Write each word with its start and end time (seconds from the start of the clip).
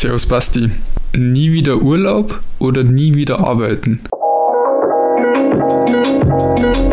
Servus 0.00 0.24
Basti. 0.24 0.70
Nie 1.12 1.52
wieder 1.52 1.82
Urlaub 1.82 2.40
oder 2.58 2.82
nie 2.82 3.14
wieder 3.14 3.40
arbeiten? 3.40 4.00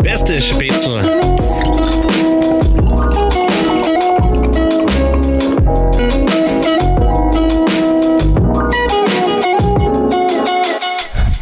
Beste 0.02 0.38
Spätzle. 0.42 1.04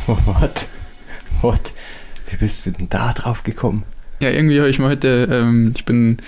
What? 0.06 0.68
What? 1.42 1.72
Wie 2.30 2.36
bist 2.36 2.64
du 2.64 2.70
denn 2.70 2.88
da 2.88 3.12
drauf 3.12 3.42
gekommen? 3.42 3.82
Ja, 4.20 4.30
irgendwie 4.30 4.60
habe 4.60 4.70
ich 4.70 4.78
mal 4.78 4.90
heute, 4.90 5.26
ähm, 5.32 5.72
ich 5.74 5.84
bin 5.84 6.18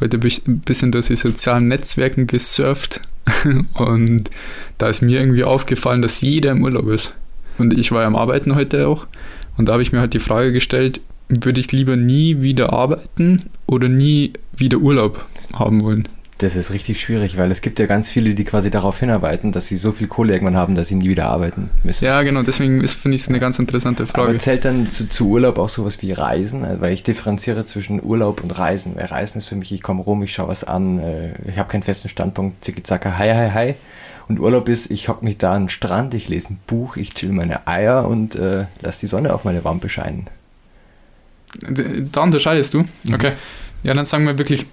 heute 0.00 0.18
ein 0.18 0.58
bisschen 0.58 0.90
durch 0.90 1.06
die 1.06 1.14
sozialen 1.14 1.68
Netzwerken 1.68 2.26
gesurft 2.26 3.00
und 3.74 4.28
da 4.78 4.88
ist 4.88 5.02
mir 5.02 5.20
irgendwie 5.20 5.44
aufgefallen, 5.44 6.02
dass 6.02 6.20
jeder 6.20 6.50
im 6.50 6.62
Urlaub 6.62 6.88
ist. 6.88 7.14
Und 7.58 7.78
ich 7.78 7.92
war 7.92 8.02
ja 8.02 8.06
am 8.06 8.16
Arbeiten 8.16 8.54
heute 8.54 8.88
auch 8.88 9.06
und 9.56 9.68
da 9.68 9.74
habe 9.74 9.82
ich 9.82 9.92
mir 9.92 10.00
halt 10.00 10.14
die 10.14 10.20
Frage 10.20 10.52
gestellt, 10.52 11.00
würde 11.28 11.60
ich 11.60 11.72
lieber 11.72 11.96
nie 11.96 12.42
wieder 12.42 12.72
arbeiten 12.72 13.44
oder 13.66 13.88
nie 13.88 14.32
wieder 14.56 14.78
Urlaub 14.78 15.24
haben 15.52 15.82
wollen? 15.82 16.08
Das 16.38 16.56
ist 16.56 16.72
richtig 16.72 17.00
schwierig, 17.00 17.38
weil 17.38 17.52
es 17.52 17.60
gibt 17.60 17.78
ja 17.78 17.86
ganz 17.86 18.08
viele, 18.08 18.34
die 18.34 18.44
quasi 18.44 18.68
darauf 18.68 18.98
hinarbeiten, 18.98 19.52
dass 19.52 19.68
sie 19.68 19.76
so 19.76 19.92
viel 19.92 20.08
Kohle 20.08 20.32
irgendwann 20.32 20.56
haben, 20.56 20.74
dass 20.74 20.88
sie 20.88 20.96
nie 20.96 21.08
wieder 21.08 21.26
arbeiten 21.26 21.70
müssen. 21.84 22.04
Ja, 22.04 22.22
genau, 22.22 22.42
deswegen 22.42 22.86
finde 22.88 23.14
ich 23.14 23.20
es 23.20 23.28
eine 23.28 23.38
ganz 23.38 23.60
interessante 23.60 24.06
Frage. 24.06 24.30
Aber 24.30 24.38
zählt 24.38 24.64
dann 24.64 24.90
zu, 24.90 25.08
zu, 25.08 25.28
Urlaub 25.28 25.58
auch 25.58 25.68
sowas 25.68 26.02
wie 26.02 26.10
Reisen? 26.10 26.64
Also, 26.64 26.80
weil 26.80 26.94
ich 26.94 27.04
differenziere 27.04 27.64
zwischen 27.64 28.02
Urlaub 28.02 28.42
und 28.42 28.58
Reisen. 28.58 28.96
Weil 28.96 29.04
Reisen 29.04 29.38
ist 29.38 29.46
für 29.46 29.54
mich, 29.54 29.70
ich 29.70 29.82
komme 29.82 30.02
rum, 30.02 30.22
ich 30.24 30.32
schaue 30.32 30.48
was 30.48 30.64
an, 30.64 30.98
äh, 30.98 31.32
ich 31.48 31.58
habe 31.58 31.68
keinen 31.68 31.84
festen 31.84 32.08
Standpunkt, 32.08 32.64
zicki 32.64 32.82
zacka, 32.82 33.18
hi, 33.18 33.30
hi, 33.30 33.50
hi. 33.52 33.74
Und 34.28 34.40
Urlaub 34.40 34.68
ist, 34.68 34.90
ich 34.90 35.08
hocke 35.08 35.24
mich 35.24 35.38
da 35.38 35.52
an 35.52 35.64
den 35.64 35.68
Strand, 35.68 36.14
ich 36.14 36.28
lese 36.28 36.54
ein 36.54 36.60
Buch, 36.66 36.96
ich 36.96 37.14
chill 37.14 37.32
meine 37.32 37.66
Eier 37.66 38.06
und 38.08 38.34
äh, 38.34 38.66
lasse 38.80 39.00
die 39.00 39.06
Sonne 39.06 39.34
auf 39.34 39.44
meine 39.44 39.64
Wampe 39.64 39.88
scheinen. 39.88 40.28
Da 41.68 42.22
unterscheidest 42.22 42.74
du? 42.74 42.80
Mhm. 43.04 43.14
Okay. 43.14 43.32
Ja, 43.82 43.94
dann 43.94 44.04
sagen 44.04 44.26
wir 44.26 44.38
wirklich 44.38 44.66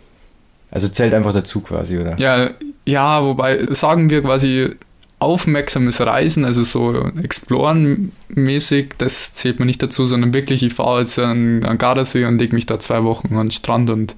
also 0.71 0.87
zählt 0.87 1.13
einfach 1.13 1.33
dazu 1.33 1.61
quasi, 1.61 1.97
oder? 1.97 2.17
Ja, 2.19 2.51
ja, 2.85 3.23
wobei 3.23 3.65
sagen 3.71 4.09
wir 4.09 4.21
quasi 4.21 4.75
aufmerksames 5.17 5.99
Reisen, 5.99 6.45
also 6.45 6.63
so 6.63 7.11
Exploren-mäßig, 7.21 8.91
das 8.97 9.33
zählt 9.33 9.59
mir 9.59 9.65
nicht 9.65 9.81
dazu, 9.81 10.05
sondern 10.05 10.33
wirklich, 10.33 10.63
ich 10.63 10.73
fahre 10.73 11.01
jetzt 11.01 11.19
an, 11.19 11.63
an 11.65 11.77
Gardasee 11.77 12.25
und 12.25 12.37
lege 12.37 12.55
mich 12.55 12.67
da 12.67 12.79
zwei 12.79 13.03
Wochen 13.03 13.35
an 13.35 13.47
den 13.47 13.51
Strand 13.51 13.89
und 13.89 14.15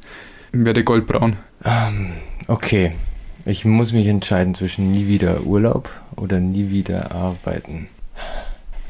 werde 0.52 0.84
goldbraun. 0.84 1.38
Um, 1.64 1.72
ähm, 1.72 2.12
okay, 2.48 2.92
ich 3.46 3.66
muss 3.66 3.94
mich 3.94 4.08
entscheiden 4.08 4.54
zwischen 4.54 4.92
nie 4.92 5.08
wieder 5.08 5.42
Urlaub 5.44 5.90
oder 6.16 6.40
nie 6.40 6.70
wieder 6.70 7.12
arbeiten. 7.12 7.88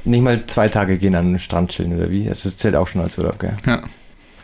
Nicht 0.04 0.22
mal 0.22 0.46
zwei 0.48 0.68
Tage 0.68 0.98
gehen 0.98 1.16
an 1.16 1.34
den 1.34 1.40
Strand 1.40 1.72
chillen 1.72 1.96
oder 1.96 2.10
wie? 2.10 2.26
Das 2.26 2.58
zählt 2.58 2.76
auch 2.76 2.88
schon 2.88 3.02
als 3.02 3.18
Urlaub, 3.18 3.40
gell? 3.40 3.56
Ja. 3.66 3.84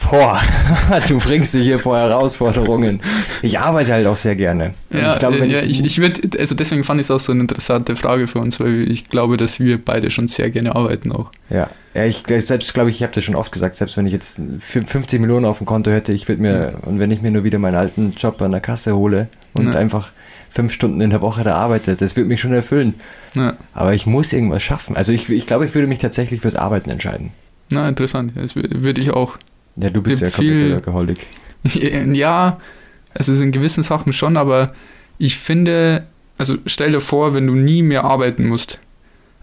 Boah, 0.10 0.40
du 1.08 1.18
bringst 1.18 1.54
dich 1.54 1.64
hier 1.64 1.80
vor 1.80 1.98
Herausforderungen. 1.98 3.02
Ich 3.42 3.60
arbeite 3.60 3.94
halt 3.94 4.08
auch 4.08 4.16
sehr 4.16 4.36
gerne. 4.36 4.74
Ja, 4.92 5.14
ich, 5.14 5.20
glaube, 5.20 5.46
ja, 5.46 5.60
ich, 5.62 5.84
ich 5.84 6.00
würde, 6.00 6.38
also 6.40 6.56
deswegen 6.56 6.84
fand 6.84 7.02
ich 7.02 7.08
es 7.08 7.12
auch 7.12 7.20
so 7.20 7.32
eine 7.32 7.42
interessante 7.42 7.96
Frage 7.96 8.28
für 8.28 8.40
uns, 8.40 8.60
weil 8.60 8.90
ich 8.90 9.10
glaube, 9.10 9.38
dass 9.38 9.60
wir 9.60 9.84
beide 9.84 10.12
schon 10.12 10.28
sehr 10.28 10.50
gerne 10.50 10.76
arbeiten 10.76 11.12
auch. 11.12 11.32
Ja, 11.50 11.70
ja 11.94 12.06
ich 12.06 12.24
selbst 12.28 12.74
glaube 12.74 12.90
ich, 12.90 12.98
ich 12.98 13.04
habe 13.04 13.14
das 13.14 13.24
schon 13.24 13.36
oft 13.36 13.52
gesagt, 13.52 13.76
selbst 13.76 13.98
wenn 13.98 14.06
ich 14.06 14.14
jetzt 14.14 14.40
50 14.60 15.20
Millionen 15.20 15.46
auf 15.46 15.58
dem 15.58 15.66
Konto 15.66 15.92
hätte, 15.92 16.14
ich 16.14 16.28
würde 16.28 16.42
mir, 16.42 16.76
und 16.84 17.00
wenn 17.00 17.12
ich 17.12 17.22
mir 17.22 17.32
nur 17.32 17.44
wieder 17.44 17.60
meinen 17.60 17.76
alten 17.76 18.14
Job 18.16 18.42
an 18.42 18.52
der 18.52 18.62
Kasse 18.62 18.96
hole 18.96 19.28
und 19.58 19.74
ja. 19.74 19.80
einfach 19.80 20.10
fünf 20.50 20.74
Stunden 20.74 21.02
in 21.02 21.10
der 21.10 21.22
Woche 21.22 21.44
da 21.44 21.56
arbeite, 21.56 21.96
das 21.96 22.16
würde 22.16 22.30
mich 22.30 22.42
schon 22.42 22.54
erfüllen. 22.54 22.96
Ja. 23.36 23.58
Aber 23.74 23.94
ich 23.94 24.06
muss 24.06 24.34
irgendwas 24.34 24.64
schaffen. 24.64 24.96
Also 24.96 25.12
ich, 25.12 25.30
ich 25.30 25.46
glaube, 25.46 25.66
ich 25.66 25.76
würde 25.76 25.88
mich 25.88 26.00
tatsächlich 26.00 26.42
fürs 26.42 26.56
Arbeiten 26.56 26.90
entscheiden. 26.90 27.32
Na, 27.70 27.88
interessant. 27.88 28.32
Das 28.36 28.56
würde 28.56 29.02
ich 29.02 29.12
auch. 29.12 29.38
Ja, 29.76 29.90
du 29.90 30.02
bist 30.02 30.22
ja 30.22 30.30
Alkoholik. 30.76 31.28
Ja, 32.14 32.60
also 33.14 33.34
in 33.44 33.52
gewissen 33.52 33.84
Sachen 33.84 34.14
schon, 34.14 34.38
aber 34.38 34.74
ich 35.18 35.38
finde, 35.38 36.08
also 36.38 36.56
stell 36.66 36.92
dir 36.92 37.02
vor, 37.02 37.34
wenn 37.34 37.48
du 37.48 37.56
nie 37.56 37.82
mehr 37.82 38.04
arbeiten 38.04 38.48
musst. 38.48 38.80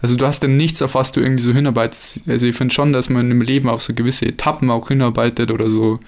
Also 0.01 0.15
du 0.15 0.25
hast 0.25 0.41
dann 0.43 0.57
nichts, 0.57 0.81
auf 0.81 0.95
was 0.95 1.11
du 1.11 1.19
irgendwie 1.19 1.43
so 1.43 1.51
hinarbeitest. 1.51 2.27
Also 2.27 2.47
ich 2.47 2.55
finde 2.55 2.73
schon, 2.73 2.93
dass 2.93 3.09
man 3.09 3.29
im 3.31 3.41
Leben 3.41 3.69
auf 3.69 3.81
so 3.81 3.93
gewisse 3.93 4.25
Etappen 4.25 4.69
auch 4.69 4.87
hinarbeitet 4.87 5.51
oder 5.51 5.69
so 5.69 5.99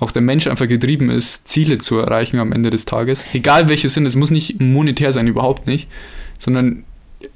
auch 0.00 0.12
der 0.12 0.22
Mensch 0.22 0.46
einfach 0.46 0.68
getrieben 0.68 1.10
ist, 1.10 1.48
Ziele 1.48 1.78
zu 1.78 1.98
erreichen 1.98 2.38
am 2.38 2.52
Ende 2.52 2.70
des 2.70 2.84
Tages. 2.84 3.24
Egal 3.32 3.68
welche 3.68 3.88
sind, 3.88 4.06
es 4.06 4.16
muss 4.16 4.30
nicht 4.30 4.60
monetär 4.60 5.12
sein, 5.12 5.26
überhaupt 5.26 5.66
nicht, 5.66 5.88
sondern 6.38 6.84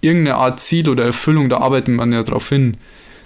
irgendeine 0.01 0.37
Art 0.37 0.61
Ziel 0.61 0.89
oder 0.89 1.05
Erfüllung, 1.05 1.49
da 1.49 1.59
arbeitet 1.59 1.95
man 1.95 2.13
ja 2.13 2.23
drauf 2.23 2.49
hin. 2.49 2.77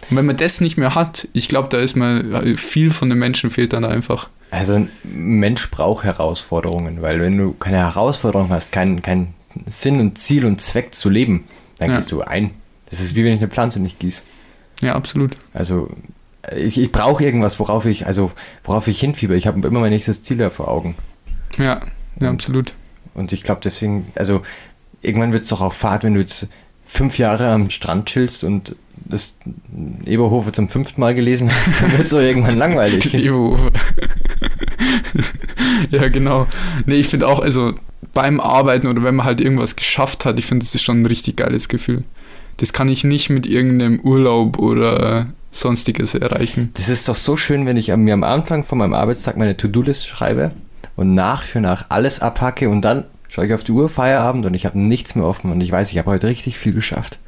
Und 0.08 0.16
wenn 0.16 0.26
man 0.26 0.36
das 0.36 0.60
nicht 0.60 0.76
mehr 0.76 0.94
hat, 0.94 1.28
ich 1.32 1.48
glaube, 1.48 1.68
da 1.70 1.78
ist 1.78 1.96
man, 1.96 2.56
viel 2.56 2.90
von 2.90 3.10
den 3.10 3.18
Menschen 3.18 3.50
fehlt 3.50 3.72
dann 3.72 3.84
einfach. 3.84 4.28
Also 4.50 4.74
ein 4.74 4.90
Mensch 5.02 5.70
braucht 5.70 6.04
Herausforderungen, 6.04 7.02
weil 7.02 7.20
wenn 7.20 7.36
du 7.36 7.52
keine 7.52 7.78
Herausforderung 7.78 8.50
hast, 8.50 8.72
keinen 8.72 9.02
kein 9.02 9.34
Sinn 9.66 10.00
und 10.00 10.18
Ziel 10.18 10.46
und 10.46 10.60
Zweck 10.60 10.94
zu 10.94 11.10
leben, 11.10 11.44
dann 11.78 11.90
ja. 11.90 11.96
gehst 11.96 12.12
du 12.12 12.22
ein. 12.22 12.52
Das 12.90 13.00
ist 13.00 13.14
wie 13.14 13.24
wenn 13.24 13.34
ich 13.34 13.40
eine 13.40 13.48
Pflanze 13.48 13.80
nicht 13.80 13.98
gieße. 13.98 14.22
Ja, 14.82 14.94
absolut. 14.94 15.32
Also 15.52 15.88
ich, 16.54 16.78
ich 16.78 16.92
brauche 16.92 17.24
irgendwas, 17.24 17.58
worauf 17.58 17.86
ich, 17.86 18.06
also 18.06 18.30
worauf 18.64 18.88
ich 18.88 19.00
hinfieber. 19.00 19.34
Ich 19.34 19.46
habe 19.46 19.66
immer 19.66 19.80
mein 19.80 19.90
nächstes 19.90 20.22
Ziel 20.22 20.36
da 20.36 20.50
vor 20.50 20.68
Augen. 20.68 20.94
Ja, 21.58 21.80
ja, 22.20 22.30
absolut. 22.30 22.74
Und 23.14 23.32
ich 23.32 23.42
glaube 23.42 23.60
deswegen, 23.64 24.12
also 24.14 24.42
irgendwann 25.00 25.32
wird 25.32 25.44
es 25.44 25.48
doch 25.48 25.60
auch 25.60 25.72
Fahrt, 25.72 26.04
wenn 26.04 26.14
du 26.14 26.20
jetzt 26.20 26.48
fünf 26.86 27.18
Jahre 27.18 27.48
am 27.48 27.70
Strand 27.70 28.06
chillst 28.06 28.44
und 28.44 28.76
das 29.08 29.36
Eberhofe 30.04 30.52
zum 30.52 30.68
fünften 30.68 31.00
Mal 31.00 31.14
gelesen 31.14 31.50
hast, 31.52 31.82
dann 31.82 31.92
wird 31.92 32.06
es 32.06 32.12
irgendwann 32.12 32.58
langweilig. 32.58 33.14
Eberhofe. 33.14 33.70
ja, 35.90 36.08
genau. 36.08 36.46
Nee, 36.86 36.96
ich 36.96 37.08
finde 37.08 37.28
auch, 37.28 37.40
also 37.40 37.74
beim 38.14 38.40
Arbeiten 38.40 38.86
oder 38.86 39.02
wenn 39.02 39.14
man 39.14 39.26
halt 39.26 39.40
irgendwas 39.40 39.76
geschafft 39.76 40.24
hat, 40.24 40.38
ich 40.38 40.46
finde, 40.46 40.64
das 40.64 40.74
ist 40.74 40.82
schon 40.82 41.02
ein 41.02 41.06
richtig 41.06 41.36
geiles 41.36 41.68
Gefühl. 41.68 42.04
Das 42.58 42.72
kann 42.72 42.88
ich 42.88 43.04
nicht 43.04 43.30
mit 43.30 43.46
irgendeinem 43.46 44.00
Urlaub 44.00 44.58
oder 44.58 45.26
sonstiges 45.50 46.14
erreichen. 46.14 46.70
Das 46.74 46.88
ist 46.88 47.08
doch 47.08 47.16
so 47.16 47.36
schön, 47.36 47.66
wenn 47.66 47.76
ich 47.76 47.94
mir 47.94 48.14
am 48.14 48.24
Anfang 48.24 48.64
von 48.64 48.78
meinem 48.78 48.94
Arbeitstag 48.94 49.36
meine 49.36 49.56
To-Do-List 49.56 50.06
schreibe 50.06 50.52
und 50.96 51.14
nach 51.14 51.42
für 51.42 51.60
nach 51.60 51.86
alles 51.88 52.20
abhacke 52.20 52.68
und 52.68 52.82
dann 52.82 53.04
schaue 53.28 53.46
ich 53.46 53.54
auf 53.54 53.64
die 53.64 53.72
Uhr, 53.72 53.88
Feierabend 53.88 54.46
und 54.46 54.54
ich 54.54 54.66
habe 54.66 54.78
nichts 54.78 55.14
mehr 55.14 55.26
offen 55.26 55.50
und 55.50 55.60
ich 55.60 55.70
weiß, 55.70 55.90
ich 55.92 55.98
habe 55.98 56.10
heute 56.10 56.26
richtig 56.26 56.58
viel 56.58 56.72
geschafft. 56.72 57.18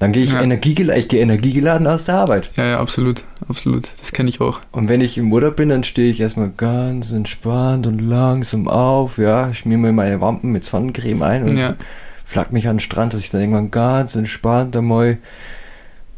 Dann 0.00 0.12
gehe 0.12 0.24
ich, 0.24 0.32
ja. 0.32 0.42
energiegeladen, 0.42 1.00
ich 1.00 1.08
gehe 1.08 1.20
energiegeladen 1.20 1.86
aus 1.86 2.04
der 2.04 2.16
Arbeit. 2.16 2.50
Ja, 2.56 2.66
ja, 2.66 2.80
absolut, 2.80 3.22
absolut. 3.48 3.84
Das 4.00 4.12
kenne 4.12 4.28
ich 4.28 4.40
auch. 4.40 4.60
Und 4.72 4.88
wenn 4.88 5.00
ich 5.00 5.16
im 5.18 5.32
Urlaub 5.32 5.56
bin, 5.56 5.68
dann 5.68 5.84
stehe 5.84 6.10
ich 6.10 6.20
erstmal 6.20 6.50
ganz 6.56 7.12
entspannt 7.12 7.86
und 7.86 8.00
langsam 8.00 8.66
auf, 8.66 9.18
ja, 9.18 9.54
schmier 9.54 9.78
mir 9.78 9.92
meine 9.92 10.20
Wampen 10.20 10.50
mit 10.50 10.64
Sonnencreme 10.64 11.22
ein 11.22 11.42
und 11.44 11.56
ja. 11.56 11.76
Flack 12.24 12.52
mich 12.52 12.68
an 12.68 12.76
den 12.76 12.80
Strand, 12.80 13.14
dass 13.14 13.20
ich 13.20 13.30
dann 13.30 13.40
irgendwann 13.40 13.70
ganz 13.70 14.14
entspannt 14.14 14.76
einmal 14.76 15.18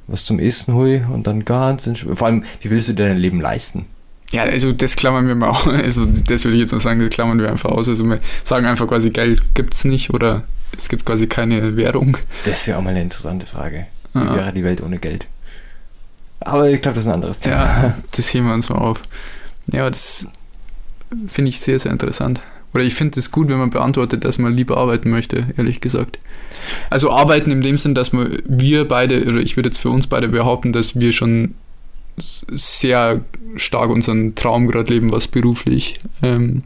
was 0.07 0.25
zum 0.25 0.39
Essen 0.39 0.75
hole 0.75 1.07
und 1.13 1.27
dann 1.27 1.45
ganz 1.45 1.87
entspannt. 1.87 2.19
Vor 2.19 2.29
allem, 2.29 2.45
wie 2.61 2.71
willst 2.71 2.89
du 2.89 2.93
dir 2.93 3.09
dein 3.09 3.17
Leben 3.17 3.41
leisten? 3.41 3.87
Ja, 4.31 4.43
also 4.43 4.73
das 4.73 4.97
klammern 4.97 5.27
wir 5.27 5.35
mal 5.35 5.49
aus. 5.51 5.67
Also 5.67 6.07
das 6.07 6.45
würde 6.45 6.57
ich 6.57 6.63
jetzt 6.63 6.73
mal 6.73 6.81
sagen, 6.81 7.01
das 7.01 7.11
klammern 7.11 7.39
wir 7.39 7.51
einfach 7.51 7.71
aus. 7.71 7.89
Also 7.89 8.05
wir 8.09 8.21
sagen 8.45 8.67
einfach 8.67 8.87
quasi, 8.87 9.11
Geld 9.11 9.55
gibt 9.55 9.75
es 9.75 9.85
nicht 9.85 10.11
oder 10.11 10.45
es 10.77 10.89
gibt 10.89 11.05
quasi 11.05 11.27
keine 11.27 11.77
Währung. 11.77 12.17
Das 12.45 12.67
wäre 12.67 12.79
auch 12.79 12.83
mal 12.83 12.91
eine 12.91 13.03
interessante 13.03 13.47
Frage. 13.47 13.87
Wie 14.13 14.21
ah. 14.21 14.35
wäre 14.35 14.53
die 14.53 14.65
Welt 14.65 14.81
ohne 14.81 14.99
Geld? 14.99 15.27
Aber 16.41 16.69
ich 16.69 16.83
glaube, 16.83 16.97
das 16.97 17.05
ist 17.05 17.09
ein 17.09 17.15
anderes 17.15 17.41
Thema. 17.41 17.57
Ja, 17.57 17.95
das 18.13 18.33
heben 18.33 18.47
wir 18.47 18.55
uns 18.55 18.69
mal 18.69 18.79
auf. 18.79 19.01
Ja, 19.69 19.89
das 19.89 20.27
finde 21.29 21.49
ich 21.49 21.61
sehr, 21.61 21.79
sehr 21.79 21.93
interessant. 21.93 22.41
Oder 22.77 22.85
ich 22.85 22.95
finde 22.95 23.19
es 23.19 23.31
gut, 23.31 23.49
wenn 23.49 23.57
man 23.57 23.71
beantwortet, 23.71 24.27
dass 24.27 24.37
man 24.37 24.55
lieber 24.55 24.77
arbeiten 24.77 25.09
möchte, 25.09 25.47
ehrlich 25.57 25.81
gesagt. 25.81 26.19
Also 26.91 27.11
arbeiten 27.11 27.51
in 27.51 27.63
dem 27.63 27.79
Sinn, 27.79 27.95
dass 27.95 28.13
wir, 28.13 28.29
wir 28.45 28.87
beide, 28.87 29.25
oder 29.25 29.41
ich 29.41 29.57
würde 29.57 29.71
jetzt 29.71 29.79
für 29.79 29.89
uns 29.89 30.07
beide 30.07 30.29
behaupten, 30.29 30.75
dass 30.75 31.01
wir 31.01 31.13
schon 31.13 31.55
sehr 32.19 33.23
stark 33.55 33.89
unseren 33.89 34.35
Traum 34.35 34.67
gerade 34.67 34.93
leben, 34.93 35.11
was 35.11 35.27
beruflich, 35.27 36.01
ähm, 36.23 36.61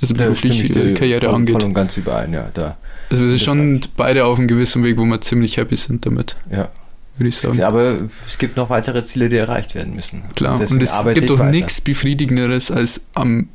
also 0.00 0.14
beruflich 0.14 0.68
äh, 0.74 0.94
Karriere 0.94 1.26
voll, 1.26 1.34
angeht. 1.36 1.54
Voll 1.54 1.62
und 1.62 1.74
ganz 1.74 1.96
überein, 1.96 2.32
ja. 2.32 2.50
Da. 2.52 2.76
Also 3.08 3.22
wir 3.22 3.30
sind 3.30 3.42
schon 3.42 3.80
beide 3.96 4.24
auf 4.24 4.40
einem 4.40 4.48
gewissen 4.48 4.82
Weg, 4.82 4.98
wo 4.98 5.04
wir 5.04 5.20
ziemlich 5.20 5.58
happy 5.58 5.76
sind 5.76 6.04
damit. 6.04 6.34
Ja. 6.50 6.70
Würde 7.18 7.28
ich 7.28 7.36
sagen. 7.36 7.62
Aber 7.62 7.98
es 8.26 8.36
gibt 8.36 8.56
noch 8.56 8.68
weitere 8.68 9.04
Ziele, 9.04 9.28
die 9.28 9.36
erreicht 9.36 9.76
werden 9.76 9.94
müssen. 9.94 10.24
Klar, 10.34 10.58
und, 10.58 10.72
und 10.72 10.82
es 10.82 10.92
gibt 11.14 11.30
doch 11.30 11.44
nichts 11.44 11.80
Befriedigenderes, 11.80 12.72
als 12.72 13.02
am 13.14 13.46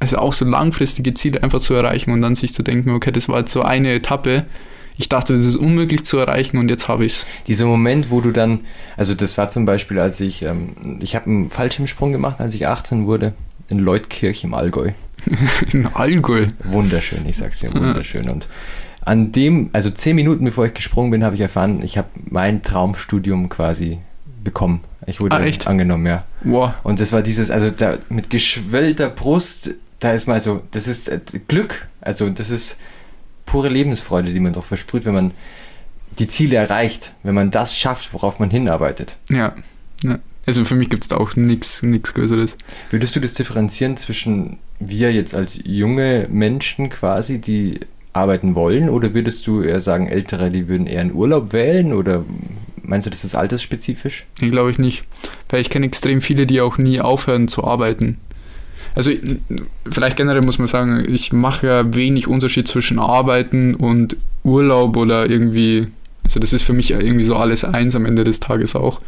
also 0.00 0.18
auch 0.18 0.32
so 0.32 0.44
langfristige 0.44 1.14
Ziele 1.14 1.42
einfach 1.42 1.60
zu 1.60 1.74
erreichen 1.74 2.10
und 2.12 2.22
dann 2.22 2.36
sich 2.36 2.54
zu 2.54 2.62
denken, 2.62 2.90
okay, 2.90 3.10
das 3.12 3.28
war 3.28 3.40
jetzt 3.40 3.52
so 3.52 3.62
eine 3.62 3.92
Etappe, 3.92 4.46
ich 5.00 5.08
dachte, 5.08 5.34
das 5.34 5.44
ist 5.44 5.56
unmöglich 5.56 6.04
zu 6.04 6.18
erreichen 6.18 6.58
und 6.58 6.68
jetzt 6.68 6.88
habe 6.88 7.04
ich 7.04 7.12
es. 7.12 7.26
Dieser 7.46 7.66
Moment, 7.66 8.10
wo 8.10 8.20
du 8.20 8.32
dann, 8.32 8.60
also 8.96 9.14
das 9.14 9.38
war 9.38 9.48
zum 9.48 9.64
Beispiel, 9.64 9.98
als 10.00 10.20
ich, 10.20 10.42
ähm, 10.42 10.98
ich 11.00 11.14
habe 11.14 11.26
einen 11.26 11.50
Fallschirmsprung 11.50 12.10
gemacht, 12.10 12.40
als 12.40 12.54
ich 12.54 12.66
18 12.66 13.06
wurde, 13.06 13.32
in 13.68 13.78
Leutkirch 13.78 14.42
im 14.42 14.54
Allgäu. 14.54 14.90
in 15.72 15.86
Allgäu? 15.86 16.46
Wunderschön, 16.64 17.26
ich 17.26 17.36
sag's 17.36 17.60
dir, 17.60 17.72
wunderschön. 17.72 18.24
Ja. 18.24 18.32
Und 18.32 18.48
an 19.04 19.30
dem, 19.30 19.70
also 19.72 19.90
zehn 19.90 20.16
Minuten 20.16 20.44
bevor 20.44 20.66
ich 20.66 20.74
gesprungen 20.74 21.12
bin, 21.12 21.22
habe 21.24 21.36
ich 21.36 21.40
erfahren, 21.40 21.80
ich 21.84 21.96
habe 21.96 22.08
mein 22.28 22.62
Traumstudium 22.62 23.48
quasi 23.48 23.98
bekommen. 24.42 24.80
Ich 25.06 25.20
wurde 25.20 25.36
Ah, 25.36 25.40
echt? 25.40 25.66
angenommen, 25.68 26.06
ja. 26.06 26.24
Wow. 26.42 26.72
Und 26.82 26.98
das 27.00 27.12
war 27.12 27.22
dieses, 27.22 27.50
also 27.52 27.70
da 27.70 27.98
mit 28.08 28.30
geschwellter 28.30 29.08
Brust, 29.08 29.74
da 30.00 30.12
ist 30.12 30.26
mal 30.26 30.40
so, 30.40 30.62
das 30.70 30.86
ist 30.86 31.08
äh, 31.08 31.20
Glück, 31.48 31.88
also 32.00 32.30
das 32.30 32.50
ist 32.50 32.78
pure 33.46 33.68
Lebensfreude, 33.68 34.32
die 34.32 34.40
man 34.40 34.52
doch 34.52 34.64
versprüht, 34.64 35.04
wenn 35.04 35.14
man 35.14 35.30
die 36.18 36.28
Ziele 36.28 36.56
erreicht, 36.56 37.14
wenn 37.22 37.34
man 37.34 37.50
das 37.50 37.76
schafft, 37.76 38.12
worauf 38.12 38.38
man 38.38 38.50
hinarbeitet. 38.50 39.16
Ja. 39.30 39.54
ja. 40.02 40.18
Also 40.46 40.64
für 40.64 40.74
mich 40.74 40.88
gibt 40.88 41.04
es 41.04 41.08
da 41.08 41.16
auch 41.16 41.36
nichts 41.36 41.82
Größeres. 41.82 42.56
Würdest 42.90 43.14
du 43.14 43.20
das 43.20 43.34
differenzieren 43.34 43.96
zwischen 43.96 44.58
wir 44.80 45.12
jetzt 45.12 45.34
als 45.34 45.60
junge 45.64 46.26
Menschen 46.30 46.88
quasi, 46.88 47.40
die 47.40 47.80
arbeiten 48.12 48.54
wollen, 48.54 48.88
oder 48.88 49.14
würdest 49.14 49.46
du 49.46 49.62
eher 49.62 49.80
sagen, 49.80 50.08
Ältere, 50.08 50.50
die 50.50 50.68
würden 50.68 50.86
eher 50.86 51.02
einen 51.02 51.12
Urlaub 51.12 51.52
wählen, 51.52 51.92
oder 51.92 52.24
meinst 52.82 53.06
du, 53.06 53.10
das 53.10 53.24
ist 53.24 53.34
altersspezifisch? 53.34 54.26
Nee, 54.40 54.50
glaube 54.50 54.70
ich 54.70 54.78
nicht. 54.78 55.04
Weil 55.48 55.60
ich 55.60 55.70
kenne 55.70 55.86
extrem 55.86 56.20
viele, 56.20 56.46
die 56.46 56.60
auch 56.60 56.78
nie 56.78 57.00
aufhören 57.00 57.48
zu 57.48 57.64
arbeiten. 57.64 58.18
Also 58.98 59.12
vielleicht 59.88 60.16
generell 60.16 60.42
muss 60.42 60.58
man 60.58 60.66
sagen, 60.66 61.06
ich 61.08 61.32
mache 61.32 61.68
ja 61.68 61.94
wenig 61.94 62.26
Unterschied 62.26 62.66
zwischen 62.66 62.98
Arbeiten 62.98 63.76
und 63.76 64.16
Urlaub 64.42 64.96
oder 64.96 65.30
irgendwie, 65.30 65.86
also 66.24 66.40
das 66.40 66.52
ist 66.52 66.64
für 66.64 66.72
mich 66.72 66.90
irgendwie 66.90 67.22
so 67.22 67.36
alles 67.36 67.62
eins 67.62 67.94
am 67.94 68.06
Ende 68.06 68.24
des 68.24 68.40
Tages 68.40 68.74
auch, 68.74 69.00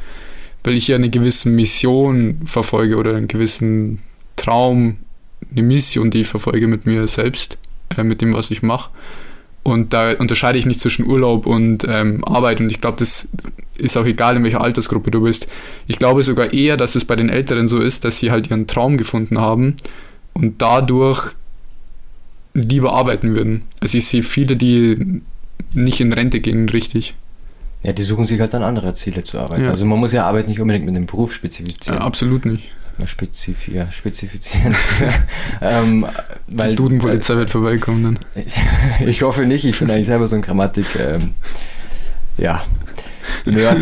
weil 0.62 0.76
ich 0.76 0.86
ja 0.86 0.94
eine 0.94 1.10
gewisse 1.10 1.48
Mission 1.48 2.38
verfolge 2.44 2.98
oder 2.98 3.16
einen 3.16 3.26
gewissen 3.26 3.98
Traum, 4.36 4.98
eine 5.50 5.64
Mission, 5.64 6.12
die 6.12 6.20
ich 6.20 6.28
verfolge 6.28 6.68
mit 6.68 6.86
mir 6.86 7.08
selbst, 7.08 7.58
äh, 7.96 8.04
mit 8.04 8.20
dem, 8.20 8.32
was 8.32 8.52
ich 8.52 8.62
mache. 8.62 8.90
Und 9.62 9.92
da 9.92 10.12
unterscheide 10.12 10.58
ich 10.58 10.64
nicht 10.66 10.80
zwischen 10.80 11.06
Urlaub 11.06 11.44
und 11.46 11.84
ähm, 11.88 12.24
Arbeit. 12.24 12.60
Und 12.60 12.70
ich 12.72 12.80
glaube, 12.80 12.98
das 12.98 13.28
ist 13.76 13.96
auch 13.96 14.06
egal, 14.06 14.36
in 14.36 14.44
welcher 14.44 14.62
Altersgruppe 14.62 15.10
du 15.10 15.20
bist. 15.22 15.46
Ich 15.86 15.98
glaube 15.98 16.22
sogar 16.22 16.52
eher, 16.52 16.76
dass 16.78 16.94
es 16.94 17.04
bei 17.04 17.14
den 17.16 17.28
Älteren 17.28 17.68
so 17.68 17.78
ist, 17.78 18.04
dass 18.04 18.18
sie 18.18 18.30
halt 18.30 18.48
ihren 18.50 18.66
Traum 18.66 18.96
gefunden 18.96 19.38
haben 19.38 19.76
und 20.32 20.62
dadurch 20.62 21.32
lieber 22.54 22.94
arbeiten 22.94 23.36
würden. 23.36 23.62
Also 23.80 23.98
ich 23.98 24.06
sehe 24.06 24.22
viele, 24.22 24.56
die 24.56 25.22
nicht 25.74 26.00
in 26.00 26.12
Rente 26.12 26.40
gehen, 26.40 26.68
richtig. 26.68 27.14
Ja, 27.82 27.92
die 27.92 28.02
suchen 28.02 28.26
sich 28.26 28.40
halt 28.40 28.52
dann 28.54 28.62
andere 28.62 28.94
Ziele 28.94 29.24
zu 29.24 29.38
arbeiten. 29.38 29.64
Ja. 29.64 29.70
Also 29.70 29.84
man 29.86 29.98
muss 29.98 30.12
ja 30.12 30.26
Arbeit 30.26 30.48
nicht 30.48 30.60
unbedingt 30.60 30.84
mit 30.84 30.96
dem 30.96 31.06
Beruf 31.06 31.30
Ja, 31.30 31.36
spezifizieren. 31.36 31.98
absolut 31.98 32.44
nicht. 32.44 32.70
Mal 33.00 33.06
spezif 33.06 33.66
ja, 33.68 33.90
spezifizieren. 33.90 34.76
ähm, 35.62 36.06
weil, 36.48 36.70
Die 36.70 36.76
Dudenpolizei 36.76 37.34
wird 37.36 37.48
vorbeikommen 37.50 38.02
dann. 38.02 38.18
Ich, 38.44 38.60
ich 39.06 39.22
hoffe 39.22 39.46
nicht, 39.46 39.64
ich 39.64 39.78
bin 39.78 39.90
eigentlich 39.90 40.06
selber 40.06 40.26
so 40.26 40.36
ein 40.36 40.42
Grammatik, 40.42 40.86
ähm, 40.98 41.34
ja, 42.36 42.62
Nerd. 43.46 43.78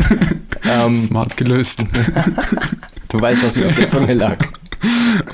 ähm, 0.70 0.94
Smart 0.94 1.36
gelöst. 1.36 1.84
du 3.08 3.20
weißt, 3.20 3.42
was 3.44 3.56
mir 3.56 3.66
auf 3.66 3.74
der 3.76 3.86
Zunge 3.86 4.12
lag. 4.14 4.36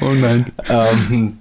Oh 0.00 0.12
nein. 0.12 0.46
Ähm, 0.68 1.38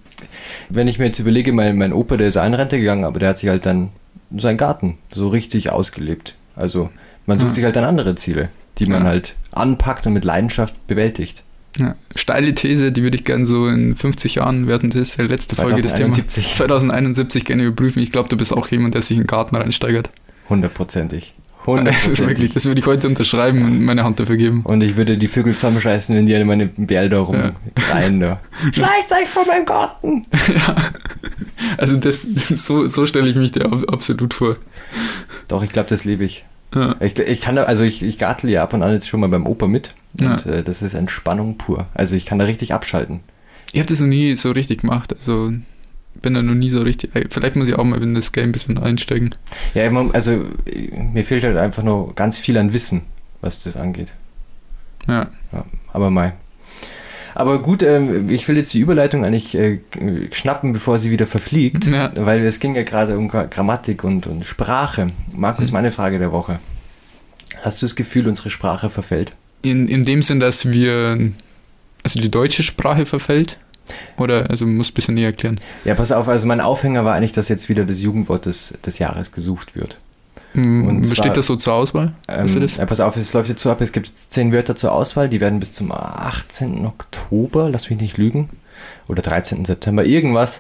wenn 0.70 0.88
ich 0.88 0.98
mir 1.00 1.06
jetzt 1.06 1.20
überlege, 1.20 1.54
mein, 1.54 1.78
mein 1.78 1.94
Opa, 1.94 2.18
der 2.18 2.28
ist 2.28 2.38
in 2.38 2.54
Rente 2.54 2.80
gegangen, 2.80 3.04
aber 3.04 3.20
der 3.20 3.30
hat 3.30 3.40
sich 3.40 3.50
halt 3.50 3.66
dann 3.66 3.90
seinen 4.36 4.58
Garten 4.58 4.98
so 5.14 5.28
richtig 5.28 5.72
ausgelebt. 5.72 6.36
Also 6.56 6.90
man 7.26 7.38
sucht 7.38 7.50
Ja. 7.50 7.54
sich 7.56 7.64
halt 7.66 7.76
dann 7.76 7.86
andere 7.86 8.16
Ziele, 8.16 8.50
die 8.80 8.88
man 8.88 9.04
Ja. 9.04 9.10
halt 9.10 9.36
anpackt 9.52 10.08
und 10.08 10.14
mit 10.14 10.26
Leidenschaft 10.26 10.88
bewältigt. 10.88 11.44
Ja. 11.78 11.96
Steile 12.16 12.56
These, 12.56 12.92
die 12.92 13.04
würde 13.04 13.18
ich 13.18 13.24
gerne 13.24 13.46
so 13.46 13.68
in 13.68 13.96
50 13.96 14.36
Jahren, 14.36 14.68
wir 14.68 14.74
hatten 14.74 14.90
das 14.90 15.16
ja 15.18 15.26
letzte 15.26 15.56
Folge 15.56 15.82
das 15.84 15.94
Thema 15.94 16.10
2071. 16.12 16.54
2071 16.56 17.46
gerne 17.46 17.64
überprüfen. 17.64 18.02
Ich 18.02 18.12
glaube, 18.12 18.30
du 18.30 18.38
bist 18.38 18.52
auch 18.54 18.68
jemand, 18.70 18.96
der 18.96 19.02
sich 19.02 19.18
in 19.18 19.24
den 19.24 19.28
Garten 19.28 19.56
reinsteigert. 19.56 20.10
Hundertprozentig. 20.50 21.34
Das, 21.66 21.76
ist 21.76 21.78
wirklich, 21.78 22.00
Hundertprozentig. 22.08 22.54
das 22.54 22.66
würde 22.66 22.80
ich 22.80 22.86
heute 22.88 23.08
unterschreiben 23.10 23.62
und 23.66 23.84
meine 23.84 24.06
Hand 24.06 24.22
dafür 24.22 24.38
geben. 24.38 24.62
Und 24.64 24.80
ich 24.82 24.96
würde 24.96 25.18
die 25.18 25.28
Vögel 25.28 25.54
zusammenscheißen, 25.54 26.16
wenn 26.16 26.26
die 26.26 26.34
an 26.34 26.48
meine 26.48 26.68
Bärl 26.68 27.12
Ja. 27.12 27.20
rumreien. 27.20 28.20
Da. 28.22 28.40
Schleicht 28.72 29.12
euch 29.12 29.28
von 29.28 29.46
meinem 29.46 29.66
Garten! 29.66 30.24
Also 31.78 31.98
das, 31.98 32.22
so, 32.22 32.88
so 32.88 33.06
stelle 33.06 33.30
ich 33.30 33.36
mich 33.36 33.52
dir 33.52 33.66
ab- 33.66 33.84
absolut 33.92 34.34
vor. 34.34 34.56
Doch, 35.48 35.62
ich 35.64 35.70
glaube, 35.72 35.90
das 35.90 36.06
lebe 36.06 36.24
ich. 36.24 36.46
Ja. 36.74 36.96
Ich, 37.02 37.18
ich 37.20 37.42
kann 37.42 37.56
da, 37.56 37.64
also 37.64 37.84
ich, 37.84 38.02
ich 38.04 38.18
gartle 38.18 38.52
ja 38.52 38.64
ab 38.64 38.74
und 38.74 38.82
an 38.84 38.92
jetzt 38.94 39.08
schon 39.08 39.20
mal 39.20 39.28
beim 39.30 39.46
Opa 39.46 39.68
mit. 39.68 39.94
Ja. 40.20 40.34
Und 40.34 40.46
äh, 40.46 40.64
das 40.64 40.82
ist 40.82 40.94
Entspannung 40.94 41.58
pur. 41.58 41.86
Also 41.94 42.16
ich 42.16 42.26
kann 42.26 42.40
da 42.40 42.46
richtig 42.46 42.74
abschalten. 42.74 43.20
Ich 43.74 43.80
habe 43.80 43.88
das 43.90 44.00
noch 44.02 44.08
nie 44.08 44.36
so 44.36 44.52
richtig 44.52 44.82
gemacht. 44.82 45.14
Also 45.14 45.52
bin 46.22 46.34
da 46.34 46.42
noch 46.42 46.56
nie 46.56 46.70
so 46.70 46.82
richtig. 46.82 47.12
Vielleicht 47.30 47.56
muss 47.56 47.68
ich 47.68 47.76
auch 47.76 47.84
mal 47.84 48.02
in 48.02 48.16
das 48.16 48.32
Game 48.32 48.46
ein 48.50 48.52
bisschen 48.52 48.78
einsteigen. 48.78 49.36
Ja, 49.74 49.90
also 50.14 50.46
äh, 50.66 50.90
mir 51.14 51.26
fehlt 51.26 51.44
halt 51.44 51.58
einfach 51.58 51.84
noch 51.84 52.14
ganz 52.16 52.38
viel 52.40 52.58
an 52.58 52.74
Wissen, 52.74 53.02
was 53.42 53.64
das 53.64 53.78
angeht. 53.78 54.14
Ja. 55.08 55.28
Ja, 55.52 55.66
aber 55.94 56.10
mal. 56.10 56.34
Aber 57.36 57.62
gut, 57.62 57.84
ähm, 57.84 58.32
ich 58.32 58.48
will 58.48 58.58
jetzt 58.58 58.74
die 58.74 58.80
Überleitung 58.80 59.24
eigentlich 59.24 59.54
äh, 59.56 59.80
schnappen, 60.32 60.74
bevor 60.74 60.98
sie 60.98 61.12
wieder 61.12 61.28
verfliegt, 61.28 61.86
Ja. 61.86 62.12
weil 62.16 62.42
es 62.44 62.60
ging 62.60 62.74
ja 62.76 62.82
gerade 62.82 63.16
um 63.16 63.30
Gra- 63.30 63.46
Grammatik 63.48 64.04
und, 64.04 64.26
und 64.26 64.44
Sprache. 64.44 65.06
Markus, 65.34 65.68
Mhm. 65.68 65.74
meine 65.74 65.92
Frage 65.92 66.18
der 66.18 66.32
Woche. 66.32 66.60
Hast 67.62 67.82
du 67.82 67.86
das 67.86 67.96
Gefühl, 67.96 68.28
unsere 68.28 68.50
Sprache 68.50 68.90
verfällt? 68.90 69.34
In, 69.62 69.88
in 69.88 70.04
dem 70.04 70.22
Sinn, 70.22 70.40
dass 70.40 70.72
wir. 70.72 71.32
Also 72.04 72.20
die 72.22 72.32
deutsche 72.32 72.64
Sprache 72.64 73.06
verfällt. 73.06 73.58
Oder, 74.18 74.50
also 74.50 74.66
muss 74.66 74.92
ein 74.92 74.94
bisschen 74.94 75.16
näher 75.16 75.28
erklären. 75.28 75.60
Ja, 75.86 75.96
pass 75.96 76.12
auf, 76.12 76.28
also 76.28 76.46
mein 76.46 76.60
Aufhänger 76.62 77.06
war 77.06 77.16
eigentlich, 77.16 77.32
dass 77.32 77.48
jetzt 77.48 77.70
wieder 77.70 77.86
das 77.86 78.02
Jugendwort 78.02 78.46
des, 78.46 78.78
des 78.86 79.00
Jahres 79.00 79.32
gesucht 79.32 79.76
wird. 79.76 79.98
Und 80.54 80.88
Und 80.88 81.04
zwar- 81.06 81.10
besteht 81.12 81.38
das 81.38 81.46
so 81.46 81.56
zur 81.56 81.74
Auswahl? 81.74 82.14
Ähm, 82.28 82.48
ja, 82.48 82.86
pass 82.86 83.00
auf, 83.00 83.16
es 83.16 83.32
läuft 83.34 83.48
jetzt 83.50 83.62
so 83.62 83.72
ab, 83.72 83.80
es 83.82 83.92
gibt 83.94 84.08
jetzt 84.08 84.34
zehn 84.34 84.52
Wörter 84.52 84.76
zur 84.76 84.92
Auswahl, 84.92 85.30
die 85.30 85.40
werden 85.40 85.60
bis 85.62 85.72
zum 85.74 85.92
18. 85.92 86.86
Oktober, 86.86 87.70
lass 87.70 87.90
mich 87.90 88.00
nicht 88.00 88.18
lügen, 88.18 88.50
oder 89.08 89.22
13. 89.22 89.64
September, 89.66 90.04
irgendwas, 90.06 90.60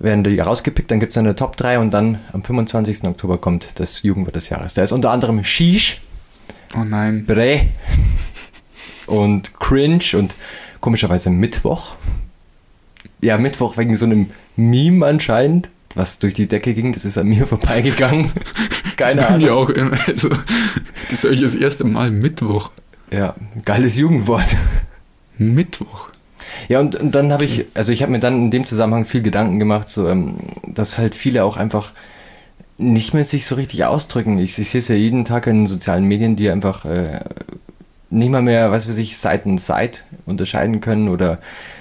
werden 0.00 0.24
die 0.24 0.38
rausgepickt, 0.40 0.90
dann 0.90 0.98
gibt 0.98 1.12
es 1.12 1.18
eine 1.18 1.36
Top 1.36 1.56
3 1.56 1.78
und 1.78 1.92
dann 1.92 2.18
am 2.32 2.42
25. 2.42 3.04
Oktober 3.04 3.38
kommt 3.38 3.78
das 3.78 4.02
Jugendwort 4.02 4.34
des 4.36 4.48
Jahres. 4.48 4.74
Da 4.74 4.82
ist 4.82 4.92
unter 4.92 5.10
anderem 5.10 5.44
Shish, 5.44 6.00
Oh 6.76 6.82
nein. 6.84 7.24
Bre 7.24 7.60
und 9.06 9.58
Cringe 9.58 10.04
und 10.14 10.34
komischerweise 10.80 11.30
Mittwoch. 11.30 11.94
Ja, 13.20 13.38
Mittwoch 13.38 13.76
wegen 13.76 13.96
so 13.96 14.04
einem 14.04 14.30
Meme 14.56 15.06
anscheinend, 15.06 15.70
was 15.94 16.18
durch 16.18 16.34
die 16.34 16.46
Decke 16.46 16.74
ging, 16.74 16.92
das 16.92 17.04
ist 17.04 17.18
an 17.18 17.28
mir 17.28 17.46
vorbeigegangen. 17.46 18.32
Keine 18.96 19.26
Ahnung. 19.26 19.42
mir 19.42 19.54
auch 19.54 19.70
immer. 19.70 19.96
Also, 20.06 20.28
das 21.10 21.24
höre 21.24 21.32
ich 21.32 21.40
das 21.40 21.54
erste 21.54 21.84
Mal 21.84 22.10
Mittwoch. 22.10 22.70
Ja, 23.10 23.34
geiles 23.64 23.98
Jugendwort. 23.98 24.56
Mittwoch. 25.38 26.08
Ja, 26.68 26.80
und, 26.80 26.96
und 26.96 27.14
dann 27.14 27.32
habe 27.32 27.44
ich, 27.44 27.66
also 27.74 27.92
ich 27.92 28.02
habe 28.02 28.12
mir 28.12 28.20
dann 28.20 28.34
in 28.34 28.50
dem 28.50 28.66
Zusammenhang 28.66 29.04
viel 29.04 29.22
Gedanken 29.22 29.58
gemacht, 29.58 29.88
so, 29.88 30.08
ähm, 30.08 30.36
dass 30.66 30.98
halt 30.98 31.14
viele 31.14 31.44
auch 31.44 31.56
einfach 31.56 31.92
nicht 32.78 33.14
mehr 33.14 33.24
sich 33.24 33.46
so 33.46 33.54
richtig 33.54 33.84
ausdrücken. 33.84 34.38
Ich, 34.38 34.58
ich 34.58 34.70
sehe 34.70 34.80
es 34.80 34.88
ja 34.88 34.96
jeden 34.96 35.24
Tag 35.24 35.46
in 35.46 35.66
sozialen 35.66 36.04
Medien, 36.04 36.36
die 36.36 36.50
einfach 36.50 36.84
äh, 36.84 37.20
nicht 38.10 38.30
mal 38.30 38.42
mehr, 38.42 38.70
was 38.70 38.88
weiß 38.88 38.98
ich, 38.98 39.16
Seiten 39.18 39.58
Seit 39.58 40.04
unterscheiden 40.26 40.80
können 40.80 41.08
oder 41.08 41.38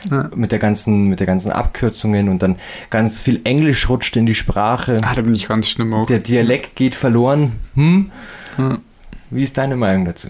Ja. 0.10 0.30
mit 0.36 0.52
der 0.52 0.60
ganzen, 0.60 1.08
mit 1.08 1.20
der 1.20 1.28
ganzen 1.28 1.52
Abkürzungen 1.52 2.30
und 2.30 2.42
dann 2.42 2.58
ganz 2.90 3.22
viel 3.22 3.42
Englisch 3.44 3.88
rutscht 3.90 4.16
in 4.16 4.26
die 4.26 4.36
Sprache. 4.36 4.98
Ah, 5.04 5.14
da 5.16 5.22
bin 5.22 5.36
ich 5.36 5.48
ganz 5.48 5.70
schlimm 5.70 5.94
auch. 5.94 6.08
Der 6.08 6.20
Dialekt 6.20 6.76
geht 6.76 6.96
verloren. 6.96 7.54
Hm? 7.76 8.12
Ja. 8.58 8.78
Wie 9.30 9.44
ist 9.44 9.58
deine 9.58 9.76
Meinung 9.76 10.06
dazu? 10.06 10.30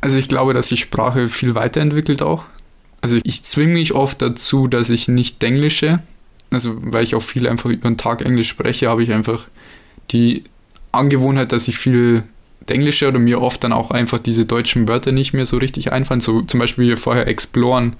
Also 0.00 0.18
ich 0.18 0.28
glaube, 0.28 0.54
dass 0.54 0.68
sich 0.68 0.80
Sprache 0.80 1.28
viel 1.28 1.54
weiterentwickelt 1.54 2.22
auch. 2.22 2.44
Also 3.00 3.18
ich 3.22 3.42
zwinge 3.44 3.74
mich 3.74 3.94
oft 3.94 4.22
dazu, 4.22 4.68
dass 4.68 4.90
ich 4.90 5.08
nicht 5.08 5.42
Englische, 5.42 6.00
also 6.50 6.74
weil 6.80 7.04
ich 7.04 7.14
auch 7.14 7.22
viel 7.22 7.48
einfach 7.48 7.70
über 7.70 7.88
den 7.90 7.96
Tag 7.96 8.22
Englisch 8.22 8.48
spreche, 8.48 8.88
habe 8.88 9.02
ich 9.02 9.12
einfach 9.12 9.46
die 10.10 10.44
Angewohnheit, 10.92 11.52
dass 11.52 11.68
ich 11.68 11.78
viel 11.78 12.24
Englische 12.68 13.08
oder 13.08 13.18
mir 13.18 13.40
oft 13.40 13.62
dann 13.64 13.72
auch 13.72 13.90
einfach 13.90 14.18
diese 14.18 14.46
deutschen 14.46 14.88
Wörter 14.88 15.12
nicht 15.12 15.32
mehr 15.32 15.46
so 15.46 15.56
richtig 15.58 15.92
einfallen. 15.92 16.20
So 16.20 16.42
zum 16.42 16.60
Beispiel 16.60 16.86
hier 16.86 16.96
vorher 16.96 17.26
exploren, 17.26 17.96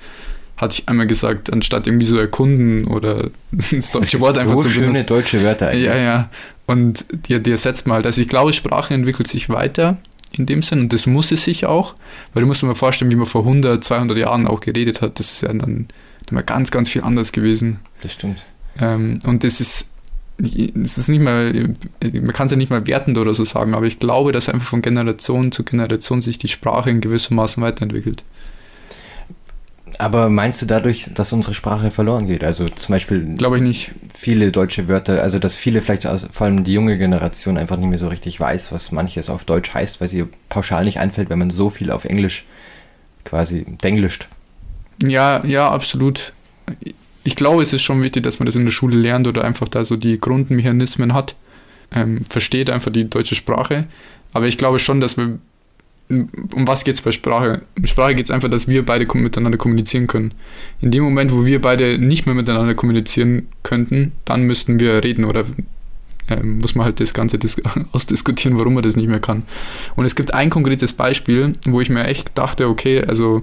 hatte 0.56 0.76
ich 0.78 0.88
einmal 0.88 1.06
gesagt, 1.06 1.52
anstatt 1.52 1.86
irgendwie 1.86 2.06
so 2.06 2.18
erkunden 2.18 2.86
oder 2.86 3.30
das 3.52 3.90
deutsche 3.90 4.20
Wort 4.20 4.38
einfach 4.38 4.54
so 4.54 4.62
zu 4.62 4.70
schöne 4.70 4.88
benutzen. 4.88 5.06
deutsche 5.06 5.42
Wörter 5.42 5.68
eigentlich. 5.68 5.86
Ja, 5.86 5.96
ja. 5.96 6.30
Und 6.66 7.04
die, 7.28 7.40
die 7.40 7.50
ersetzt 7.50 7.86
man 7.86 7.96
halt. 7.96 8.06
Also 8.06 8.20
ich 8.20 8.28
glaube, 8.28 8.52
Sprache 8.52 8.94
entwickelt 8.94 9.28
sich 9.28 9.48
weiter 9.48 9.98
in 10.32 10.46
dem 10.46 10.62
Sinn 10.62 10.80
und 10.80 10.92
das 10.92 11.06
muss 11.06 11.30
es 11.32 11.44
sich 11.44 11.66
auch, 11.66 11.94
weil 12.32 12.40
du 12.40 12.46
musst 12.46 12.62
dir 12.62 12.66
mal 12.66 12.74
vorstellen, 12.74 13.10
wie 13.10 13.16
man 13.16 13.26
vor 13.26 13.42
100, 13.42 13.82
200 13.82 14.16
Jahren 14.16 14.46
auch 14.46 14.60
geredet 14.60 15.02
hat. 15.02 15.18
Das 15.18 15.32
ist 15.32 15.42
ja 15.42 15.48
dann, 15.48 15.58
dann 15.58 15.88
mal 16.30 16.42
ganz, 16.42 16.70
ganz 16.70 16.88
viel 16.88 17.02
anders 17.02 17.32
gewesen. 17.32 17.80
Das 18.02 18.12
stimmt. 18.12 18.44
Ähm, 18.78 19.18
und 19.26 19.44
das 19.44 19.60
ist, 19.60 19.90
das 20.38 20.98
ist 20.98 21.08
nicht 21.08 21.20
mal, 21.22 21.74
man 22.02 22.32
kann 22.32 22.46
es 22.46 22.50
ja 22.50 22.56
nicht 22.56 22.70
mal 22.70 22.86
wertend 22.86 23.18
oder 23.18 23.34
so 23.34 23.44
sagen, 23.44 23.74
aber 23.74 23.86
ich 23.86 23.98
glaube, 23.98 24.32
dass 24.32 24.48
einfach 24.48 24.66
von 24.66 24.82
Generation 24.82 25.52
zu 25.52 25.62
Generation 25.64 26.20
sich 26.20 26.38
die 26.38 26.48
Sprache 26.48 26.90
in 26.90 27.00
gewissem 27.00 27.36
Maßen 27.36 27.62
weiterentwickelt. 27.62 28.24
Aber 29.98 30.30
meinst 30.30 30.62
du 30.62 30.66
dadurch, 30.66 31.10
dass 31.14 31.32
unsere 31.32 31.54
Sprache 31.54 31.90
verloren 31.90 32.26
geht? 32.26 32.42
Also 32.42 32.64
zum 32.64 32.94
Beispiel 32.94 33.34
Glaube 33.36 33.56
ich 33.58 33.62
nicht. 33.62 33.90
viele 34.12 34.50
deutsche 34.50 34.88
Wörter, 34.88 35.22
also 35.22 35.38
dass 35.38 35.54
viele 35.54 35.82
vielleicht 35.82 36.08
vor 36.32 36.46
allem 36.46 36.64
die 36.64 36.72
junge 36.72 36.96
Generation 36.96 37.58
einfach 37.58 37.76
nicht 37.76 37.88
mehr 37.90 37.98
so 37.98 38.08
richtig 38.08 38.40
weiß, 38.40 38.72
was 38.72 38.90
manches 38.90 39.28
auf 39.28 39.44
Deutsch 39.44 39.74
heißt, 39.74 40.00
weil 40.00 40.08
sie 40.08 40.24
pauschal 40.48 40.84
nicht 40.84 40.98
einfällt, 40.98 41.28
wenn 41.30 41.38
man 41.38 41.50
so 41.50 41.68
viel 41.70 41.90
auf 41.90 42.04
Englisch 42.04 42.46
quasi 43.24 43.64
denglischt. 43.82 44.28
Ja, 45.04 45.44
ja, 45.44 45.70
absolut. 45.70 46.32
Ich 47.24 47.36
glaube, 47.36 47.62
es 47.62 47.72
ist 47.72 47.82
schon 47.82 48.02
wichtig, 48.02 48.22
dass 48.22 48.38
man 48.38 48.46
das 48.46 48.56
in 48.56 48.64
der 48.64 48.72
Schule 48.72 48.96
lernt 48.96 49.28
oder 49.28 49.44
einfach 49.44 49.68
da 49.68 49.84
so 49.84 49.96
die 49.96 50.18
Grundmechanismen 50.18 51.14
hat, 51.14 51.36
ähm, 51.92 52.24
versteht 52.28 52.70
einfach 52.70 52.90
die 52.90 53.08
deutsche 53.08 53.34
Sprache. 53.34 53.86
Aber 54.32 54.46
ich 54.46 54.58
glaube 54.58 54.78
schon, 54.78 55.00
dass 55.00 55.16
wir. 55.16 55.38
Um 56.08 56.66
was 56.66 56.84
geht 56.84 56.94
es 56.94 57.00
bei 57.00 57.10
Sprache? 57.10 57.62
In 57.74 57.86
Sprache 57.86 58.14
geht 58.14 58.26
es 58.26 58.30
einfach, 58.30 58.50
dass 58.50 58.68
wir 58.68 58.84
beide 58.84 59.06
miteinander 59.16 59.56
kommunizieren 59.56 60.08
können. 60.08 60.34
In 60.82 60.90
dem 60.90 61.04
Moment, 61.04 61.32
wo 61.32 61.46
wir 61.46 61.62
beide 61.62 61.98
nicht 61.98 62.26
mehr 62.26 62.34
miteinander 62.34 62.74
kommunizieren 62.74 63.48
könnten, 63.62 64.12
dann 64.26 64.42
müssten 64.42 64.78
wir 64.78 65.02
reden 65.02 65.24
oder 65.24 65.44
ähm, 66.28 66.58
muss 66.58 66.74
man 66.74 66.84
halt 66.84 67.00
das 67.00 67.14
Ganze 67.14 67.38
dis 67.38 67.56
ausdiskutieren, 67.92 68.58
warum 68.58 68.74
man 68.74 68.82
das 68.82 68.96
nicht 68.96 69.08
mehr 69.08 69.20
kann. 69.20 69.44
Und 69.96 70.04
es 70.04 70.14
gibt 70.14 70.34
ein 70.34 70.50
konkretes 70.50 70.92
Beispiel, 70.92 71.54
wo 71.66 71.80
ich 71.80 71.88
mir 71.88 72.04
echt 72.04 72.36
dachte, 72.36 72.68
okay, 72.68 73.02
also 73.02 73.42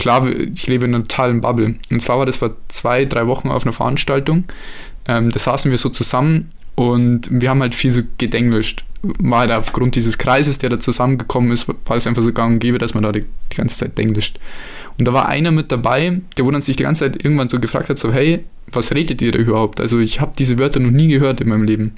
klar, 0.00 0.26
ich 0.26 0.66
lebe 0.66 0.86
in 0.86 0.94
einer 0.94 1.04
totalen 1.04 1.40
Bubble. 1.40 1.76
Und 1.90 2.00
zwar 2.00 2.18
war 2.18 2.26
das 2.26 2.38
vor 2.38 2.56
zwei, 2.68 3.04
drei 3.04 3.26
Wochen 3.28 3.48
auf 3.48 3.62
einer 3.62 3.72
Veranstaltung. 3.72 4.44
Ähm, 5.06 5.30
da 5.30 5.38
saßen 5.38 5.70
wir 5.70 5.78
so 5.78 5.88
zusammen 5.88 6.48
und 6.74 7.28
wir 7.30 7.50
haben 7.50 7.60
halt 7.60 7.74
viel 7.74 7.90
so 7.90 8.02
gedenglischt. 8.18 8.84
War 9.02 9.40
halt 9.40 9.52
aufgrund 9.52 9.94
dieses 9.94 10.18
Kreises, 10.18 10.58
der 10.58 10.70
da 10.70 10.78
zusammengekommen 10.78 11.52
ist, 11.52 11.68
war 11.68 11.96
es 11.96 12.06
einfach 12.06 12.22
so 12.22 12.32
gang 12.32 12.54
und 12.54 12.58
gäbe, 12.58 12.78
dass 12.78 12.94
man 12.94 13.02
da 13.02 13.12
die, 13.12 13.24
die 13.52 13.56
ganze 13.56 13.78
Zeit 13.78 13.96
denglischt. 13.96 14.38
Und 14.98 15.06
da 15.06 15.12
war 15.12 15.28
einer 15.28 15.50
mit 15.50 15.72
dabei, 15.72 16.20
der 16.36 16.44
wo 16.44 16.60
sich 16.60 16.76
die 16.76 16.82
ganze 16.82 17.04
Zeit 17.04 17.24
irgendwann 17.24 17.48
so 17.48 17.58
gefragt 17.58 17.88
hat, 17.88 17.98
so 17.98 18.12
hey, 18.12 18.44
was 18.72 18.92
redet 18.92 19.22
ihr 19.22 19.32
da 19.32 19.38
überhaupt? 19.38 19.80
Also 19.80 19.98
ich 19.98 20.20
habe 20.20 20.32
diese 20.38 20.58
Wörter 20.58 20.80
noch 20.80 20.90
nie 20.90 21.08
gehört 21.08 21.40
in 21.40 21.48
meinem 21.48 21.64
Leben. 21.64 21.94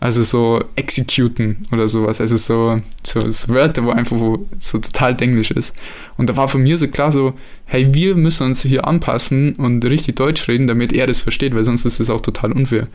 Also 0.00 0.22
so 0.22 0.64
executen 0.76 1.66
oder 1.72 1.88
sowas. 1.88 2.20
Also 2.20 2.36
so, 2.36 2.80
so, 3.02 3.28
so 3.30 3.52
Wörter, 3.52 3.84
wo 3.84 3.90
einfach 3.90 4.18
wo 4.18 4.46
so 4.58 4.78
total 4.78 5.16
Englisch 5.20 5.50
ist. 5.50 5.74
Und 6.16 6.28
da 6.28 6.36
war 6.36 6.48
von 6.48 6.62
mir 6.62 6.76
so 6.78 6.88
klar 6.88 7.12
so, 7.12 7.34
hey, 7.64 7.92
wir 7.94 8.14
müssen 8.14 8.46
uns 8.46 8.62
hier 8.62 8.86
anpassen 8.86 9.54
und 9.54 9.84
richtig 9.84 10.16
Deutsch 10.16 10.46
reden, 10.48 10.66
damit 10.66 10.92
er 10.92 11.06
das 11.06 11.20
versteht, 11.20 11.54
weil 11.54 11.64
sonst 11.64 11.84
ist 11.84 12.00
es 12.00 12.10
auch 12.10 12.20
total 12.20 12.52
unfair. 12.52 12.88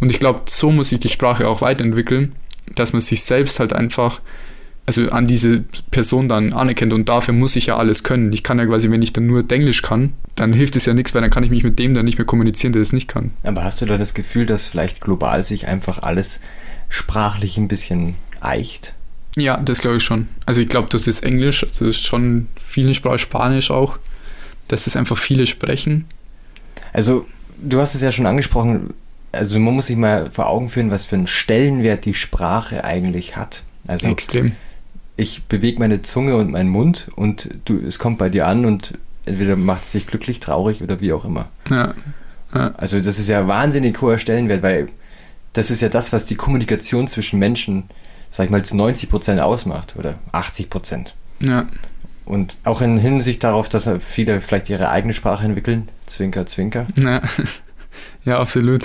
Und 0.00 0.10
ich 0.10 0.18
glaube, 0.18 0.42
so 0.46 0.70
muss 0.70 0.88
sich 0.88 0.98
die 0.98 1.08
Sprache 1.08 1.46
auch 1.46 1.60
weiterentwickeln, 1.60 2.32
dass 2.74 2.92
man 2.92 3.00
sich 3.00 3.22
selbst 3.22 3.60
halt 3.60 3.72
einfach 3.72 4.20
also 4.86 5.10
an 5.10 5.26
diese 5.26 5.64
Person 5.90 6.28
dann 6.28 6.52
anerkennt 6.52 6.92
und 6.92 7.08
dafür 7.08 7.34
muss 7.34 7.56
ich 7.56 7.66
ja 7.66 7.76
alles 7.76 8.04
können. 8.04 8.32
Ich 8.32 8.44
kann 8.44 8.58
ja 8.58 8.66
quasi, 8.66 8.88
wenn 8.90 9.02
ich 9.02 9.12
dann 9.12 9.26
nur 9.26 9.44
Englisch 9.50 9.82
kann, 9.82 10.12
dann 10.36 10.52
hilft 10.52 10.76
es 10.76 10.86
ja 10.86 10.94
nichts, 10.94 11.12
weil 11.12 11.22
dann 11.22 11.30
kann 11.30 11.42
ich 11.42 11.50
mich 11.50 11.64
mit 11.64 11.78
dem 11.78 11.92
dann 11.92 12.04
nicht 12.04 12.18
mehr 12.18 12.26
kommunizieren, 12.26 12.72
der 12.72 12.82
es 12.82 12.92
nicht 12.92 13.08
kann. 13.08 13.32
Aber 13.42 13.64
hast 13.64 13.80
du 13.80 13.86
da 13.86 13.98
das 13.98 14.14
Gefühl, 14.14 14.46
dass 14.46 14.64
vielleicht 14.64 15.00
global 15.00 15.42
sich 15.42 15.66
einfach 15.66 16.02
alles 16.02 16.40
sprachlich 16.88 17.58
ein 17.58 17.66
bisschen 17.66 18.14
eicht? 18.40 18.94
Ja, 19.36 19.58
das 19.58 19.80
glaube 19.80 19.96
ich 19.96 20.04
schon. 20.04 20.28
Also 20.46 20.60
ich 20.60 20.68
glaube, 20.68 20.88
das 20.90 21.08
ist 21.08 21.24
Englisch, 21.24 21.64
also 21.64 21.84
das 21.84 21.96
ist 21.96 22.06
schon 22.06 22.46
viele 22.56 22.94
Sprache, 22.94 23.18
Spanisch 23.18 23.70
auch, 23.72 23.98
dass 24.68 24.86
es 24.86 24.96
einfach 24.96 25.18
viele 25.18 25.46
sprechen. 25.46 26.06
Also, 26.92 27.26
du 27.58 27.80
hast 27.80 27.94
es 27.94 28.00
ja 28.00 28.12
schon 28.12 28.26
angesprochen, 28.26 28.94
also 29.32 29.58
man 29.58 29.74
muss 29.74 29.88
sich 29.88 29.96
mal 29.96 30.30
vor 30.30 30.46
Augen 30.48 30.68
führen, 30.68 30.90
was 30.90 31.04
für 31.04 31.16
einen 31.16 31.26
Stellenwert 31.26 32.04
die 32.04 32.14
Sprache 32.14 32.84
eigentlich 32.84 33.36
hat. 33.36 33.64
Also 33.86 34.08
Extrem. 34.08 34.52
Ich 35.16 35.44
bewege 35.44 35.78
meine 35.78 36.02
Zunge 36.02 36.36
und 36.36 36.50
meinen 36.50 36.68
Mund 36.68 37.08
und 37.16 37.50
du, 37.64 37.78
es 37.78 37.98
kommt 37.98 38.18
bei 38.18 38.28
dir 38.28 38.46
an 38.46 38.66
und 38.66 38.98
entweder 39.24 39.56
macht 39.56 39.84
es 39.84 39.92
dich 39.92 40.06
glücklich, 40.06 40.40
traurig 40.40 40.82
oder 40.82 41.00
wie 41.00 41.12
auch 41.12 41.24
immer. 41.24 41.48
Ja. 41.70 41.94
ja. 42.54 42.74
Also 42.76 43.00
das 43.00 43.18
ist 43.18 43.28
ja 43.28 43.46
wahnsinnig 43.48 44.00
hoher 44.00 44.18
Stellenwert, 44.18 44.62
weil 44.62 44.88
das 45.52 45.70
ist 45.70 45.80
ja 45.80 45.88
das, 45.88 46.12
was 46.12 46.26
die 46.26 46.36
Kommunikation 46.36 47.08
zwischen 47.08 47.38
Menschen, 47.38 47.84
sag 48.30 48.44
ich 48.44 48.50
mal, 48.50 48.64
zu 48.64 48.76
90 48.76 49.08
Prozent 49.08 49.40
ausmacht 49.40 49.96
oder 49.96 50.18
80 50.32 50.68
Prozent. 50.68 51.14
Ja. 51.40 51.66
Und 52.26 52.56
auch 52.64 52.80
in 52.82 52.98
Hinsicht 52.98 53.42
darauf, 53.44 53.68
dass 53.68 53.88
viele 54.00 54.40
vielleicht 54.40 54.68
ihre 54.68 54.90
eigene 54.90 55.14
Sprache 55.14 55.44
entwickeln, 55.44 55.88
Zwinker, 56.06 56.44
Zwinker. 56.44 56.86
Ja, 56.98 57.22
ja 58.24 58.38
absolut. 58.38 58.84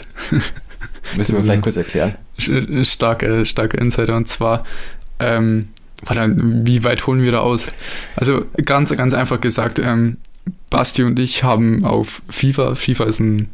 Müssen 1.18 1.36
wir 1.36 1.42
vielleicht 1.42 1.64
kurz 1.64 1.76
erklären. 1.76 2.16
Starke, 2.38 3.46
starke 3.46 3.78
Insider 3.78 4.16
und 4.16 4.28
zwar, 4.28 4.64
ähm, 5.20 5.70
wie 6.08 6.84
weit 6.84 7.06
holen 7.08 7.22
wir 7.22 7.32
da 7.32 7.40
aus? 7.40 7.70
Also 8.16 8.46
ganz, 8.66 8.96
ganz 8.96 9.14
einfach 9.14 9.40
gesagt, 9.42 9.80
ähm, 9.80 10.18
Basti 10.70 11.04
und 11.04 11.20
ich 11.20 11.44
haben 11.44 11.86
auf 11.86 12.22
FIFA, 12.30 12.76
FIFA 12.76 13.04
ist 13.06 13.20
ein 13.20 13.48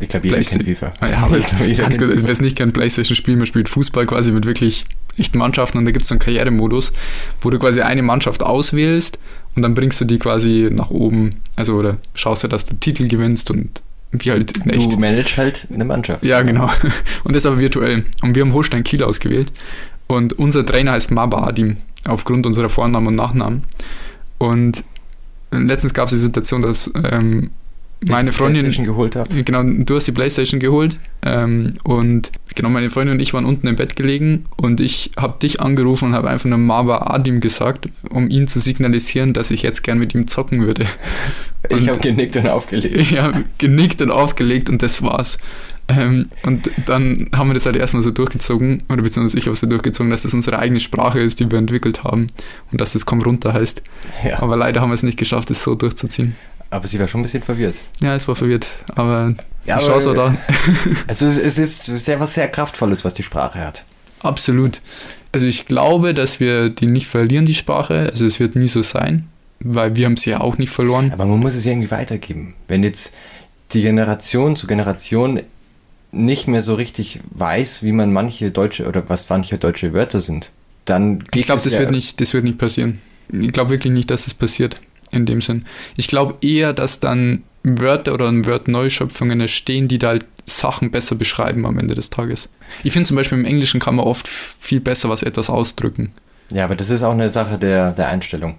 ich 0.00 0.08
glaube, 0.08 0.26
jeder 0.26 0.40
kennt 0.40 0.64
FIFA. 0.64 0.92
Ja, 1.02 1.18
aber 1.18 1.38
es, 1.38 1.50
ganz 1.76 1.98
gut, 1.98 2.08
wer 2.10 2.28
es 2.28 2.40
nicht 2.40 2.56
kennt, 2.56 2.74
Playstation-Spiel, 2.74 3.36
man 3.36 3.46
spielt 3.46 3.68
Fußball 3.68 4.06
quasi 4.06 4.32
mit 4.32 4.44
wirklich 4.44 4.84
echten 5.16 5.38
Mannschaften 5.38 5.78
und 5.78 5.84
da 5.84 5.92
gibt 5.92 6.02
es 6.02 6.08
so 6.08 6.14
einen 6.14 6.20
Karrieremodus, 6.20 6.92
wo 7.40 7.50
du 7.50 7.58
quasi 7.58 7.80
eine 7.80 8.02
Mannschaft 8.02 8.42
auswählst 8.42 9.18
und 9.54 9.62
dann 9.62 9.74
bringst 9.74 10.00
du 10.00 10.04
die 10.04 10.18
quasi 10.18 10.68
nach 10.72 10.90
oben, 10.90 11.36
also 11.54 11.76
oder 11.76 11.98
schaust 12.14 12.42
du, 12.42 12.48
dass 12.48 12.66
du 12.66 12.74
Titel 12.74 13.06
gewinnst 13.06 13.50
und 13.50 13.82
wie 14.10 14.30
halt 14.30 14.56
in 14.56 14.70
echt. 14.70 14.92
Du 14.92 14.96
managst 14.96 15.36
halt 15.36 15.66
eine 15.72 15.84
Mannschaft. 15.84 16.24
Ja, 16.24 16.42
genau. 16.42 16.70
Und 17.24 17.34
das 17.34 17.46
aber 17.46 17.58
virtuell. 17.58 18.04
Und 18.22 18.36
wir 18.36 18.42
haben 18.42 18.52
Holstein 18.52 18.84
Kiel 18.84 19.02
ausgewählt 19.02 19.50
und 20.06 20.34
unser 20.34 20.64
Trainer 20.64 20.92
heißt 20.92 21.10
Maba 21.10 21.46
Adim, 21.46 21.78
aufgrund 22.06 22.46
unserer 22.46 22.68
Vornamen 22.68 23.06
und 23.06 23.14
Nachnamen. 23.14 23.62
Und 24.38 24.84
letztens 25.50 25.94
gab 25.94 26.06
es 26.06 26.12
die 26.12 26.18
Situation, 26.18 26.62
dass 26.62 26.90
ähm, 26.94 27.50
meine 28.06 28.32
Freundin 28.32 28.62
PlayStation 28.62 28.86
geholt 28.86 29.16
habe. 29.16 29.42
Genau, 29.42 29.62
du 29.62 29.96
hast 29.96 30.06
die 30.06 30.12
Playstation 30.12 30.60
geholt 30.60 30.98
ähm, 31.22 31.74
und 31.84 32.32
genau 32.54 32.68
meine 32.68 32.90
Freundin 32.90 33.14
und 33.14 33.20
ich 33.20 33.34
waren 33.34 33.44
unten 33.44 33.66
im 33.66 33.76
Bett 33.76 33.96
gelegen 33.96 34.46
und 34.56 34.80
ich 34.80 35.12
habe 35.16 35.38
dich 35.38 35.60
angerufen 35.60 36.08
und 36.08 36.14
habe 36.14 36.28
einfach 36.28 36.48
nur 36.48 36.58
Maba 36.58 36.98
Adim 37.14 37.40
gesagt, 37.40 37.88
um 38.10 38.28
ihn 38.28 38.46
zu 38.46 38.60
signalisieren, 38.60 39.32
dass 39.32 39.50
ich 39.50 39.62
jetzt 39.62 39.82
gern 39.82 39.98
mit 39.98 40.14
ihm 40.14 40.26
zocken 40.26 40.66
würde. 40.66 40.86
Und 41.70 41.82
ich 41.82 41.88
habe 41.88 41.98
genickt 41.98 42.36
und 42.36 42.46
aufgelegt. 42.48 43.10
Ja, 43.10 43.32
genickt 43.58 44.02
und 44.02 44.10
aufgelegt 44.10 44.68
und 44.68 44.82
das 44.82 45.02
war's. 45.02 45.38
Ähm, 45.88 46.30
und 46.42 46.70
dann 46.86 47.28
haben 47.34 47.50
wir 47.50 47.54
das 47.54 47.66
halt 47.66 47.76
erstmal 47.76 48.02
so 48.02 48.10
durchgezogen, 48.10 48.82
oder 48.88 49.02
beziehungsweise 49.02 49.38
ich 49.38 49.46
habe 49.46 49.56
so 49.56 49.66
durchgezogen, 49.66 50.10
dass 50.10 50.22
das 50.22 50.32
unsere 50.32 50.58
eigene 50.58 50.80
Sprache 50.80 51.20
ist, 51.20 51.40
die 51.40 51.50
wir 51.50 51.58
entwickelt 51.58 52.04
haben 52.04 52.26
und 52.72 52.80
dass 52.80 52.94
das 52.94 53.04
Komm 53.04 53.20
runter 53.20 53.52
heißt. 53.52 53.82
Ja. 54.24 54.40
Aber 54.40 54.56
leider 54.56 54.80
haben 54.80 54.90
wir 54.90 54.94
es 54.94 55.02
nicht 55.02 55.18
geschafft, 55.18 55.50
es 55.50 55.62
so 55.62 55.74
durchzuziehen. 55.74 56.36
Aber 56.70 56.88
sie 56.88 56.98
war 56.98 57.06
schon 57.06 57.20
ein 57.20 57.24
bisschen 57.24 57.42
verwirrt. 57.42 57.76
Ja, 58.00 58.14
es 58.14 58.26
war 58.26 58.34
verwirrt, 58.34 58.66
aber 58.94 59.34
ja, 59.66 59.78
die 59.78 59.84
Chance 59.84 60.08
war 60.08 60.14
da. 60.14 60.36
Also 61.06 61.26
es 61.26 61.58
ist 61.58 61.84
sehr 61.84 62.18
was 62.18 62.34
sehr 62.34 62.48
Kraftvolles, 62.48 63.04
was 63.04 63.14
die 63.14 63.22
Sprache 63.22 63.60
hat. 63.60 63.84
Absolut. 64.20 64.80
Also 65.32 65.46
ich 65.46 65.66
glaube, 65.66 66.14
dass 66.14 66.40
wir 66.40 66.70
die 66.70 66.86
nicht 66.86 67.06
verlieren, 67.06 67.46
die 67.46 67.54
Sprache. 67.54 68.08
Also 68.10 68.24
es 68.24 68.40
wird 68.40 68.56
nie 68.56 68.68
so 68.68 68.82
sein, 68.82 69.28
weil 69.60 69.96
wir 69.96 70.06
haben 70.06 70.16
sie 70.16 70.30
ja 70.30 70.40
auch 70.40 70.58
nicht 70.58 70.70
verloren. 70.70 71.12
Aber 71.12 71.26
man 71.26 71.38
muss 71.38 71.54
es 71.54 71.66
irgendwie 71.66 71.90
weitergeben. 71.90 72.54
Wenn 72.68 72.82
jetzt 72.82 73.14
die 73.72 73.82
Generation 73.82 74.56
zu 74.56 74.66
Generation 74.66 75.40
nicht 76.14 76.48
mehr 76.48 76.62
so 76.62 76.74
richtig 76.74 77.20
weiß, 77.30 77.82
wie 77.82 77.92
man 77.92 78.12
manche 78.12 78.50
deutsche 78.50 78.86
oder 78.86 79.08
was 79.08 79.28
manche 79.28 79.58
deutsche 79.58 79.92
Wörter 79.92 80.20
sind, 80.20 80.50
dann 80.84 81.24
ich 81.34 81.44
glaube, 81.44 81.62
das 81.62 81.72
ja 81.72 81.80
wird 81.80 81.90
nicht, 81.90 82.20
das 82.20 82.34
wird 82.34 82.44
nicht 82.44 82.58
passieren. 82.58 83.00
Ich 83.32 83.52
glaube 83.52 83.70
wirklich 83.70 83.92
nicht, 83.92 84.10
dass 84.10 84.24
das 84.24 84.34
passiert 84.34 84.80
in 85.12 85.26
dem 85.26 85.40
Sinn. 85.40 85.64
Ich 85.96 86.08
glaube 86.08 86.34
eher, 86.40 86.72
dass 86.72 87.00
dann 87.00 87.42
Wörter 87.62 88.12
oder 88.12 88.30
Wörterneuschöpfungen 88.30 89.40
entstehen, 89.40 89.88
die 89.88 89.98
da 89.98 90.08
halt 90.08 90.26
Sachen 90.44 90.90
besser 90.90 91.14
beschreiben 91.14 91.64
am 91.64 91.78
Ende 91.78 91.94
des 91.94 92.10
Tages. 92.10 92.48
Ich 92.82 92.92
finde 92.92 93.08
zum 93.08 93.16
Beispiel 93.16 93.38
im 93.38 93.46
Englischen 93.46 93.80
kann 93.80 93.96
man 93.96 94.04
oft 94.04 94.28
viel 94.28 94.80
besser 94.80 95.08
was 95.08 95.22
etwas 95.22 95.48
ausdrücken. 95.48 96.12
Ja, 96.50 96.64
aber 96.64 96.76
das 96.76 96.90
ist 96.90 97.02
auch 97.02 97.12
eine 97.12 97.30
Sache 97.30 97.58
der, 97.58 97.92
der 97.92 98.08
Einstellung. 98.08 98.56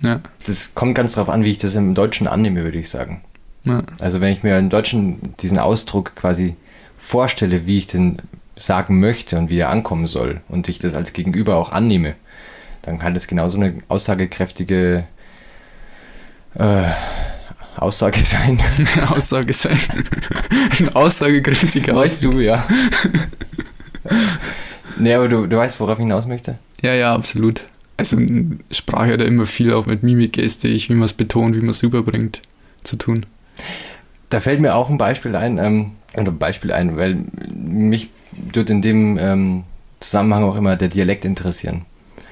Ja. 0.00 0.20
Das 0.46 0.74
kommt 0.74 0.94
ganz 0.94 1.12
darauf 1.12 1.28
an, 1.28 1.44
wie 1.44 1.50
ich 1.50 1.58
das 1.58 1.74
im 1.74 1.94
Deutschen 1.94 2.26
annehme, 2.26 2.64
würde 2.64 2.78
ich 2.78 2.88
sagen. 2.88 3.22
Ja. 3.64 3.82
Also 3.98 4.20
wenn 4.20 4.32
ich 4.32 4.42
mir 4.42 4.58
im 4.58 4.70
Deutschen 4.70 5.34
diesen 5.40 5.58
Ausdruck 5.58 6.14
quasi 6.14 6.56
vorstelle, 7.08 7.64
wie 7.64 7.78
ich 7.78 7.86
den 7.86 8.18
sagen 8.56 9.00
möchte 9.00 9.38
und 9.38 9.50
wie 9.50 9.58
er 9.58 9.70
ankommen 9.70 10.06
soll 10.06 10.42
und 10.48 10.68
ich 10.68 10.78
das 10.78 10.94
als 10.94 11.14
Gegenüber 11.14 11.56
auch 11.56 11.72
annehme, 11.72 12.14
dann 12.82 12.98
kann 12.98 13.14
das 13.14 13.26
genauso 13.26 13.58
eine 13.58 13.74
aussagekräftige 13.88 15.04
äh, 16.54 16.82
Aussage 17.76 18.20
sein. 18.20 18.60
Aussage 19.08 19.52
sein. 19.54 19.78
Eine 20.78 20.96
aussagekräftige 20.96 21.94
Weißt 21.94 22.24
du, 22.24 22.40
ja. 22.40 22.66
nee, 24.98 25.14
aber 25.14 25.28
du, 25.28 25.46
du 25.46 25.56
weißt, 25.56 25.80
worauf 25.80 25.98
ich 25.98 26.02
hinaus 26.02 26.26
möchte? 26.26 26.58
Ja, 26.82 26.92
ja, 26.92 27.14
absolut. 27.14 27.64
Also 27.96 28.18
Sprache 28.70 29.12
hat 29.12 29.20
ja 29.20 29.26
immer 29.26 29.46
viel 29.46 29.72
auch 29.72 29.86
mit 29.86 30.02
Mimik, 30.02 30.34
Gestik, 30.34 30.90
wie 30.90 30.94
man 30.94 31.04
es 31.04 31.14
betont, 31.14 31.56
wie 31.56 31.60
man 31.60 31.70
es 31.70 31.82
überbringt, 31.82 32.42
zu 32.84 32.96
tun. 32.96 33.24
Da 34.28 34.40
fällt 34.40 34.60
mir 34.60 34.74
auch 34.74 34.90
ein 34.90 34.98
Beispiel 34.98 35.34
ein, 35.36 35.58
ähm, 35.58 35.92
oder 36.14 36.30
ein 36.30 36.38
Beispiel 36.38 36.72
ein, 36.72 36.96
weil 36.96 37.18
mich 37.54 38.10
tut 38.52 38.70
in 38.70 38.82
dem 38.82 39.18
ähm, 39.18 39.64
Zusammenhang 40.00 40.44
auch 40.44 40.56
immer 40.56 40.76
der 40.76 40.88
Dialekt 40.88 41.24
interessieren. 41.24 41.84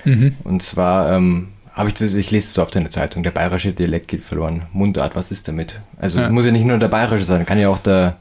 Mhm. 0.05 0.35
Und 0.45 0.63
zwar 0.63 1.13
ähm, 1.13 1.49
Habe 1.73 1.89
ich 1.89 1.95
das, 1.95 2.15
ich 2.15 2.31
lese 2.31 2.49
das 2.49 2.59
oft 2.59 2.75
in 2.77 2.83
der 2.83 2.91
Zeitung, 2.91 3.23
der 3.23 3.33
bayerische 3.33 3.73
Dialekt 3.73 4.09
geht 4.09 4.25
verloren. 4.25 4.63
Mundart, 4.73 5.15
was 5.17 5.31
ist 5.31 5.47
damit? 5.49 5.81
Also 5.99 6.19
Ja. 6.19 6.31
muss 6.31 6.45
ja 6.47 6.53
nicht 6.53 6.65
nur 6.65 6.79
der 6.79 6.89
bayerische 6.89 7.25
sein, 7.25 7.45
kann 7.45 7.59
ja 7.59 7.69
auch 7.69 7.79
der 7.79 8.17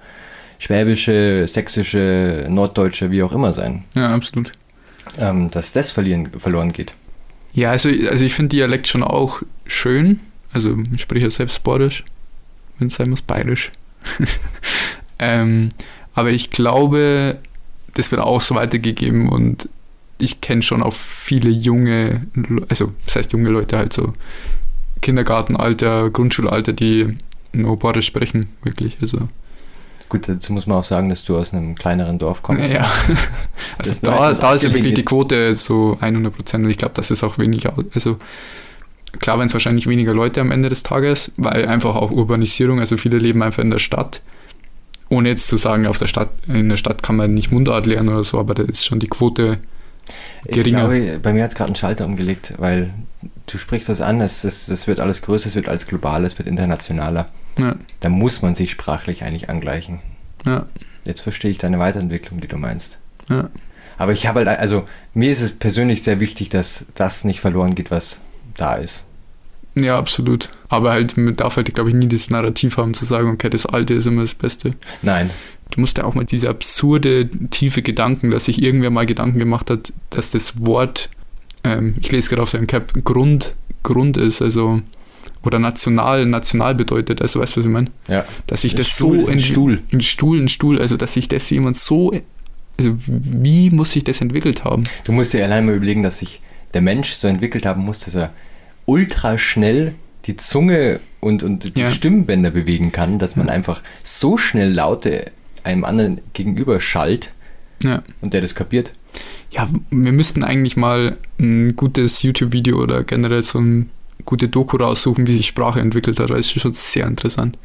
schwäbische, 0.60 1.48
sächsische, 1.48 2.48
norddeutsche, 2.50 3.12
wie 3.12 3.22
auch 3.24 3.32
immer 3.32 3.54
sein. 3.54 3.84
Ja, 3.94 4.14
absolut. 4.14 4.52
Ähm, 5.18 5.50
dass 5.52 5.72
das 5.74 5.92
verlieren, 5.92 6.30
verloren 6.40 6.74
geht. 6.74 6.94
Ja, 7.54 7.72
also, 7.72 7.88
also 8.10 8.26
ich 8.26 8.34
finde 8.34 8.50
Dialekt 8.56 8.88
schon 8.88 9.04
auch 9.04 9.42
schön. 9.66 10.20
Also 10.52 10.76
ich 10.94 11.02
spreche 11.02 11.26
ja 11.26 11.32
selbst 11.32 11.64
Badisch, 11.64 12.04
wenn 12.80 12.88
es 12.88 12.96
sein 12.96 13.10
muss, 13.10 13.22
Bayerisch. 13.22 13.72
ähm, 15.20 15.70
aber 16.14 16.30
ich 16.32 16.50
glaube, 16.52 17.38
das 17.94 18.12
wird 18.12 18.22
auch 18.22 18.42
so 18.42 18.56
weitergegeben 18.56 19.30
und 19.30 19.70
ich 20.18 20.40
kenne 20.42 20.62
schon 20.62 20.82
auch 20.84 20.94
viele 20.94 21.50
junge, 21.50 22.26
also 22.70 22.94
das 23.06 23.16
heißt 23.18 23.34
junge 23.34 23.50
Leute 23.50 23.78
halt 23.78 23.92
so 23.94 24.14
Kindergartenalter, 25.02 26.10
Grundschulalter, 26.10 26.74
die 26.74 27.18
nur 27.54 27.78
Badisch 27.80 28.08
sprechen, 28.08 28.48
wirklich. 28.64 28.98
Also 29.02 29.20
Gut, 30.08 30.30
dazu 30.30 30.54
muss 30.54 30.68
man 30.68 30.78
auch 30.78 30.84
sagen, 30.84 31.10
dass 31.10 31.24
du 31.26 31.36
aus 31.36 31.52
einem 31.54 31.76
kleineren 31.76 32.20
Dorf 32.20 32.44
kommst. 32.44 32.64
ja, 32.70 32.92
also 33.78 33.94
da, 34.04 34.32
da 34.34 34.54
ist 34.54 34.64
ja 34.64 34.74
wirklich 34.74 34.94
die. 34.94 35.04
Quote 35.04 35.54
so 35.56 35.98
100 36.00 36.34
Prozent 36.34 36.64
und 36.66 36.72
ich 36.72 36.78
glaube, 36.78 36.94
das 36.94 37.12
ist 37.12 37.24
auch 37.24 37.38
wenig, 37.40 37.68
au- 37.68 37.84
also 37.94 38.18
klar 39.20 39.38
werden 39.38 39.48
es 39.48 39.54
wahrscheinlich 39.54 39.88
weniger 39.88 40.14
Leute 40.14 40.42
am 40.42 40.52
Ende 40.52 40.70
des 40.70 40.84
Tages, 40.84 41.32
weil 41.38 41.68
einfach 41.68 41.96
auch 41.96 42.12
Urbanisierung, 42.12 42.80
also 42.80 42.98
viele 42.98 43.18
leben 43.18 43.42
einfach 43.42 43.64
in 43.64 43.72
der 43.72 43.80
Stadt, 43.80 44.22
ohne 45.10 45.30
jetzt 45.30 45.48
zu 45.48 45.58
sagen, 45.58 45.86
auf 45.88 45.98
der 46.00 46.08
Stadt, 46.08 46.30
in 46.48 46.70
der 46.70 46.78
Stadt 46.78 47.04
kann 47.04 47.16
man 47.16 47.34
nicht 47.34 47.52
Mundart 47.52 47.86
lernen 47.86 48.10
oder 48.10 48.24
so, 48.24 48.40
aber 48.40 48.54
da 48.54 48.64
ist 48.64 48.86
schon 48.86 49.00
die 49.00 49.08
Quote 49.08 49.60
Ich 50.46 50.56
geringer. 50.56 50.88
glaube, 50.88 51.20
bei 51.22 51.34
mir 51.34 51.44
hat 51.44 51.52
es 51.52 51.56
gerade 51.56 51.68
einen 51.70 51.76
Schalter 51.76 52.06
umgelegt, 52.06 52.54
weil 52.58 52.94
du 53.48 53.58
sprichst 53.58 53.90
das 53.90 54.02
an, 54.02 54.22
es, 54.22 54.44
es, 54.44 54.68
es 54.68 54.88
wird 54.88 55.00
alles 55.00 55.22
größer, 55.22 55.48
es 55.48 55.56
wird 55.56 55.68
alles 55.70 55.86
globaler, 55.88 56.26
es 56.28 56.38
wird 56.38 56.48
internationaler. 56.48 57.30
Ja, 57.60 57.76
Da 58.02 58.10
muss 58.10 58.42
man 58.42 58.56
sich 58.56 58.72
sprachlich 58.72 59.24
eigentlich 59.24 59.50
angleichen. 59.50 60.00
ja, 60.46 60.66
Jetzt 61.06 61.22
verstehe 61.22 61.52
ich 61.52 61.58
deine 61.60 61.78
Weiterentwicklung, 61.80 62.42
die 62.42 62.48
du 62.48 62.58
meinst. 62.58 63.00
ja. 63.30 63.50
Aber 63.98 64.12
ich 64.12 64.28
habe 64.28 64.40
halt, 64.46 64.60
also 64.60 64.86
mir 65.14 65.32
ist 65.32 65.40
es 65.40 65.52
persönlich 65.58 66.04
sehr 66.04 66.20
wichtig, 66.20 66.50
dass 66.50 66.86
das 66.96 67.24
nicht 67.24 67.40
verloren 67.40 67.76
geht, 67.76 67.92
was 67.92 68.20
da 68.58 68.76
ist. 68.76 69.06
Ja, 69.75 69.98
absolut. 69.98 70.50
Aber 70.70 70.91
halt, 70.91 71.17
man 71.17 71.36
darf 71.36 71.58
halt, 71.58 71.74
glaube 71.75 71.89
ich, 71.89 71.96
nie 71.96 72.08
das 72.08 72.29
Narrativ 72.29 72.77
haben 72.77 72.94
zu 72.94 73.05
sagen, 73.05 73.29
okay, 73.29 73.50
das 73.50 73.65
Alte 73.65 73.94
ist 73.94 74.08
immer 74.08 74.22
das 74.22 74.34
Beste. 74.34 74.72
Nein, 75.01 75.29
Du 75.72 75.82
musst 75.82 75.98
ja 75.98 76.03
auch 76.03 76.13
mal 76.13 76.25
diese 76.25 76.50
absurde, 76.50 77.27
tiefe 77.50 77.82
Gedanken, 77.82 78.32
dass 78.32 78.46
sich 78.46 78.62
irgendwer 78.62 78.91
mal 78.91 79.05
Gedanken 79.05 79.39
gemacht 79.39 79.70
hat, 79.70 79.91
dass 80.10 80.32
das 80.32 80.65
Wort, 80.65 81.10
ähm, 81.63 81.96
ich 82.00 82.12
lese 82.12 82.29
gerade 82.29 82.44
auf 82.44 82.51
deinem 82.51 82.67
Cap, 82.67 82.94
Grund, 83.03 83.55
Grund 83.84 84.17
ist, 84.17 84.41
also, 84.41 84.82
oder 85.44 85.60
national, 85.60 86.25
national 86.25 86.75
bedeutet, 86.75 87.22
also 87.22 87.39
weißt 87.39 87.55
du, 87.55 87.60
was 87.60 87.65
ich 87.65 87.72
meine? 87.72 87.88
ja. 88.08 88.25
Dass 88.48 88.62
sich 88.62 88.75
das 88.75 88.88
Stuhl 88.88 89.25
so 89.25 89.32
ein 89.32 89.39
Stuhl. 89.39 89.82
Ein 89.91 90.01
Stuhl, 90.01 90.39
ein 90.39 90.48
Stuhl, 90.48 90.79
also 90.79 90.98
dass 90.98 91.13
sich 91.13 91.27
das 91.27 91.50
jemand 91.50 91.75
so, 91.77 92.12
also 92.77 92.96
wie 93.08 93.70
muss 93.70 93.91
sich 93.91 94.03
das 94.03 94.22
entwickelt 94.22 94.63
haben? 94.63 94.84
Du 95.03 95.12
musst 95.12 95.34
dir 95.34 95.44
allein 95.44 95.65
mal 95.65 95.75
überlegen, 95.75 96.03
dass 96.03 96.20
sich 96.20 96.41
der 96.74 96.82
Mensch 96.82 97.13
so 97.13 97.27
entwickelt 97.27 97.65
haben 97.65 97.84
muss, 97.84 98.00
dass 98.00 98.15
er 98.15 98.34
ultra 98.86 99.38
schnell 99.38 99.96
die 100.25 100.38
Zunge 100.38 101.00
und, 101.20 101.44
und 101.44 101.75
die 101.75 101.80
Ja. 101.82 101.92
Stimmbänder 101.92 102.50
bewegen 102.51 102.92
kann, 102.92 103.20
dass 103.20 103.36
man 103.36 103.50
einfach 103.50 103.82
so 104.04 104.38
schnell 104.38 104.72
Laute 104.74 105.32
einem 105.63 105.84
anderen 105.86 106.22
gegenüber 106.34 106.80
schallt 106.80 107.32
Ja. 107.84 108.04
und 108.22 108.34
der 108.34 108.42
das 108.42 108.56
kapiert. 108.56 108.94
Ja, 109.51 109.70
wir 109.92 110.12
müssten 110.12 110.44
eigentlich 110.44 110.75
mal 110.77 111.18
ein 111.39 111.75
gutes 111.75 112.22
YouTube-Video 112.24 112.77
oder 112.82 113.04
generell 113.04 113.42
so 113.44 113.60
ein 113.60 113.89
gute 114.25 114.50
Doku 114.50 114.77
raussuchen, 114.77 115.27
wie 115.27 115.38
sich 115.38 115.48
Sprache 115.48 115.80
entwickelt 115.80 116.20
hat. 116.20 116.30
Das 116.32 116.39
ist 116.39 116.51
schon 116.60 116.74
sehr 116.74 117.08
interessant. 117.08 117.58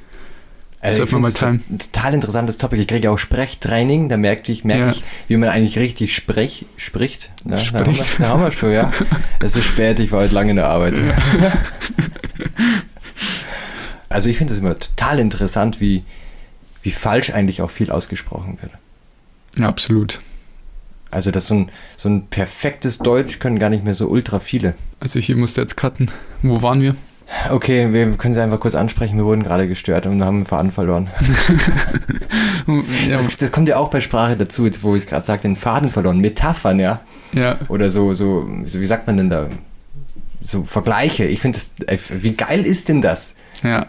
Also 0.83 1.01
man 1.01 1.09
ich 1.09 1.13
mal 1.13 1.31
das 1.31 1.43
ein 1.43 1.79
total 1.79 2.15
interessantes 2.15 2.57
Topic. 2.57 2.81
Ich 2.81 2.89
kriege 2.89 3.05
ja 3.05 3.11
auch 3.11 3.19
Sprechtraining, 3.19 4.09
da 4.09 4.17
merke 4.17 4.51
ich, 4.51 4.65
merke 4.65 4.85
Ja. 4.85 4.91
ich, 4.93 5.05
wie 5.29 5.37
man 5.37 5.51
eigentlich 5.51 5.79
richtig 5.79 6.15
sprech, 6.15 6.65
spricht. 6.77 7.31
Ja, 7.45 7.57
Da, 7.57 7.57
haben 7.57 7.87
wir, 7.87 7.95
Spricht. 7.95 8.21
da 8.21 8.29
haben 8.29 8.43
wir 8.43 8.53
schon, 8.53 8.73
ja. 8.73 8.91
Es 9.43 9.57
ist 9.57 9.65
spät, 9.67 10.01
ich 10.01 10.11
war 10.11 10.21
heute 10.23 10.35
lange 10.35 10.51
in 10.51 10.57
der 10.57 10.69
Arbeit. 10.69 10.95
Also 14.09 14.29
ich 14.29 14.39
finde 14.39 14.53
es 14.53 14.59
immer 14.59 14.77
total 14.79 15.21
interessant, 15.21 15.81
wie, 15.81 16.03
wie 16.83 16.91
falsch 16.91 17.31
eigentlich 17.31 17.63
auch 17.63 17.71
viel 17.71 17.93
ausgesprochen 17.93 18.59
wird. 18.61 18.73
Ja, 19.57 19.69
absolut. 19.69 20.19
Also 21.13 21.31
das 21.31 21.47
so 21.47 21.55
ein, 21.55 21.69
so 21.97 22.09
ein 22.09 22.27
perfektes 22.27 22.99
Deutsch 22.99 23.39
können 23.39 23.59
gar 23.61 23.69
nicht 23.71 23.85
mehr 23.85 23.95
so 23.95 24.09
ultra 24.09 24.41
viele. 24.41 24.75
Also 24.99 25.21
hier 25.21 25.37
musste 25.37 25.61
jetzt 25.61 25.77
cutten. 25.77 26.11
Wo 26.43 26.61
waren 26.63 26.81
wir? 26.83 26.97
Okay, 27.51 27.93
wir 27.93 28.11
können 28.17 28.35
sie 28.35 28.43
einfach 28.43 28.61
kurz 28.61 28.75
ansprechen. 28.75 29.17
Wir 29.17 29.25
wurden 29.25 29.43
gerade 29.43 29.69
gestört 29.69 30.07
und 30.07 30.25
haben 30.25 30.41
den 30.41 30.47
Faden 30.47 30.73
verloren. 30.73 31.09
Ja, 33.09 33.17
Das, 33.17 33.39
das 33.39 33.51
kommt 33.51 33.69
ja 33.69 33.79
auch 33.79 33.91
bei 33.91 34.01
Sprache 34.01 34.37
dazu, 34.37 34.65
jetzt 34.65 34.83
wo 34.85 34.95
ich 34.95 35.03
es 35.05 35.09
gerade 35.09 35.25
sagte, 35.27 35.49
den 35.49 35.57
Faden 35.57 35.91
verloren. 35.91 36.19
Metaphern, 36.21 36.79
ja. 36.79 37.01
ja, 37.33 37.59
Oder 37.69 37.91
so, 37.91 38.15
so, 38.15 38.47
wie 38.65 38.87
sagt 38.87 39.07
man 39.09 39.17
denn 39.17 39.31
da? 39.31 39.49
So 40.43 40.63
Vergleiche. 40.65 41.25
Ich 41.25 41.41
finde 41.41 41.59
das, 41.59 41.73
ey, 41.87 41.99
wie 42.23 42.33
geil 42.35 42.65
ist 42.65 42.89
denn 42.89 43.03
das? 43.03 43.35
ja, 43.63 43.87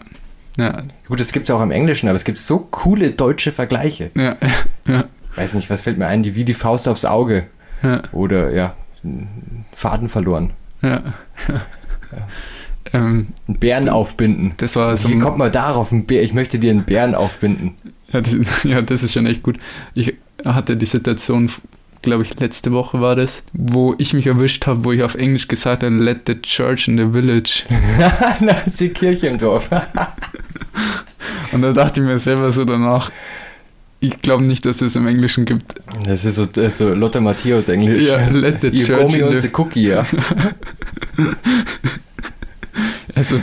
ja, 0.58 0.82
Gut, 1.06 1.20
das 1.20 1.32
gibt 1.32 1.48
es 1.48 1.54
auch 1.54 1.62
im 1.62 1.70
Englischen, 1.70 2.08
aber 2.08 2.16
es 2.16 2.24
gibt 2.24 2.38
so 2.38 2.58
coole 2.58 3.10
deutsche 3.10 3.52
Vergleiche. 3.52 4.10
ja, 4.16 4.36
ja, 4.86 5.04
Weiß 5.36 5.54
nicht, 5.54 5.70
was 5.70 5.82
fällt 5.82 5.96
mir 5.98 6.06
ein? 6.06 6.22
Die 6.22 6.34
wie 6.34 6.44
die 6.44 6.54
Faust 6.54 6.88
aufs 6.88 7.04
Auge. 7.04 7.44
ja, 7.82 8.02
Oder, 8.12 8.50
ja, 8.52 8.74
Faden 9.76 10.08
verloren. 10.08 10.50
ja. 10.82 11.02
Ähm, 12.94 13.28
Bären 13.46 13.88
aufbinden. 13.88 14.52
das 14.58 14.76
war 14.76 14.96
so 14.96 15.08
Wie 15.08 15.18
kommt 15.18 15.38
man 15.38 15.50
darauf? 15.50 15.92
Ein 15.92 16.04
Bär, 16.04 16.22
ich 16.22 16.34
möchte 16.34 16.58
dir 16.58 16.70
einen 16.70 16.84
Bären 16.84 17.14
aufbinden. 17.14 17.74
Ja 18.12 18.20
das, 18.20 18.36
ja, 18.64 18.82
das 18.82 19.02
ist 19.02 19.12
schon 19.12 19.26
echt 19.26 19.42
gut. 19.42 19.56
Ich 19.94 20.14
hatte 20.44 20.76
die 20.76 20.86
Situation, 20.86 21.50
glaube 22.02 22.24
ich, 22.24 22.38
letzte 22.38 22.72
Woche 22.72 23.00
war 23.00 23.16
das, 23.16 23.44
wo 23.52 23.94
ich 23.98 24.12
mich 24.12 24.26
erwischt 24.26 24.66
habe, 24.66 24.84
wo 24.84 24.92
ich 24.92 25.02
auf 25.02 25.14
Englisch 25.14 25.48
gesagt 25.48 25.82
habe, 25.82 25.94
let 25.94 26.22
the 26.26 26.40
church 26.40 26.88
in 26.88 26.98
the 26.98 27.06
village. 27.12 27.64
da 28.40 28.56
ist 28.66 28.80
die 28.80 28.90
Kirche 28.90 29.28
im 29.28 29.38
Dorf. 29.38 29.70
Und 31.52 31.62
da 31.62 31.72
dachte 31.72 32.00
ich 32.00 32.06
mir 32.06 32.18
selber 32.18 32.52
so 32.52 32.64
danach, 32.64 33.10
ich 34.00 34.20
glaube 34.20 34.44
nicht, 34.44 34.66
dass 34.66 34.82
es 34.82 34.96
im 34.96 35.06
Englischen 35.06 35.44
gibt. 35.44 35.76
Das 36.04 36.24
ist 36.24 36.34
so, 36.34 36.46
das 36.46 36.66
ist 36.66 36.78
so 36.78 36.92
Lotte 36.92 37.20
Matthäus 37.20 37.68
Englisch. 37.68 38.02
Ja, 38.02 38.26
let 38.28 38.62
the 38.62 38.68
You 38.68 38.84
church 38.84 39.00
owe 39.00 39.30
me 39.30 39.38
the 39.38 39.48
cookie, 39.52 39.88
ja. 39.88 40.04
Also, 43.14 43.40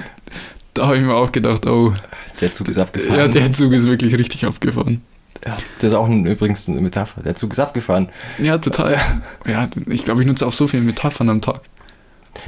da 0.73 0.87
habe 0.87 0.97
ich 0.97 1.03
mir 1.03 1.13
auch 1.15 1.31
gedacht, 1.31 1.65
oh, 1.67 1.93
Der 2.41 2.51
Zug 2.51 2.69
ist 2.69 2.77
abgefahren. 2.77 3.19
ja, 3.19 3.27
der 3.27 3.51
Zug 3.53 3.71
ist 3.73 3.87
wirklich 3.87 4.17
richtig 4.17 4.45
aufgefahren. 4.45 5.01
Ja, 5.45 5.57
das 5.79 5.91
ist 5.91 5.97
auch 5.97 6.07
ein, 6.07 6.25
übrigens 6.25 6.67
eine 6.67 6.81
Metapher. 6.81 7.21
Der 7.23 7.35
Zug 7.35 7.53
ist 7.53 7.59
abgefahren. 7.59 8.09
Ja, 8.39 8.57
total. 8.57 8.99
Ja, 9.47 9.69
ich 9.87 10.03
glaube, 10.03 10.21
ich 10.21 10.27
nutze 10.27 10.45
auch 10.45 10.51
so 10.53 10.67
viele 10.67 10.83
Metaphern 10.83 11.29
am 11.29 11.41
Tag. 11.41 11.61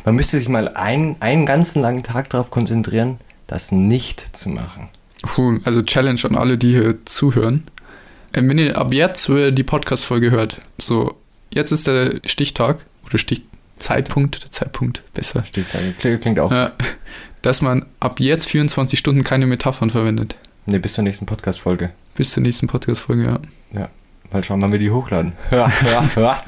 Man 0.06 0.16
müsste 0.16 0.38
sich 0.38 0.50
mal 0.50 0.68
ein, 0.76 1.16
einen 1.22 1.46
ganzen 1.46 1.82
langen 1.82 2.04
Tag 2.04 2.30
darauf 2.30 2.52
konzentrieren, 2.52 3.18
das 3.48 3.72
nicht 3.72 4.36
zu 4.36 4.50
machen. 4.50 4.90
Puh, 5.24 5.60
also 5.64 5.82
Challenge 5.82 6.20
an 6.24 6.36
alle, 6.36 6.58
die 6.58 6.72
hier 6.74 7.06
zuhören. 7.06 7.64
Ähm, 8.34 8.50
Wenn 8.50 8.58
ihr 8.58 8.78
ab 8.78 8.94
jetzt 8.94 9.30
äh, 9.30 9.52
die 9.52 9.64
Podcast-Folge 9.64 10.32
hört, 10.32 10.62
so, 10.78 11.16
jetzt 11.54 11.72
ist 11.72 11.88
der 11.88 12.20
Stichtag 12.26 12.86
oder 13.06 13.18
Stichzeitpunkt, 13.86 14.44
der 14.44 14.52
Zeitpunkt 14.52 15.04
besser, 15.14 15.44
Steht 15.44 15.66
da. 15.74 15.80
Klingt, 16.18 16.40
auch. 16.40 16.52
äh, 16.52 16.70
dass 17.42 17.62
man 17.62 17.86
ab 18.00 18.20
jetzt 18.20 18.48
24 18.48 18.98
Stunden 19.00 19.24
keine 19.24 19.48
Metaphern 19.48 19.90
verwendet. 19.90 20.36
Ne, 20.68 20.80
bis 20.80 20.94
zur 20.94 21.04
nächsten 21.04 21.26
Podcast-Folge. 21.26 21.90
Bis 22.16 22.32
zur 22.32 22.44
nächsten 22.44 22.68
Podcast-Folge, 22.68 23.40
ja. 23.74 23.90
Mal 24.32 24.44
schauen, 24.44 24.62
wann 24.62 24.72
wir 24.72 24.80
die 24.80 24.92
hochladen. 24.92 25.34
Ja, 25.50 25.70
ja, 25.86 26.10
ja. 26.16 26.44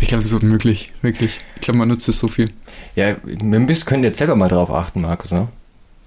Ich 0.00 0.08
glaube, 0.08 0.22
das 0.22 0.26
ist 0.32 0.42
unmöglich, 0.42 0.92
wirklich. 1.00 1.38
Ich 1.54 1.60
glaube, 1.62 1.78
man 1.78 1.88
nutzt 1.88 2.08
es 2.08 2.18
so 2.18 2.28
viel. 2.28 2.50
ja, 2.96 3.14
wir 3.24 3.60
müssen, 3.60 3.86
können 3.86 4.02
jetzt 4.04 4.18
selber 4.18 4.34
mal 4.36 4.48
drauf 4.48 4.70
achten, 4.70 5.00
Markus. 5.00 5.30
Ne? 5.30 5.48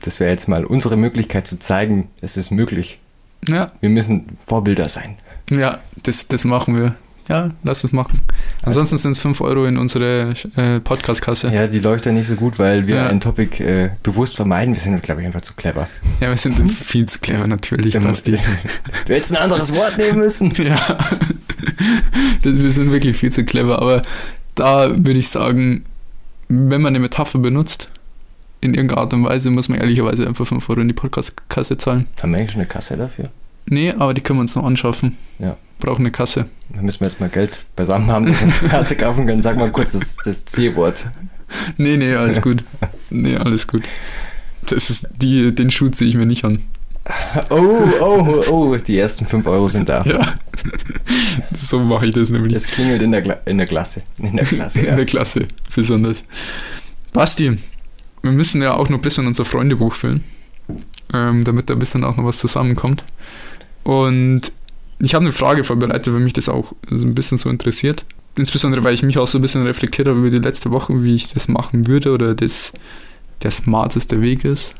Das 0.01 0.19
wäre 0.19 0.29
jetzt 0.31 0.47
mal 0.49 0.65
unsere 0.65 0.97
Möglichkeit 0.97 1.47
zu 1.47 1.57
zeigen, 1.59 2.09
es 2.21 2.35
ist 2.37 2.51
möglich. 2.51 2.99
Ja, 3.47 3.71
Wir 3.81 3.89
müssen 3.89 4.37
Vorbilder 4.45 4.89
sein. 4.89 5.15
ja, 5.49 5.79
das, 6.03 6.27
das 6.27 6.43
machen 6.45 6.75
wir. 6.75 6.95
Ja, 7.29 7.51
lass 7.63 7.83
uns 7.85 7.93
machen. 7.93 8.19
Ansonsten 8.63 8.97
sind 8.97 9.11
es 9.11 9.19
5 9.19 9.39
Euro 9.41 9.65
in 9.65 9.77
unsere 9.77 10.33
äh, 10.57 10.79
Podcast-Kasse. 10.81 11.49
Ja, 11.53 11.67
die 11.67 11.79
leuchtet 11.79 12.13
nicht 12.13 12.27
so 12.27 12.35
gut, 12.35 12.59
weil 12.59 12.85
wir 12.85 12.95
Ja. 12.97 13.07
ein 13.07 13.21
Topic 13.21 13.63
äh, 13.63 13.91
bewusst 14.03 14.35
vermeiden. 14.35 14.73
Wir 14.73 14.81
sind, 14.81 15.01
glaube 15.03 15.21
ich, 15.21 15.27
einfach 15.27 15.39
zu 15.41 15.53
clever. 15.53 15.87
Ja, 16.19 16.29
wir 16.29 16.37
sind 16.37 16.59
viel 16.71 17.05
zu 17.05 17.19
clever, 17.19 17.47
natürlich, 17.47 17.97
Basti. 17.97 18.31
Du 19.07 19.13
hättest 19.13 19.31
ein 19.31 19.37
anderes 19.37 19.73
Wort 19.73 19.97
nehmen 19.97 20.19
müssen. 20.19 20.53
Ja, 20.63 20.97
das, 22.41 22.59
wir 22.61 22.71
sind 22.71 22.91
wirklich 22.91 23.17
viel 23.17 23.31
zu 23.31 23.43
clever, 23.45 23.81
aber 23.81 24.01
da 24.55 24.89
würde 24.89 25.19
ich 25.19 25.29
sagen, 25.29 25.85
wenn 26.49 26.81
man 26.81 26.87
eine 26.87 26.99
Metapher 26.99 27.39
benutzt, 27.39 27.89
in 28.61 28.73
irgendeiner 28.73 29.01
Art 29.01 29.13
und 29.13 29.23
Weise, 29.25 29.49
muss 29.49 29.67
man 29.69 29.79
ehrlicherweise 29.79 30.25
einfach 30.27 30.45
5 30.47 30.69
Euro 30.69 30.81
in 30.81 30.87
die 30.87 30.93
Podcast-Kasse 30.93 31.77
zahlen. 31.77 32.07
Haben 32.21 32.31
wir 32.31 32.37
eigentlich 32.39 32.51
schon 32.51 32.61
eine 32.61 32.67
Kasse 32.69 32.95
dafür? 32.95 33.29
Nee, 33.65 33.93
aber 33.97 34.13
die 34.13 34.21
können 34.21 34.39
wir 34.39 34.41
uns 34.41 34.55
noch 34.55 34.63
anschaffen. 34.65 35.17
Ja. 35.39 35.57
Brauchen 35.79 36.01
eine 36.01 36.11
Kasse. 36.11 36.45
Da 36.73 36.81
müssen 36.81 37.01
wir 37.01 37.07
jetzt 37.07 37.19
mal 37.19 37.29
Geld 37.29 37.65
beisammen 37.75 38.09
haben, 38.09 38.25
dass 38.27 38.39
wir 38.39 38.47
eine 38.47 38.69
Kasse 38.69 38.95
kaufen 38.95 39.25
können. 39.25 39.41
Sag 39.41 39.57
mal 39.57 39.71
kurz 39.71 39.93
das, 39.93 40.15
das 40.17 40.45
C-Wort. 40.45 41.05
Nee, 41.77 41.97
nee, 41.97 42.15
alles 42.15 42.41
gut. 42.41 42.63
Nee, 43.09 43.35
alles 43.35 43.67
gut. 43.67 43.83
Das 44.65 44.89
ist 44.89 45.09
die, 45.17 45.53
den 45.53 45.69
Schuh 45.71 45.89
ziehe 45.89 46.09
ich 46.09 46.15
mir 46.15 46.25
nicht 46.25 46.45
an. 46.45 46.63
Oh, 47.49 47.79
oh, 47.99 48.43
oh, 48.49 48.77
die 48.77 48.97
ersten 48.97 49.27
5 49.27 49.45
Euro 49.47 49.67
sind 49.67 49.89
da. 49.89 50.03
Ja. 50.03 50.33
So 51.57 51.79
mache 51.79 52.05
ich 52.05 52.13
das 52.13 52.29
nämlich. 52.29 52.53
Das 52.53 52.67
klingelt 52.67 53.01
in 53.01 53.11
der, 53.11 53.21
Gla 53.21 53.33
in 53.45 53.57
der 53.57 53.67
Klasse. 53.67 54.03
In 54.17 54.35
der 54.37 54.45
Klasse, 54.45 54.79
In 54.79 54.85
ja. 54.85 54.95
der 54.95 55.05
Klasse, 55.05 55.45
besonders. 55.75 56.23
Basti, 57.11 57.57
wir 58.21 58.31
müssen 58.31 58.61
ja 58.61 58.73
auch 58.75 58.89
noch 58.89 58.99
ein 58.99 59.01
bisschen 59.01 59.27
unser 59.27 59.45
Freundebuch 59.45 59.93
füllen, 59.93 60.23
ähm, 61.13 61.43
damit 61.43 61.69
da 61.69 61.73
ein 61.73 61.79
bisschen 61.79 62.03
auch 62.03 62.15
noch 62.15 62.25
was 62.25 62.37
zusammenkommt. 62.37 63.03
Und 63.83 64.51
ich 65.03 65.13
habe 65.15 65.25
eine 65.25 65.33
Frage 65.33 65.63
vorbereitet, 65.63 66.13
weil 66.13 66.21
mich 66.21 66.33
das 66.33 66.49
auch 66.49 66.73
so 66.89 67.05
ein 67.05 67.13
bisschen 67.13 67.37
so 67.37 67.49
interessiert. 67.49 68.05
Insbesondere, 68.37 68.83
weil 68.83 68.93
ich 68.93 69.03
mich 69.03 69.17
auch 69.17 69.27
so 69.27 69.37
ein 69.37 69.41
bisschen 69.41 69.61
reflektiert 69.61 70.07
habe 70.07 70.19
über 70.19 70.29
die 70.29 70.37
letzte 70.37 70.71
Woche, 70.71 71.03
wie 71.03 71.13
ich 71.13 71.31
das 71.33 71.47
machen 71.47 71.87
würde 71.87 72.11
oder 72.11 72.33
das 72.33 72.73
der 73.43 73.51
smarteste 73.51 74.21
Weg 74.21 74.45
ist. 74.45 74.75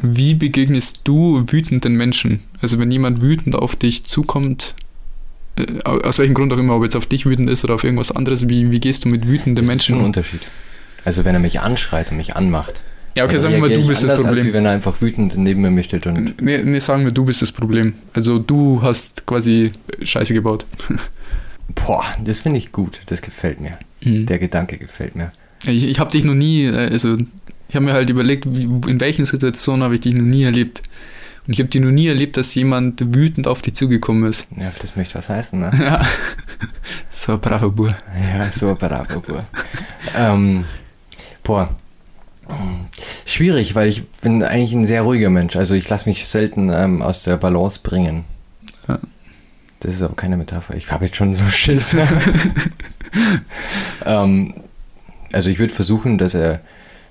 Wie 0.00 0.34
begegnest 0.34 1.00
du 1.04 1.44
wütenden 1.46 1.96
Menschen? 1.96 2.40
Also 2.60 2.78
wenn 2.78 2.90
jemand 2.90 3.22
wütend 3.22 3.54
auf 3.54 3.76
dich 3.76 4.04
zukommt, 4.04 4.74
äh, 5.56 5.82
aus 5.84 6.18
welchem 6.18 6.34
Grund 6.34 6.52
auch 6.52 6.58
immer, 6.58 6.76
ob 6.76 6.82
jetzt 6.82 6.96
auf 6.96 7.06
dich 7.06 7.24
wütend 7.24 7.48
ist 7.48 7.64
oder 7.64 7.74
auf 7.74 7.84
irgendwas 7.84 8.10
anderes, 8.10 8.48
wie, 8.48 8.72
wie 8.72 8.80
gehst 8.80 9.04
du 9.04 9.08
mit 9.08 9.26
wütenden 9.26 9.54
Das 9.54 9.64
ist 9.64 9.68
Menschen 9.68 9.94
schon 9.94 10.00
ein? 10.00 10.06
Unterschied. 10.06 10.40
Also 11.04 11.24
wenn 11.24 11.34
er 11.34 11.40
mich 11.40 11.60
anschreit 11.60 12.10
und 12.10 12.16
mich 12.16 12.34
anmacht. 12.36 12.82
Ja, 13.16 13.24
okay, 13.24 13.32
dann 13.32 13.40
sagen 13.40 13.54
wir 13.54 13.60
mal, 13.60 13.70
du 13.70 13.76
bist 13.86 14.02
das 14.02 14.10
anders, 14.10 14.18
Als 14.18 14.26
Problem. 14.26 14.46
wie 14.46 14.52
wenn 14.52 14.66
er 14.66 14.72
einfach 14.72 15.00
wütend 15.00 15.36
neben 15.38 15.62
mir 15.62 15.82
steht 15.82 16.06
und 16.06 16.40
Nee, 16.42 16.62
nee, 16.62 16.78
sagen 16.78 17.04
wir, 17.04 17.12
du 17.12 17.24
bist 17.24 17.40
das 17.40 17.50
Problem. 17.50 17.94
Also 18.12 18.38
du 18.38 18.82
hast 18.82 19.26
quasi 19.26 19.72
Scheiße 20.02 20.34
gebaut. 20.34 20.66
boah, 21.74 22.04
das 22.22 22.40
finde 22.40 22.58
ich 22.58 22.72
gut. 22.72 23.00
Das 23.06 23.22
gefällt 23.22 23.60
mir. 23.60 23.78
Mhm. 24.04 24.26
Der 24.26 24.38
Gedanke 24.38 24.76
gefällt 24.76 25.16
mir. 25.16 25.32
Ich, 25.66 25.84
ich 25.84 25.98
habe 25.98 26.10
dich 26.10 26.24
noch 26.24 26.34
nie, 26.34 26.66
äh, 26.66 26.90
also 26.92 27.16
ich 27.68 27.74
habe 27.74 27.86
mir 27.86 27.94
halt 27.94 28.10
überlegt, 28.10 28.44
in 28.46 29.00
welchen 29.00 29.24
Situationen 29.24 29.82
habe 29.82 29.94
ich 29.94 30.02
dich 30.02 30.12
noch 30.12 30.22
nie 30.22 30.44
erlebt. 30.44 30.82
Und 31.46 31.52
ich 31.52 31.58
habe 31.60 31.68
dich 31.68 31.80
noch 31.80 31.90
nie 31.92 32.08
erlebt, 32.08 32.36
dass 32.36 32.54
jemand 32.54 33.14
wütend 33.14 33.46
auf 33.46 33.62
dich 33.62 33.74
zugekommen 33.74 34.28
ist. 34.28 34.46
Ja, 34.60 34.72
das 34.80 34.94
möchte 34.96 35.14
was 35.14 35.28
heißen, 35.28 35.58
ne? 35.58 35.70
Ja. 35.80 36.04
So 37.10 37.32
ein 37.32 37.40
braver 37.40 37.70
Bub. 37.70 37.94
Ja, 38.36 38.50
so 38.50 38.70
ein 38.70 38.76
braver 38.76 39.20
Bub. 39.20 39.42
ähm, 40.16 40.64
boah. 41.42 41.74
Schwierig, 43.24 43.74
weil 43.74 43.88
ich 43.88 44.08
bin 44.08 44.42
eigentlich 44.42 44.72
ein 44.72 44.86
sehr 44.86 45.02
ruhiger 45.02 45.30
Mensch. 45.30 45.56
Also 45.56 45.74
ich 45.74 45.88
lasse 45.88 46.08
mich 46.08 46.26
selten 46.26 46.70
ähm, 46.72 47.02
aus 47.02 47.22
der 47.22 47.36
Balance 47.36 47.80
bringen. 47.82 48.24
Ja. 48.88 48.98
Das 49.80 49.94
ist 49.94 50.02
aber 50.02 50.14
keine 50.14 50.36
Metapher. 50.36 50.74
Ich 50.74 50.90
habe 50.90 51.06
jetzt 51.06 51.16
schon 51.16 51.34
so 51.34 51.44
Schiss. 51.48 51.96
ähm, 54.06 54.54
also 55.32 55.50
ich 55.50 55.58
würde 55.58 55.74
versuchen, 55.74 56.18
dass 56.18 56.34
er, 56.34 56.60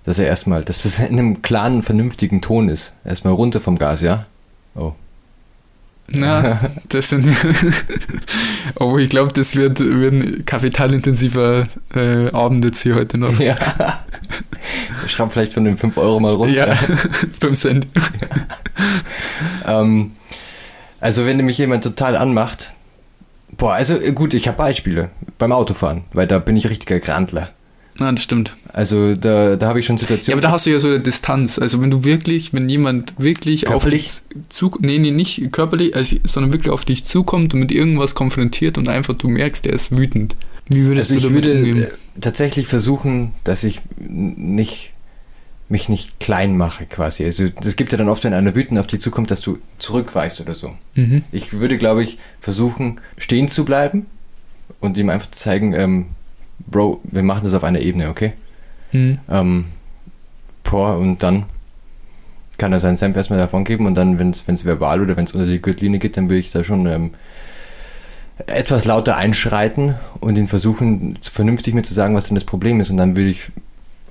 dass 0.04 0.20
er 0.20 0.28
erstmal, 0.28 0.64
dass 0.64 0.84
das 0.84 1.00
in 1.00 1.20
einem 1.20 1.42
klaren, 1.42 1.84
vernünftigen 1.84 2.42
Ton 2.42 2.70
ist. 2.70 2.94
Erstmal 3.04 3.34
runter 3.34 3.62
vom 3.62 3.78
Gas, 3.78 4.02
ja? 4.02 4.26
Oh. 4.74 4.94
Ja, 6.12 6.60
das 6.90 7.10
sind. 7.10 7.28
Oh, 8.80 8.98
ich 8.98 9.10
glaube, 9.10 9.34
das 9.34 9.56
wird, 9.56 9.80
wird 9.80 10.14
ein 10.14 10.46
kapitalintensiver 10.46 11.68
äh, 11.94 12.32
Abend 12.32 12.64
jetzt 12.66 12.82
hier 12.82 12.96
heute 12.96 13.18
noch. 13.18 13.40
Ja. 13.40 13.58
Schraub 15.08 15.32
vielleicht 15.32 15.54
von 15.54 15.66
den 15.66 15.78
5 15.78 15.98
Euro 15.98 16.20
mal 16.20 16.34
runter. 16.34 16.70
Ja, 16.70 16.76
5 17.40 17.60
Cent. 17.60 17.88
Ähm, 19.66 20.12
also 21.00 21.26
wenn 21.26 21.38
mich 21.38 21.58
jemand 21.58 21.84
total 21.84 22.16
anmacht, 22.16 22.74
boah, 23.58 23.74
also 23.74 24.00
äh, 24.00 24.12
gut, 24.12 24.34
ich 24.34 24.48
habe 24.48 24.58
Beispiele 24.58 25.10
beim 25.38 25.52
Autofahren, 25.52 26.06
weil 26.14 26.28
da 26.28 26.40
bin 26.40 26.56
ich 26.58 26.70
richtiger 26.70 27.00
Grandler. 27.00 27.50
Na, 27.98 28.12
das 28.12 28.24
stimmt. 28.24 28.56
Also 28.74 29.14
da, 29.14 29.56
da 29.56 29.68
habe 29.68 29.80
ich 29.80 29.86
schon 29.86 29.96
Ja, 29.96 30.02
Situationen. 30.02 30.38
aber 30.40 30.48
da 30.48 30.52
hast 30.54 30.66
du 30.66 30.72
ja 30.72 30.80
so 30.80 30.88
eine 30.90 31.00
Distanz. 31.00 31.58
Also 31.58 31.82
wenn 31.82 31.92
du 31.92 32.04
wirklich, 32.04 32.54
wenn 32.54 32.68
jemand 32.68 33.14
wirklich 33.18 33.66
Körperlich? 33.66 34.06
auf 34.06 34.24
dich 34.34 34.48
zu, 34.50 34.72
nee, 34.82 34.98
nee, 34.98 35.12
nicht 35.12 35.52
körperlich, 35.54 35.96
also, 35.96 36.18
sondern 36.26 36.52
wirklich 36.52 36.72
auf 36.74 36.84
dich 36.84 37.06
zukommt 37.06 37.54
und 37.54 37.62
mit 37.62 37.72
irgendwas 37.72 38.14
konfrontiert 38.14 38.78
und 38.78 38.90
einfach 38.90 39.16
du 39.16 39.30
merkst, 39.30 39.64
der 39.64 39.74
ist 39.74 39.98
wütend. 39.98 40.36
Wie 40.68 40.84
würdest 40.84 41.12
also 41.12 41.16
ich 41.16 41.22
du 41.24 41.30
damit 41.30 41.46
würde 41.46 41.58
umgehen? 41.60 41.88
tatsächlich 42.20 42.68
versuchen, 42.68 43.32
dass 43.46 43.64
ich 43.64 43.80
nicht 43.98 44.92
mich 45.68 45.90
nicht 45.90 46.20
klein 46.20 46.58
mache 46.58 46.86
quasi. 46.86 47.24
Also 47.26 47.46
es 47.64 47.76
gibt 47.76 47.92
ja 47.92 47.98
dann 47.98 48.08
oft, 48.10 48.24
wenn 48.24 48.34
einer 48.34 48.54
wütend 48.56 48.80
auf 48.80 48.86
dich 48.88 49.00
zukommt, 49.02 49.32
dass 49.32 49.42
du 49.42 49.58
zurückweist 49.80 50.40
oder 50.40 50.54
so. 50.54 50.76
Mhm. 50.94 51.24
Ich 51.32 51.54
würde, 51.54 51.78
glaube 51.80 52.04
ich, 52.04 52.20
versuchen, 52.40 53.00
stehen 53.18 53.48
zu 53.48 53.66
bleiben 53.66 54.06
und 54.80 54.98
ihm 54.98 55.10
einfach 55.10 55.32
zu 55.32 55.40
zeigen, 55.40 55.74
ähm, 55.74 56.06
Bro, 56.60 57.02
wir 57.04 57.24
machen 57.24 57.44
das 57.44 57.54
auf 57.54 57.64
einer 57.64 57.80
Ebene, 57.80 58.10
okay? 58.10 58.34
Mhm. 58.92 59.20
Ähm, 59.30 59.66
boah, 60.64 60.98
und 60.98 61.22
dann 61.24 61.46
kann 62.58 62.72
er 62.72 62.80
seinen 62.80 62.98
Senf 62.98 63.16
erstmal 63.16 63.40
davon 63.40 63.66
geben 63.66 63.86
und 63.86 63.96
dann, 63.96 64.18
wenn 64.20 64.30
es 64.30 64.66
verbal 64.66 65.02
oder 65.02 65.18
wenn 65.18 65.26
es 65.26 65.34
unter 65.34 65.46
die 65.48 65.62
Gürtellinie 65.62 66.00
geht, 66.00 66.18
dann 66.18 66.30
würde 66.30 66.40
ich 66.40 66.52
da 66.52 66.64
schon 66.64 66.86
ähm, 66.86 67.12
etwas 68.48 68.86
lauter 68.86 69.16
einschreiten 69.16 69.96
und 70.20 70.38
ihn 70.38 70.48
versuchen, 70.48 71.18
vernünftig 71.22 71.74
mir 71.74 71.84
zu 71.84 71.94
sagen, 71.94 72.16
was 72.16 72.28
denn 72.28 72.36
das 72.36 72.46
Problem 72.46 72.80
ist. 72.80 72.90
Und 72.90 72.98
dann 72.98 73.16
würde 73.16 73.30
ich 73.30 73.52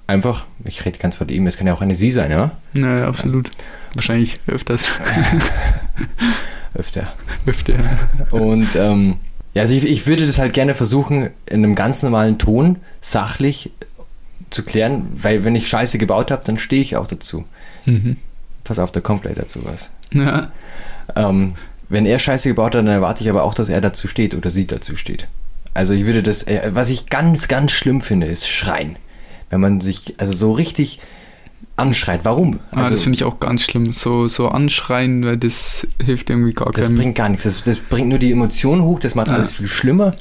einfach, 0.07 0.44
ich 0.64 0.85
rede 0.85 0.98
ganz 0.98 1.16
von 1.16 1.28
ihm, 1.28 1.46
es 1.46 1.57
kann 1.57 1.66
ja 1.66 1.74
auch 1.74 1.80
eine 1.80 1.94
Sie 1.94 2.11
sein, 2.11 2.30
ja? 2.30 2.52
Ja, 2.74 3.07
absolut. 3.07 3.50
Wahrscheinlich 3.94 4.40
öfters. 4.46 4.90
Öfter. 6.74 7.12
Öfter. 7.46 7.74
Und 8.30 8.74
ähm, 8.76 9.16
ja, 9.55 9.62
also 9.62 9.75
ich, 9.75 9.85
ich 9.85 10.07
würde 10.07 10.27
das 10.27 10.38
halt 10.38 10.53
gerne 10.53 10.75
versuchen, 10.75 11.31
in 11.47 11.64
einem 11.64 11.75
ganz 11.75 12.03
normalen 12.03 12.38
Ton, 12.38 12.77
sachlich 13.01 13.71
zu 14.51 14.64
klären, 14.64 15.09
weil 15.17 15.45
wenn 15.45 15.55
ich 15.55 15.69
Scheiße 15.69 15.99
gebaut 15.99 16.31
habe, 16.31 16.43
dann 16.45 16.59
stehe 16.59 16.83
ich 16.83 16.97
auch 16.97 17.07
dazu. 17.07 17.45
Mhm. 17.85 18.17
Pass 18.64 18.79
auf, 18.79 18.93
da 18.93 19.01
kommt 19.01 19.23
gleich 19.23 19.37
dazu 19.37 19.64
was. 19.64 19.90
Ja. 20.12 20.53
Ähm, 21.17 21.55
wenn 21.88 22.07
er 22.07 22.19
Scheiße 22.19 22.49
gebaut 22.49 22.75
hat, 22.75 22.81
dann 22.81 22.88
erwarte 22.88 23.23
ich 23.23 23.31
aber 23.31 23.45
auch, 23.45 23.55
dass 23.55 23.69
er 23.69 23.81
dazu 23.81 24.09
steht 24.09 24.35
oder 24.35 24.51
sie 24.51 24.67
dazu 24.67 24.97
steht. 24.97 25.29
Also 25.75 25.93
ich 25.93 26.07
würde 26.07 26.23
das, 26.23 26.45
äh, 26.45 26.71
was 26.73 26.88
ich 26.88 27.07
ganz, 27.07 27.49
ganz 27.49 27.73
schlimm 27.73 28.01
finde, 28.01 28.27
ist 28.27 28.49
Schreien. 28.49 28.97
Wenn 29.51 29.61
man 29.61 29.81
sich 29.81 30.14
also 30.19 30.33
so 30.33 30.53
richtig 30.53 31.01
anschreit. 31.76 32.20
Warum? 32.24 32.60
Ah, 32.70 32.78
Also, 32.80 32.90
das 32.92 33.02
finde 33.02 33.16
ich 33.16 33.24
auch 33.24 33.40
ganz 33.40 33.62
schlimm. 33.62 33.92
So, 33.92 34.28
so 34.28 34.48
anschreien, 34.48 35.24
weil 35.24 35.37
das 35.37 35.87
hilft 36.04 36.30
irgendwie 36.30 36.52
gar 36.52 36.70
das 36.72 36.84
keinem. 36.87 36.96
bringt 36.96 37.14
gar 37.16 37.28
nichts. 37.28 37.44
Das, 37.44 37.62
das 37.62 37.78
bringt 37.78 38.08
nur 38.08 38.18
die 38.18 38.32
Emotionen 38.32 38.82
hoch, 38.82 39.00
das 39.00 39.14
macht 39.14 39.28
Ja. 39.28 39.34
alles 39.34 39.52
viel 39.52 39.66
schlimmer. 39.66 40.14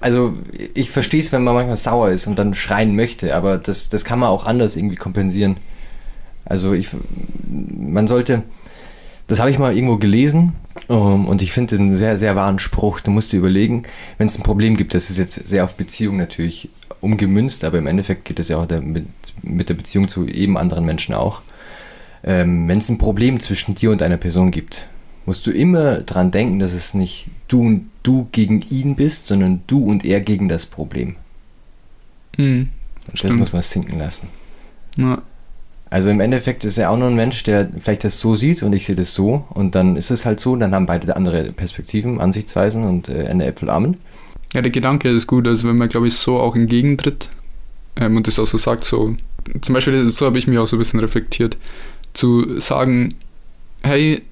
Also 0.00 0.34
ich 0.74 0.90
verstehe 0.92 1.20
es, 1.20 1.32
wenn 1.32 1.42
man 1.42 1.54
manchmal 1.54 1.76
sauer 1.76 2.10
ist 2.10 2.26
und 2.28 2.38
dann 2.38 2.54
schreien 2.54 2.94
möchte, 2.94 3.34
aber 3.34 3.58
das, 3.58 3.88
das 3.88 4.04
kann 4.04 4.20
man 4.20 4.28
auch 4.28 4.46
anders 4.46 4.76
irgendwie 4.76 4.94
kompensieren. 4.96 5.56
Also 6.44 6.72
ich, 6.72 6.88
man 7.48 8.06
sollte, 8.06 8.42
das 9.26 9.40
habe 9.40 9.50
ich 9.50 9.58
mal 9.58 9.74
irgendwo 9.74 9.96
gelesen 9.96 10.52
ähm, 10.88 11.26
und 11.26 11.42
ich 11.42 11.50
finde 11.52 11.76
einen 11.76 11.96
sehr, 11.96 12.16
sehr 12.16 12.36
wahren 12.36 12.60
Spruch. 12.60 13.00
Du 13.00 13.10
musst 13.10 13.32
dir 13.32 13.38
überlegen, 13.38 13.82
wenn 14.18 14.28
es 14.28 14.38
ein 14.38 14.44
Problem 14.44 14.76
gibt, 14.76 14.94
das 14.94 15.10
ist 15.10 15.18
jetzt 15.18 15.46
sehr 15.48 15.64
auf 15.64 15.74
Beziehung 15.74 16.16
natürlich 16.16 16.70
umgemünzt, 17.00 17.64
aber 17.64 17.78
im 17.78 17.86
Endeffekt 17.86 18.24
geht 18.24 18.38
es 18.38 18.48
ja 18.48 18.58
auch 18.58 18.66
der, 18.66 18.80
mit, 18.80 19.06
mit 19.42 19.68
der 19.68 19.74
Beziehung 19.74 20.08
zu 20.08 20.26
eben 20.26 20.56
anderen 20.56 20.84
Menschen 20.84 21.14
auch. 21.14 21.42
Ähm, 22.24 22.68
wenn 22.68 22.78
es 22.78 22.88
ein 22.88 22.98
Problem 22.98 23.40
zwischen 23.40 23.74
dir 23.74 23.90
und 23.90 24.02
einer 24.02 24.16
Person 24.16 24.50
gibt, 24.50 24.88
musst 25.26 25.46
du 25.46 25.50
immer 25.50 25.98
dran 25.98 26.30
denken, 26.30 26.58
dass 26.58 26.72
es 26.72 26.94
nicht 26.94 27.26
du 27.48 27.60
und 27.60 27.90
du 28.02 28.28
gegen 28.32 28.62
ihn 28.70 28.96
bist, 28.96 29.26
sondern 29.26 29.62
du 29.66 29.84
und 29.84 30.04
er 30.04 30.20
gegen 30.20 30.48
das 30.48 30.66
Problem. 30.66 31.16
Mhm. 32.36 32.70
Und 33.06 33.24
das 33.24 33.32
muss 33.32 33.52
man 33.52 33.62
sinken 33.62 33.98
lassen. 33.98 34.28
Ja. 34.96 35.22
Also 35.90 36.10
im 36.10 36.20
Endeffekt 36.20 36.64
ist 36.64 36.76
er 36.76 36.90
auch 36.90 36.98
nur 36.98 37.08
ein 37.08 37.14
Mensch, 37.14 37.42
der 37.44 37.68
vielleicht 37.78 38.04
das 38.04 38.20
so 38.20 38.36
sieht 38.36 38.62
und 38.62 38.74
ich 38.74 38.84
sehe 38.84 38.96
das 38.96 39.14
so 39.14 39.46
und 39.50 39.74
dann 39.74 39.96
ist 39.96 40.10
es 40.10 40.26
halt 40.26 40.38
so, 40.38 40.54
dann 40.56 40.74
haben 40.74 40.86
beide 40.86 41.16
andere 41.16 41.44
Perspektiven, 41.52 42.20
Ansichtsweisen 42.20 42.84
und 42.84 43.08
äh, 43.08 43.26
eine 43.26 43.46
Äpfel 43.46 43.70
Amen. 43.70 43.96
Ja, 44.52 44.62
der 44.62 44.70
Gedanke 44.70 45.08
ist 45.08 45.26
gut. 45.26 45.46
Also 45.46 45.68
wenn 45.68 45.76
man, 45.76 45.88
glaube 45.88 46.08
ich, 46.08 46.14
so 46.14 46.38
auch 46.38 46.56
entgegentritt 46.56 47.30
ähm, 47.96 48.16
und 48.16 48.26
das 48.26 48.38
auch 48.38 48.46
so 48.46 48.58
sagt, 48.58 48.84
so 48.84 49.16
zum 49.60 49.74
Beispiel, 49.74 50.08
so 50.08 50.26
habe 50.26 50.38
ich 50.38 50.46
mich 50.46 50.58
auch 50.58 50.66
so 50.66 50.76
ein 50.76 50.78
bisschen 50.78 51.00
reflektiert, 51.00 51.56
zu 52.12 52.58
sagen, 52.58 53.14
hey, 53.82 54.22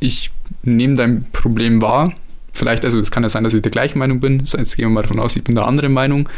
ich 0.00 0.30
nehme 0.62 0.94
dein 0.94 1.26
Problem 1.32 1.82
wahr. 1.82 2.14
Vielleicht, 2.52 2.84
also 2.84 2.98
es 2.98 3.10
kann 3.10 3.22
ja 3.22 3.28
sein, 3.28 3.44
dass 3.44 3.54
ich 3.54 3.62
der 3.62 3.70
gleichen 3.70 3.98
Meinung 3.98 4.20
bin. 4.20 4.40
Jetzt 4.40 4.76
gehen 4.76 4.86
wir 4.86 4.90
mal 4.90 5.02
davon 5.02 5.20
aus, 5.20 5.36
ich 5.36 5.44
bin 5.44 5.54
der 5.54 5.66
anderen 5.66 5.92
Meinung. 5.92 6.28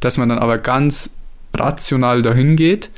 Dass 0.00 0.16
man 0.16 0.28
dann 0.28 0.38
aber 0.38 0.58
ganz 0.58 1.14
rational 1.54 2.22
dahin 2.22 2.56
geht, 2.56 2.90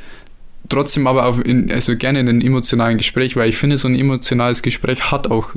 trotzdem 0.68 1.06
aber 1.06 1.44
in, 1.44 1.70
also 1.70 1.96
gerne 1.96 2.20
in 2.20 2.28
ein 2.28 2.40
emotionalen 2.40 2.96
Gespräch, 2.96 3.36
weil 3.36 3.48
ich 3.48 3.58
finde, 3.58 3.76
so 3.76 3.88
ein 3.88 3.94
emotionales 3.94 4.62
Gespräch 4.62 5.10
hat 5.10 5.30
auch 5.30 5.50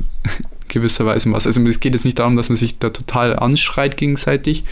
gewisserweise 0.70 1.30
was. 1.32 1.46
Also 1.46 1.60
es 1.66 1.80
geht 1.80 1.94
jetzt 1.94 2.04
nicht 2.04 2.18
darum, 2.18 2.36
dass 2.36 2.48
man 2.48 2.56
sich 2.56 2.78
da 2.78 2.90
total 2.90 3.38
anschreit 3.38 3.96
gegenseitig. 3.96 4.64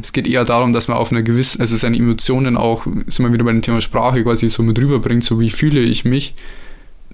Es 0.00 0.12
geht 0.12 0.26
eher 0.26 0.44
darum, 0.44 0.72
dass 0.72 0.88
man 0.88 0.96
auf 0.96 1.12
einer 1.12 1.22
gewissen, 1.22 1.60
also 1.60 1.76
seine 1.76 1.96
Emotionen 1.96 2.56
auch, 2.56 2.86
sind 3.06 3.24
wir 3.24 3.32
wieder 3.32 3.44
bei 3.44 3.52
dem 3.52 3.62
Thema 3.62 3.80
Sprache 3.80 4.22
quasi 4.24 4.48
so 4.48 4.62
mit 4.62 4.78
rüberbringt, 4.78 5.24
so 5.24 5.38
wie 5.38 5.50
fühle 5.50 5.80
ich 5.80 6.04
mich 6.04 6.34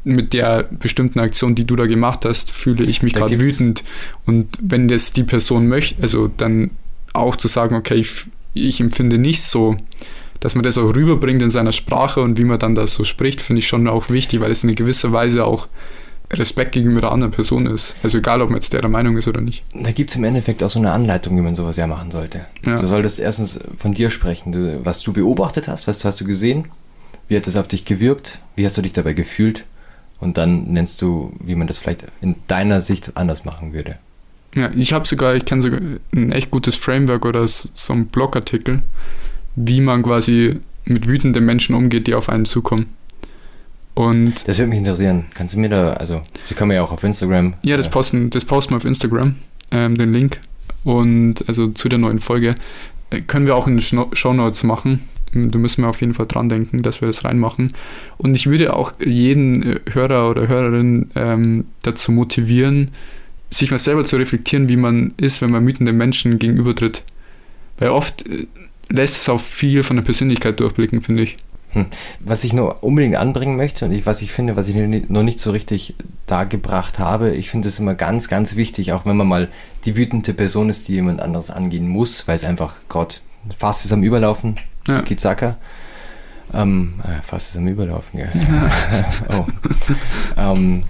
mit 0.05 0.33
der 0.33 0.65
bestimmten 0.71 1.21
Aktion, 1.21 1.55
die 1.55 1.67
du 1.67 1.77
da 1.77 1.87
gemacht 1.87 2.25
hast, 2.25 2.51
fühle 2.51 2.85
ich 2.85 3.03
mich 3.03 3.15
gerade 3.15 3.41
wütend. 3.41 3.85
Und 4.27 4.49
wenn 4.61 4.89
das 4.89 5.13
die 5.13 5.25
Person 5.25 5.69
möchte, 5.69 6.03
also 6.03 6.31
dann 6.35 6.71
auch 7.13 7.37
zu 7.37 7.49
sagen, 7.49 7.75
okay, 7.75 7.97
ich, 7.97 8.25
ich 8.55 8.81
empfinde 8.81 9.19
nicht 9.19 9.43
so, 9.43 9.77
dass 10.41 10.55
man 10.55 10.65
das 10.65 10.79
auch 10.79 10.95
rüberbringt 10.95 11.43
in 11.43 11.51
seiner 11.51 11.73
Sprache 11.73 12.21
und 12.21 12.39
wie 12.39 12.45
man 12.45 12.59
dann 12.59 12.75
das 12.75 12.95
so 12.95 13.05
spricht, 13.05 13.41
finde 13.41 13.59
ich 13.59 13.69
schon 13.69 13.89
auch 13.89 14.09
wichtig, 14.09 14.41
weil 14.41 14.51
es 14.51 14.63
in 14.63 14.75
gewisser 14.75 15.13
Weise 15.13 15.45
auch 15.45 15.69
Respekt 16.31 16.73
gegenüber 16.73 17.01
der 17.01 17.13
anderen 17.13 17.33
Person 17.33 17.67
ist. 17.67 17.97
Also 18.03 18.19
egal, 18.19 18.43
ob 18.43 18.51
man 18.51 18.57
jetzt 18.57 18.73
der 18.73 18.87
Meinung 18.89 19.17
ist 19.17 19.29
oder 19.29 19.41
nicht. 19.41 19.65
Da 19.75 19.93
gibt 19.93 20.11
es 20.11 20.17
im 20.17 20.25
Endeffekt 20.25 20.63
auch 20.63 20.71
so 20.71 20.79
eine 20.79 20.93
Anleitung, 20.93 21.37
wie 21.37 21.41
man 21.41 21.55
sowas 21.55 21.77
ja 21.77 21.87
machen 21.87 22.11
sollte. 22.11 22.45
Ja. 22.67 22.77
Du 22.77 22.87
solltest 22.87 23.19
erstens 23.19 23.61
von 23.79 23.95
dir 23.95 24.11
sprechen, 24.11 24.81
was 24.85 25.01
du 25.01 25.13
beobachtet 25.13 25.69
hast, 25.69 25.87
was 25.87 26.05
hast 26.05 26.21
du 26.21 26.25
gesehen, 26.25 26.67
wie 27.29 27.37
hat 27.37 27.47
das 27.47 27.57
auf 27.57 27.69
dich 27.69 27.85
gewirkt, 27.85 28.41
wie 28.57 28.67
hast 28.67 28.77
du 28.77 28.83
dich 28.83 28.93
dabei 28.93 29.15
gefühlt 29.15 29.65
und 30.21 30.37
dann 30.37 30.65
nennst 30.73 31.01
du, 31.01 31.33
wie 31.41 31.55
man 31.55 31.67
das 31.67 31.79
vielleicht 31.79 32.05
in 32.21 32.35
deiner 32.47 32.81
Sicht 32.81 33.17
anders 33.17 33.45
machen 33.45 33.73
würde. 33.73 33.97
Ja, 34.55 34.71
ich 34.75 34.93
habe 34.93 35.07
sogar, 35.07 35.35
ich 35.35 35.45
kenne 35.45 35.63
sogar 35.63 35.81
ein 36.13 36.33
echt 36.33 36.51
gutes 36.51 36.75
Framework 36.75 37.25
oder 37.25 37.47
so 37.47 37.93
ein 37.93 38.07
Blogartikel, 38.07 38.83
wie 39.57 39.81
man 39.81 40.03
quasi 40.03 40.61
mit 40.85 41.07
wütenden 41.07 41.45
Menschen 41.45 41.75
umgeht, 41.75 42.07
die 42.07 42.15
auf 42.15 42.29
einen 42.29 42.47
zukommen. 42.47 42.87
Und 43.99 44.47
Das 44.47 44.59
würde 44.59 44.69
mich 44.69 44.79
interessieren. 44.79 45.25
Kannst 45.35 45.55
du 45.55 45.59
mir 45.59 45.69
da, 45.69 45.95
also, 45.95 46.23
sie 46.45 46.55
können 46.55 46.69
mir 46.69 46.75
ja 46.75 46.83
auch 46.83 46.93
auf 46.93 47.03
Instagram. 47.03 47.55
ja, 47.65 47.77
das 47.77 47.87
äh, 47.89 47.91
posten, 47.91 48.31
das 48.31 48.45
posten 48.45 48.73
wir 48.73 48.77
auf 48.77 48.85
Instagram, 48.85 49.35
ähm, 49.73 49.97
den 49.97 50.13
Link. 50.13 50.41
Und 50.85 51.45
also 51.49 51.69
zu 51.69 51.89
der 51.89 51.99
neuen 51.99 52.21
Folge 52.21 52.55
äh, 53.11 53.21
können 53.23 53.47
wir 53.47 53.57
auch 53.57 53.67
in 53.67 53.75
den 53.75 53.81
Schno- 53.83 54.15
Shownotes 54.15 54.63
machen. 54.63 55.01
Da 55.35 55.59
müssen 55.59 55.83
wir 55.83 55.89
auf 55.89 56.01
jeden 56.01 56.15
Fall 56.15 56.27
dran 56.27 56.49
denken, 56.49 56.83
dass 56.83 57.01
wir 57.01 57.07
das 57.09 57.25
reinmachen. 57.25 57.73
Und 58.19 58.37
ich 58.37 58.47
würde 58.47 58.75
auch 58.75 58.93
jeden 59.05 59.63
äh, 59.65 59.81
Hörer 59.91 60.31
oder 60.31 60.47
Hörerin 60.47 61.11
ähm, 61.17 61.65
dazu 61.83 62.13
motivieren, 62.13 62.93
sich 63.51 63.71
mal 63.73 63.79
selber 63.81 64.05
zu 64.05 64.17
reflektieren, 64.17 64.69
wie 64.69 64.77
man 64.77 65.13
ist, 65.17 65.43
wenn 65.43 65.51
man 65.51 65.67
wütenden 65.67 65.97
Menschen 65.97 66.39
gegenübertritt. 66.39 67.03
Weil 67.79 67.89
oft 67.89 68.25
lässt 68.91 69.17
es 69.17 69.29
auch 69.29 69.41
viel 69.41 69.83
von 69.83 69.97
der 69.97 70.05
Persönlichkeit 70.05 70.61
durchblicken, 70.61 71.03
finde 71.03 71.25
ich. 71.25 71.37
Was 72.21 72.45
ich 72.45 72.53
nur 72.53 72.83
unbedingt 72.83 73.17
anbringen 73.17 73.57
möchte 73.57 73.85
und 73.85 73.93
ich, 73.93 74.07
was 74.07 74.23
ich 74.23 74.33
finde, 74.33 74.57
was 74.57 74.69
ich 74.69 74.77
noch 75.09 75.23
nicht 75.23 75.39
so 75.39 75.51
richtig 75.51 75.95
dargebracht 76.27 76.99
habe, 76.99 77.35
ich 77.35 77.51
finde 77.51 77.69
es 77.69 77.79
immer 77.79 77.95
ganz, 77.95 78.29
ganz 78.29 78.57
wichtig, 78.57 78.93
auch 78.93 79.05
wenn 79.05 79.17
man 79.17 79.27
mal 79.27 79.49
die 79.85 79.97
wütende 79.97 80.33
Person 80.35 80.71
ist, 80.71 80.89
die 80.89 80.95
jemand 80.95 81.21
anderes 81.21 81.51
angehen 81.51 81.89
muss, 81.89 82.27
weil 82.27 82.37
es 82.37 82.45
einfach 82.45 82.75
gerade 82.89 83.17
fast 83.59 83.85
ist 83.85 83.93
am 83.93 84.03
Überlaufen, 84.03 84.57
Ja. 84.87 85.03
Kizaka. 85.03 85.57
Ähm, 86.55 86.95
äh, 87.05 87.23
fast 87.23 87.51
ist 87.51 87.57
am 87.59 87.69
Überlaufen, 87.69 88.21
gell? 88.21 88.31
oh. 89.39 89.47
ähm, 90.37 90.83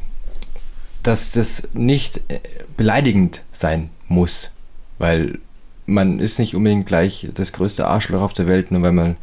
dass 1.03 1.33
das 1.33 1.69
nicht 1.73 2.19
äh, 2.29 2.39
beleidigend 2.77 3.43
sein 3.51 3.91
muss, 4.07 4.53
weil 4.99 5.39
man 5.87 6.21
ist 6.21 6.39
nicht 6.39 6.55
unbedingt 6.55 6.87
gleich 6.87 7.29
das 7.35 7.53
größte 7.53 7.89
Arschloch 7.89 8.21
auf 8.21 8.35
der 8.35 8.47
Welt, 8.47 8.71
nur 8.71 8.83
weil 8.83 8.93
man 8.93 9.17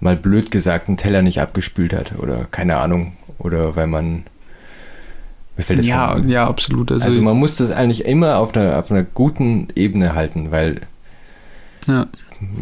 mal 0.00 0.16
blöd 0.16 0.50
gesagt 0.50 0.88
einen 0.88 0.96
Teller 0.96 1.22
nicht 1.22 1.40
abgespült 1.40 1.92
hat 1.92 2.18
oder 2.18 2.46
keine 2.50 2.76
Ahnung 2.78 3.12
oder 3.38 3.76
weil 3.76 3.86
man 3.86 4.24
mir 5.56 5.62
fällt 5.64 5.80
das 5.80 5.86
Ja, 5.86 6.14
kein- 6.14 6.28
ja, 6.28 6.46
absolut. 6.46 6.90
Also, 6.90 7.06
also 7.06 7.20
man 7.22 7.36
muss 7.36 7.56
das 7.56 7.70
eigentlich 7.70 8.04
immer 8.06 8.38
auf 8.38 8.54
einer, 8.56 8.78
auf 8.78 8.90
einer 8.90 9.02
guten 9.02 9.68
Ebene 9.74 10.14
halten, 10.14 10.50
weil 10.50 10.80
ja, 11.86 12.06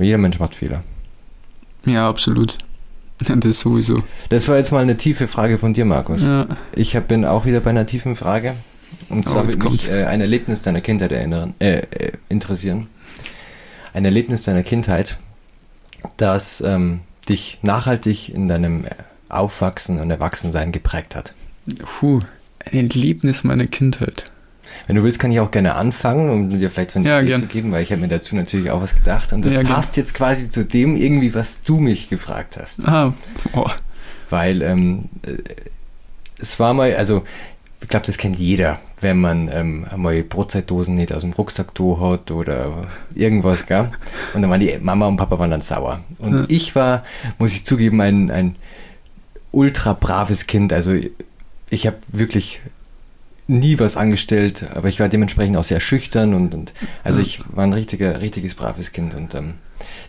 jeder 0.00 0.18
Mensch 0.18 0.38
macht 0.40 0.54
Fehler. 0.54 0.82
ja, 1.84 2.08
absolut. 2.08 2.58
Das 3.40 3.58
sowieso. 3.58 4.04
Das 4.28 4.46
war 4.46 4.58
jetzt 4.58 4.70
mal 4.70 4.78
eine 4.80 4.96
tiefe 4.96 5.26
Frage 5.26 5.58
von 5.58 5.74
dir, 5.74 5.84
Markus. 5.84 6.24
Ja. 6.24 6.46
Ich 6.72 6.94
hab, 6.94 7.08
bin 7.08 7.24
auch 7.24 7.46
wieder 7.46 7.58
bei 7.58 7.70
einer 7.70 7.84
tiefen 7.84 8.14
Frage. 8.14 8.54
Und 9.08 9.26
Oh, 9.26 9.32
zwar 9.32 9.42
jetzt 9.42 9.60
würde 9.60 9.72
mich 9.74 9.90
äh, 9.90 10.04
ein 10.04 10.20
Erlebnis 10.20 10.62
deiner 10.62 10.80
Kindheit 10.80 11.10
erinnern, 11.10 11.54
äh, 11.58 11.78
äh, 11.78 12.12
interessieren. 12.28 12.86
Ein 13.92 14.04
Erlebnis 14.04 14.44
deiner 14.44 14.62
Kindheit, 14.62 15.18
das 16.16 16.60
ähm, 16.60 17.00
dich 17.28 17.58
nachhaltig 17.62 18.28
in 18.30 18.48
deinem 18.48 18.86
Aufwachsen 19.28 20.00
und 20.00 20.10
Erwachsensein 20.10 20.72
geprägt 20.72 21.14
hat. 21.16 21.34
Puh, 21.84 22.20
ein 22.64 22.88
Erlebnis 22.88 23.44
meiner 23.44 23.66
Kindheit. 23.66 24.24
Wenn 24.86 24.96
du 24.96 25.02
willst, 25.02 25.18
kann 25.18 25.30
ich 25.30 25.40
auch 25.40 25.50
gerne 25.50 25.74
anfangen, 25.74 26.30
um 26.30 26.58
dir 26.58 26.70
vielleicht 26.70 26.92
so 26.92 26.98
ein 26.98 27.04
Ja, 27.04 27.24
zu 27.24 27.46
geben, 27.46 27.72
weil 27.72 27.82
ich 27.82 27.90
habe 27.90 28.00
mir 28.00 28.08
dazu 28.08 28.34
natürlich 28.36 28.70
auch 28.70 28.80
was 28.80 28.94
gedacht. 28.94 29.32
Und 29.32 29.44
das 29.44 29.54
Ja, 29.54 29.62
gern. 29.62 29.72
passt 29.72 29.96
jetzt 29.96 30.14
quasi 30.14 30.50
zu 30.50 30.64
dem 30.64 30.96
irgendwie, 30.96 31.34
was 31.34 31.62
du 31.62 31.78
mich 31.78 32.08
gefragt 32.08 32.56
hast. 32.60 32.86
Ah, 32.86 33.12
boah. 33.52 33.74
Weil 34.30 34.62
ähm, 34.62 35.08
äh, 35.26 35.36
es 36.38 36.58
war 36.60 36.74
mal, 36.74 36.94
also 36.96 37.24
ich 37.80 37.88
glaube, 37.88 38.06
das 38.06 38.18
kennt 38.18 38.36
jeder, 38.38 38.80
wenn 39.00 39.20
man 39.20 39.48
ähm, 39.52 39.86
einmal 39.88 40.22
Brotzeitdosen 40.22 40.94
nicht 40.96 41.12
aus 41.12 41.22
dem 41.22 41.32
Rucksack 41.32 41.68
hat 41.78 42.30
oder 42.30 42.88
irgendwas, 43.14 43.66
gell? 43.66 43.90
Und 44.34 44.42
dann 44.42 44.50
waren 44.50 44.60
die 44.60 44.76
Mama 44.80 45.06
und 45.06 45.16
Papa 45.16 45.38
waren 45.38 45.50
dann 45.50 45.62
sauer. 45.62 46.02
Und 46.18 46.32
Ja. 46.34 46.44
ich 46.48 46.74
war, 46.74 47.04
muss 47.38 47.52
ich 47.52 47.64
zugeben, 47.64 48.00
ein, 48.00 48.30
ein 48.30 48.56
ultra 49.52 49.92
braves 49.92 50.46
Kind. 50.46 50.72
Also 50.72 50.94
ich 51.70 51.86
habe 51.86 51.96
wirklich 52.08 52.60
nie 53.46 53.78
was 53.78 53.96
angestellt, 53.96 54.68
aber 54.74 54.88
ich 54.88 55.00
war 55.00 55.08
dementsprechend 55.08 55.56
auch 55.56 55.64
sehr 55.64 55.80
schüchtern 55.80 56.34
und, 56.34 56.54
und 56.54 56.74
also 57.04 57.20
ich 57.20 57.40
war 57.54 57.64
ein 57.64 57.72
richtiger, 57.72 58.20
richtiges 58.20 58.54
braves 58.54 58.92
Kind 58.92 59.14
und 59.14 59.34
ähm, 59.34 59.54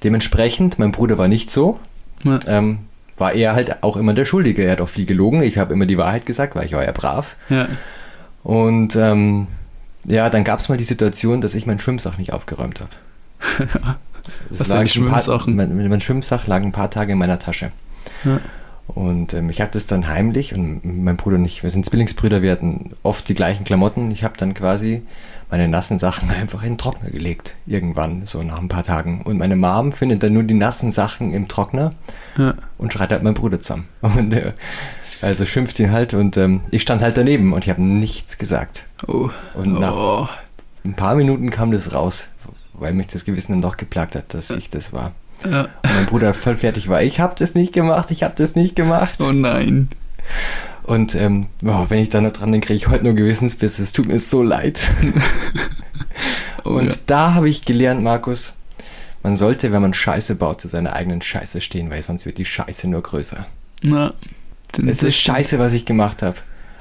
dementsprechend, 0.04 0.78
mein 0.80 0.92
Bruder 0.92 1.18
war 1.18 1.28
nicht 1.30 1.50
so, 1.50 1.80
Ja. 2.24 2.40
ähm, 2.48 2.80
war 3.20 3.34
er 3.34 3.54
halt 3.56 3.84
auch 3.84 3.98
immer 3.98 4.14
der 4.14 4.26
Schuldige. 4.26 4.64
Er 4.64 4.74
hat 4.74 4.82
auch 4.82 4.90
viel 4.90 5.06
gelogen. 5.06 5.42
Ich 5.44 5.58
habe 5.58 5.74
immer 5.74 5.86
die 5.86 5.98
Wahrheit 5.98 6.26
gesagt, 6.26 6.56
weil 6.56 6.66
ich 6.66 6.74
war 6.74 6.84
ja 6.84 6.92
brav. 6.92 7.36
Ja. 7.50 7.68
Und 8.44 8.96
ähm, 8.96 9.48
ja, 10.06 10.30
dann 10.30 10.44
gab 10.44 10.60
es 10.60 10.70
mal 10.70 10.78
die 10.78 10.84
Situation, 10.84 11.42
dass 11.42 11.56
ich 11.56 11.66
mein 11.66 11.80
Schwimmsach 11.80 12.18
nicht 12.18 12.34
aufgeräumt 12.34 12.80
habe. 12.82 12.90
Was 14.50 14.68
lag 14.68 14.68
deine 14.68 14.80
ein 14.80 14.80
paar- 14.80 14.88
Schwimmsachen? 14.90 15.56
Mein, 15.56 15.90
mein 15.90 16.02
Schwimmsach 16.02 16.48
lag 16.48 16.62
ein 16.62 16.72
paar 16.72 16.90
Tage 16.90 17.14
in 17.14 17.18
meiner 17.18 17.40
Tasche. 17.40 17.72
Ja. 18.24 18.40
Und 18.88 19.34
ähm, 19.36 19.50
ich 19.50 19.62
habe 19.62 19.70
das 19.72 19.86
dann 19.86 20.08
heimlich 20.08 20.56
und 20.56 20.82
mein 20.84 21.16
Bruder 21.16 21.36
und 21.36 21.46
ich, 21.46 21.62
wir 21.62 21.70
sind 21.70 21.86
Zwillingsbrüder, 21.86 22.42
wir 22.42 22.52
hatten 22.52 22.94
oft 23.04 23.30
die 23.30 23.36
gleichen 23.36 23.64
Klamotten. 23.64 24.10
Ich 24.10 24.24
habe 24.24 24.34
dann 24.38 24.56
quasi 24.56 25.04
meine 25.50 25.68
nassen 25.68 26.00
Sachen 26.00 26.30
einfach 26.32 26.64
in 26.64 26.74
den 26.74 26.78
Trockner 26.78 27.10
gelegt. 27.10 27.56
Irgendwann, 27.66 28.26
so 28.26 28.42
nach 28.44 28.60
ein 28.60 28.70
paar 28.70 28.84
Tagen. 28.84 29.22
Und 29.24 29.38
meine 29.38 29.56
Mom 29.56 29.92
findet 29.92 30.24
dann 30.24 30.34
nur 30.34 30.44
die 30.44 30.54
nassen 30.54 30.92
Sachen 30.92 31.34
im 31.34 31.48
Trockner 31.48 31.94
Ja. 32.38 32.54
und 32.78 32.94
schreit 32.94 33.12
halt 33.12 33.24
meinen 33.24 33.34
Bruder 33.34 33.62
zusammen. 33.62 33.88
Und 34.02 34.34
äh, 34.34 34.54
also 35.22 35.46
schimpft 35.46 35.78
ihn 35.80 35.92
halt 35.92 36.14
und 36.14 36.38
ähm, 36.38 36.62
ich 36.72 36.82
stand 36.82 37.02
halt 37.02 37.18
daneben 37.18 37.52
und 37.52 37.66
ich 37.66 37.70
habe 37.70 37.82
nichts 37.82 38.38
gesagt. 38.38 38.86
Oh. 39.06 39.30
Und 39.54 39.78
nach 39.78 39.94
oh. 39.94 40.28
ein 40.86 40.94
paar 40.94 41.16
Minuten 41.16 41.50
kam 41.50 41.72
das 41.72 41.94
raus, 41.94 42.30
weil 42.72 42.94
mich 42.94 43.08
das 43.08 43.26
Gewissen 43.26 43.52
dann 43.52 43.62
doch 43.62 43.76
geplagt 43.76 44.16
hat, 44.16 44.34
dass 44.34 44.50
ich 44.50 44.70
das 44.70 44.94
war. 44.94 45.12
Ja. 45.44 45.64
Und 45.64 45.70
mein 45.84 46.06
Bruder 46.06 46.34
voll 46.34 46.56
fertig 46.56 46.88
war. 46.88 47.02
Ich 47.02 47.20
habe 47.20 47.36
das 47.38 47.54
nicht 47.54 47.74
gemacht, 47.74 48.12
ich 48.12 48.24
habe 48.24 48.34
das 48.38 48.56
nicht 48.56 48.78
gemacht. 48.78 49.20
oh 49.20 49.34
nein. 49.34 49.90
Und 50.90 51.14
ähm, 51.14 51.46
oh, 51.64 51.86
wenn 51.90 52.00
ich 52.00 52.10
da 52.10 52.20
noch 52.20 52.32
dran 52.32 52.52
denke, 52.52 52.68
kriege 52.68 52.78
ich 52.78 52.88
heute 52.88 53.04
nur 53.04 53.14
Gewissensbiss. 53.14 53.78
Es 53.78 53.92
tut 53.92 54.08
mir 54.08 54.20
so 54.20 54.44
leid. 54.44 54.88
Oh, 56.66 56.72
und 56.72 56.92
ja. 56.92 56.98
da 57.06 57.34
habe 57.36 57.48
ich 57.48 57.64
gelernt, 57.64 58.04
Markus, 58.04 58.54
man 59.24 59.38
sollte, 59.38 59.72
wenn 59.72 59.82
man 59.82 59.94
Scheiße 59.94 60.36
baut, 60.36 60.60
zu 60.60 60.68
seiner 60.68 60.92
eigenen 60.92 61.22
Scheiße 61.22 61.62
stehen, 61.62 61.90
weil 61.90 62.04
sonst 62.04 62.26
wird 62.26 62.38
die 62.38 62.44
Scheiße 62.44 62.90
nur 62.90 63.02
größer. 63.02 63.46
Na, 63.82 64.14
Es 64.86 65.02
ist 65.02 65.16
scheiße, 65.16 65.58
was 65.58 65.72
ich 65.72 65.86
gemacht 65.86 66.22
habe. 66.22 66.36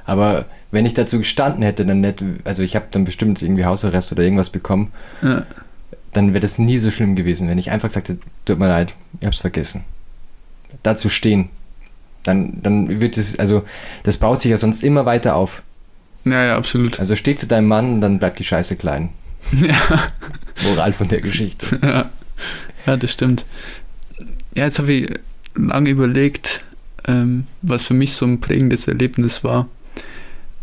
Aber 0.05 0.47
wenn 0.73 0.85
ich 0.85 0.94
dazu 0.94 1.18
gestanden 1.21 1.62
hätte, 1.62 1.87
dann 1.87 2.03
hätte, 2.03 2.25
also 2.42 2.64
ich 2.64 2.75
habe 2.75 2.87
dann 2.90 3.05
bestimmt 3.05 3.40
irgendwie 3.40 3.66
Hausarrest 3.66 4.11
oder 4.11 4.25
irgendwas 4.25 4.51
bekommen, 4.51 4.90
Ja. 5.23 5.47
dann 6.12 6.31
wäre 6.35 6.40
das 6.40 6.59
nie 6.59 6.79
so 6.79 6.90
schlimm 6.90 7.14
gewesen, 7.14 7.47
wenn 7.47 7.59
ich 7.59 7.71
einfach 7.71 7.88
gesagt 7.88 8.09
hätte, 8.09 8.21
tut 8.47 8.59
mir 8.59 8.66
leid, 8.68 8.94
ich 9.21 9.27
hab's 9.27 9.38
vergessen. 9.38 9.85
Dazu 10.83 11.09
stehen. 11.09 11.51
Dann, 12.29 12.61
dann 12.62 13.01
wird 13.01 13.17
es, 13.17 13.38
also 13.38 13.64
das 14.03 14.19
baut 14.19 14.43
sich 14.43 14.51
ja 14.51 14.59
sonst 14.59 14.83
immer 14.83 15.07
weiter 15.07 15.35
auf. 15.35 15.62
ja, 16.27 16.45
ja, 16.45 16.57
absolut. 16.59 17.01
Also 17.01 17.17
steh 17.17 17.35
zu 17.35 17.47
deinem 17.47 17.69
Mann, 17.69 18.03
dann 18.03 18.19
bleibt 18.19 18.38
die 18.38 18.45
Scheiße 18.45 18.77
klein. 18.77 19.09
Ja. 19.51 20.12
Moral 20.62 20.93
von 20.93 21.09
der 21.09 21.23
Geschichte. 21.23 21.79
Ja. 21.83 22.11
ja, 22.85 22.97
das 22.99 23.12
stimmt. 23.12 23.47
Ja, 24.55 24.64
jetzt 24.64 24.79
habe 24.79 24.93
ich 24.93 25.14
lange 25.55 25.88
überlegt, 25.88 26.62
ähm, 27.07 27.47
was 27.62 27.87
für 27.87 27.95
mich 27.95 28.12
so 28.12 28.27
ein 28.27 28.41
prägendes 28.41 28.87
Erlebnis 28.88 29.43
war. 29.43 29.69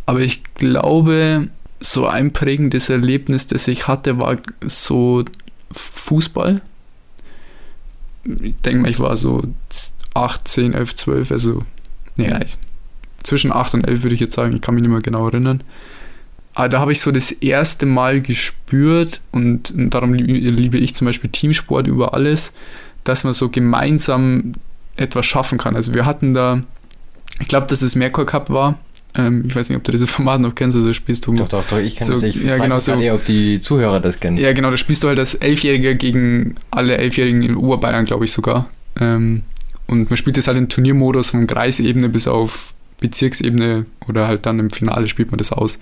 Aber 0.05 0.19
ich 0.19 0.43
glaube, 0.53 1.47
so 1.79 2.05
ein 2.05 2.31
prägendes 2.31 2.89
Erlebnis, 2.91 3.47
das 3.47 3.67
ich 3.67 3.87
hatte, 3.87 4.19
war 4.19 4.37
so 4.61 5.25
Fußball. 5.71 6.61
Ich 8.23 8.55
denke 8.57 8.81
mal, 8.81 8.91
ich 8.91 8.99
war 8.99 9.17
so 9.17 9.41
8, 10.15 10.47
10, 10.47 10.73
11, 10.73 10.95
12, 10.95 11.31
also 11.31 11.63
nee, 12.17 12.31
also 12.31 12.57
zwischen 13.23 13.51
8 13.51 13.75
und 13.75 13.87
11 13.87 14.03
würde 14.03 14.13
ich 14.15 14.21
jetzt 14.21 14.35
sagen, 14.35 14.55
ich 14.55 14.61
kann 14.61 14.75
mich 14.75 14.81
nicht 14.81 14.91
mehr 14.91 15.01
genau 15.01 15.27
erinnern. 15.27 15.61
Aber 16.53 16.69
da 16.69 16.79
habe 16.79 16.91
ich 16.93 17.01
so 17.01 17.11
das 17.11 17.31
erste 17.31 17.85
Mal 17.85 18.21
gespürt 18.21 19.19
und 19.31 19.73
darum 19.75 20.13
liebe, 20.13 20.77
ich 20.77 20.95
zum 20.95 21.05
Beispiel 21.05 21.29
Teamsport 21.29 21.85
über 21.87 22.13
alles, 22.13 22.53
dass 23.03 23.23
man 23.25 23.33
so 23.33 23.49
gemeinsam 23.49 24.53
etwas 24.95 25.25
schaffen 25.25 25.57
kann. 25.57 25.75
Also 25.75 25.93
wir 25.93 26.05
hatten 26.05 26.33
da, 26.33 26.63
ich 27.41 27.49
glaube, 27.49 27.67
dass 27.67 27.81
es 27.81 27.95
Merkur 27.95 28.25
Cup 28.25 28.49
war, 28.49 28.79
Ähm, 29.17 29.45
ich 29.47 29.55
weiß 29.55 29.69
nicht, 29.69 29.77
ob 29.77 29.83
du 29.83 29.91
dieses 29.91 30.09
Format 30.15 30.41
noch 30.41 30.55
kennst, 30.55 30.77
also 30.77 30.91
spielst 30.93 31.25
du. 31.25 31.33
Doch, 31.35 31.47
doch, 31.47 31.63
doch, 31.69 31.79
ich 31.79 31.95
kenne 31.95 32.07
So, 32.07 32.13
das. 32.13 32.23
Ich 32.23 32.35
ja, 32.35 32.57
genau 32.57 32.79
so. 32.79 32.93
eher, 32.93 33.15
ob 33.15 33.25
die 33.25 33.59
Zuhörer 33.61 33.99
das 34.01 34.19
kennen. 34.19 34.37
Ja, 34.37 34.51
genau, 34.53 34.71
da 34.71 34.77
spielst 34.77 35.03
du 35.03 35.07
halt 35.07 35.19
als 35.19 35.35
Elfjähriger 35.35 35.93
gegen 35.95 36.55
alle 36.71 36.97
Elfjährigen 36.97 37.41
in 37.41 37.55
Oberbayern, 37.55 38.05
glaube 38.05 38.25
ich 38.25 38.31
sogar. 38.33 38.67
Ähm, 38.99 39.43
und 39.87 40.09
man 40.09 40.17
spielt 40.17 40.37
das 40.37 40.47
halt 40.47 40.57
in 40.57 40.69
Turniermodus 40.69 41.31
von 41.31 41.47
Kreisebene 41.47 42.09
bis 42.09 42.27
auf 42.27 42.73
Bezirksebene 42.99 43.85
oder 44.07 44.27
halt 44.27 44.45
dann 44.45 44.59
im 44.59 44.69
Finale 44.69 45.07
spielt 45.07 45.31
man 45.31 45.37
das 45.37 45.51
aus. 45.51 45.77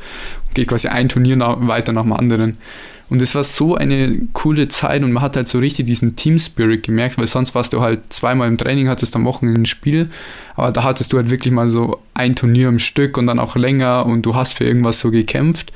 Und 0.48 0.56
geht 0.56 0.68
quasi 0.68 0.88
ein 0.88 1.10
Turnier 1.10 1.36
na 1.36 1.68
weiter 1.68 1.94
nach 1.94 2.04
dem 2.04 2.14
anderen. 2.14 2.58
Und 3.10 3.22
das 3.22 3.36
war 3.36 3.44
so 3.44 3.76
eine 3.76 4.22
coole 4.34 4.70
Zeit 4.70 5.04
und 5.04 5.12
man 5.12 5.22
hat 5.22 5.36
halt 5.36 5.48
so 5.48 5.60
richtig 5.60 5.86
diesen 5.86 6.16
Team 6.16 6.40
Spirit 6.40 6.84
gemerkt, 6.84 7.18
weil 7.18 7.28
sonst 7.28 7.54
warst 7.54 7.74
du 7.74 7.82
halt 7.82 8.12
zweimal 8.12 8.48
im 8.48 8.58
Training, 8.58 8.88
hattest 8.88 9.16
am 9.16 9.26
Wochenende 9.26 9.62
ein 9.62 9.66
Spiel, 9.66 10.10
aber 10.56 10.72
da 10.72 10.84
hattest 10.84 11.14
du 11.14 11.18
halt 11.18 11.30
wirklich 11.30 11.54
mal 11.54 11.70
so 11.70 12.00
ein 12.16 12.36
Turnier 12.36 12.70
im 12.70 12.80
Stück 12.80 13.18
und 13.18 13.28
dann 13.28 13.40
auch 13.40 13.56
länger 13.56 14.06
und 14.06 14.26
du 14.26 14.36
hast 14.36 14.58
für 14.58 14.64
irgendwas 14.64 15.00
so 15.00 15.12
gekämpft. 15.12 15.72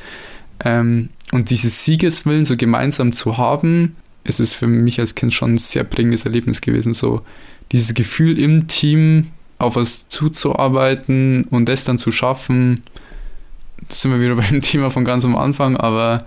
Ähm, 0.63 1.09
und 1.31 1.49
dieses 1.51 1.85
Siegeswillen 1.85 2.45
so 2.45 2.57
gemeinsam 2.57 3.13
zu 3.13 3.37
haben, 3.37 3.95
es 4.23 4.39
ist 4.39 4.53
für 4.53 4.67
mich 4.67 4.99
als 4.99 5.13
Kind 5.13 5.33
schon 5.33 5.55
ein 5.55 5.57
sehr 5.57 5.83
prägendes 5.83 6.25
Erlebnis 6.25 6.61
gewesen. 6.61 6.93
So 6.93 7.21
dieses 7.71 7.93
Gefühl 7.93 8.39
im 8.39 8.67
Team 8.67 9.27
auf 9.59 9.75
was 9.75 10.07
zuzuarbeiten 10.07 11.45
und 11.45 11.67
das 11.67 11.83
dann 11.83 11.97
zu 11.97 12.11
schaffen. 12.11 12.81
Das 13.89 14.01
sind 14.01 14.11
wir 14.11 14.21
wieder 14.21 14.35
beim 14.49 14.61
Thema 14.61 14.89
von 14.89 15.05
ganz 15.05 15.25
am 15.25 15.35
Anfang, 15.35 15.77
aber 15.77 16.25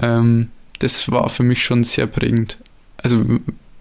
ähm, 0.00 0.48
das 0.78 1.10
war 1.10 1.28
für 1.28 1.42
mich 1.42 1.62
schon 1.62 1.84
sehr 1.84 2.06
prägend. 2.06 2.58
Also 2.96 3.24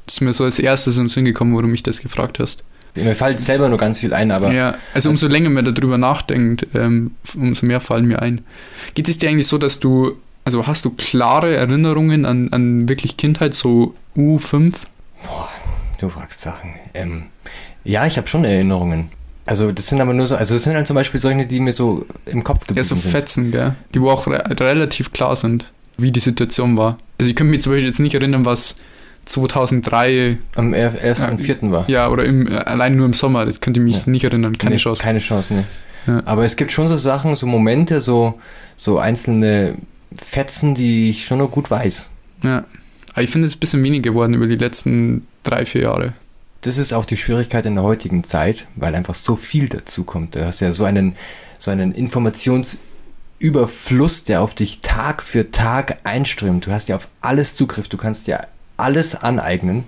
das 0.06 0.15
ist 0.15 0.22
mir 0.22 0.34
so 0.34 0.43
als 0.46 0.60
erstes 0.60 0.98
im 0.98 1.10
Sinn 1.10 1.26
gekommen, 1.26 1.54
wo 1.54 1.62
du 1.62 1.67
mich 1.67 1.84
das 1.84 2.02
gefragt 2.02 2.39
hast. 2.39 2.63
Mir 2.96 3.15
fällt 3.15 3.39
selber 3.39 3.70
nur 3.70 3.78
ganz 3.78 4.00
viel 4.00 4.13
ein, 4.13 4.32
aber 4.32 4.52
Ja, 4.52 4.76
also 4.93 5.10
umso 5.10 5.28
länger 5.28 5.50
man 5.50 5.63
darüber 5.63 5.98
nachdenkt, 5.98 6.67
ähm, 6.74 7.12
umso 7.36 7.65
mehr 7.65 7.80
fallen 7.80 8.06
mir 8.06 8.22
ein. 8.22 8.41
Geht 8.96 9.08
es 9.08 9.20
dir 9.20 9.30
eigentlich 9.30 9.46
so, 9.46 9.60
dass 9.60 9.80
du, 9.80 10.17
also 10.46 10.65
hast 10.65 10.86
du 10.86 10.89
klare 10.91 11.56
Erinnerungen 11.56 12.26
an, 12.26 12.52
an 12.52 12.89
wirklich 12.89 13.17
Kindheit, 13.17 13.54
so 13.54 13.93
U5? 14.15 14.74
Du 16.00 16.10
fragst 16.10 16.42
Sachen. 16.42 16.76
Ähm, 16.94 17.24
ja, 17.84 18.06
ich 18.06 18.18
habe 18.18 18.28
schon 18.28 18.44
Erinnerungen. 18.44 19.10
Also 19.46 19.72
das 19.72 19.88
sind 19.88 20.02
aber 20.02 20.14
nur 20.14 20.26
so, 20.26 20.36
also 20.36 20.56
das 20.56 20.64
sind 20.64 20.76
halt 20.76 20.88
zum 20.88 20.96
Beispiel 20.96 21.20
solche, 21.22 21.46
die 21.46 21.60
mir 21.62 21.72
so 21.72 22.06
im 22.26 22.44
Kopf 22.44 22.62
geblieben 22.62 22.78
Ja, 22.80 22.84
so 22.84 22.96
sind. 22.96 23.10
Fetzen, 23.12 23.52
gell? 23.52 23.76
Die 23.94 24.02
wo 24.02 24.10
auch 24.10 24.28
re 24.28 24.44
relativ 24.60 25.14
klar 25.14 25.36
sind, 25.38 25.72
wie 25.98 26.12
die 26.12 26.20
Situation 26.20 26.76
war. 26.78 26.98
Also 27.18 27.30
ich 27.30 27.36
könnte 27.36 27.52
mich 27.52 27.62
zum 27.62 27.72
Beispiel 27.72 27.88
jetzt 27.88 28.00
nicht 28.02 28.14
erinnern, 28.14 28.44
was 28.46 28.76
2003, 29.26 30.38
Am 30.56 30.74
er- 30.74 31.02
ersten 31.02 31.26
Ja, 31.26 31.32
und 31.32 31.40
vierten 31.40 31.72
war. 31.72 31.90
ja, 31.90 32.10
oder 32.10 32.26
im, 32.26 32.48
äh, 32.48 32.56
allein 32.56 32.96
nur 32.96 33.06
im 33.06 33.14
Sommer, 33.14 33.46
das 33.46 33.62
könnte 33.62 33.80
ich 33.80 33.84
mich 33.86 33.98
Ja. 34.06 34.12
nicht 34.12 34.24
erinnern, 34.24 34.58
keine 34.58 34.76
Nee, 34.76 34.78
Chance. 34.82 35.02
Keine 35.02 35.20
Chance, 35.20 35.54
ne. 35.54 35.64
Ja. 36.08 36.22
Aber 36.26 36.46
es 36.46 36.56
gibt 36.56 36.72
schon 36.72 36.88
so 36.88 36.98
Sachen, 36.98 37.36
so 37.36 37.46
Momente, 37.48 38.00
so, 38.02 38.40
so 38.76 39.00
einzelne 39.00 39.76
Fetzen, 40.16 40.74
die 40.76 41.10
ich 41.10 41.26
schon 41.26 41.40
noch 41.40 41.52
gut 41.52 41.70
weiß. 41.70 42.10
Ja. 42.44 42.64
Aber 43.14 43.24
ich 43.24 43.30
finde 43.30 43.48
es 43.48 43.54
ist 43.54 43.58
ein 43.58 43.60
bisschen 43.62 43.84
weniger 43.84 44.12
geworden 44.12 44.34
über 44.34 44.48
die 44.48 44.56
letzten 44.56 45.26
drei, 45.50 45.66
vier 45.66 45.82
Jahre. 45.84 46.14
Das 46.62 46.78
ist 46.78 46.94
auch 46.94 47.06
die 47.06 47.18
Schwierigkeit 47.18 47.66
in 47.66 47.76
der 47.76 47.84
heutigen 47.84 48.24
Zeit, 48.24 48.66
weil 48.76 48.96
einfach 48.96 49.16
so 49.16 49.36
viel 49.36 49.70
dazu 49.70 50.04
kommt. 50.04 50.36
Du 50.36 50.46
hast 50.46 50.60
ja 50.60 50.72
so 50.72 50.86
einen, 50.86 51.16
so 51.60 51.72
einen 51.72 51.94
Informationsüberfluss, 51.94 54.24
der 54.26 54.42
auf 54.42 54.56
dich 54.56 54.82
Tag 54.82 55.22
für 55.24 55.52
Tag 55.52 55.98
einströmt. 56.04 56.66
Du 56.66 56.72
hast 56.72 56.90
ja 56.90 56.96
auf 56.96 57.08
alles 57.22 57.56
Zugriff, 57.56 57.88
du 57.88 57.98
kannst 57.98 58.28
ja 58.28 58.42
alles 58.76 59.16
aneignen. 59.16 59.86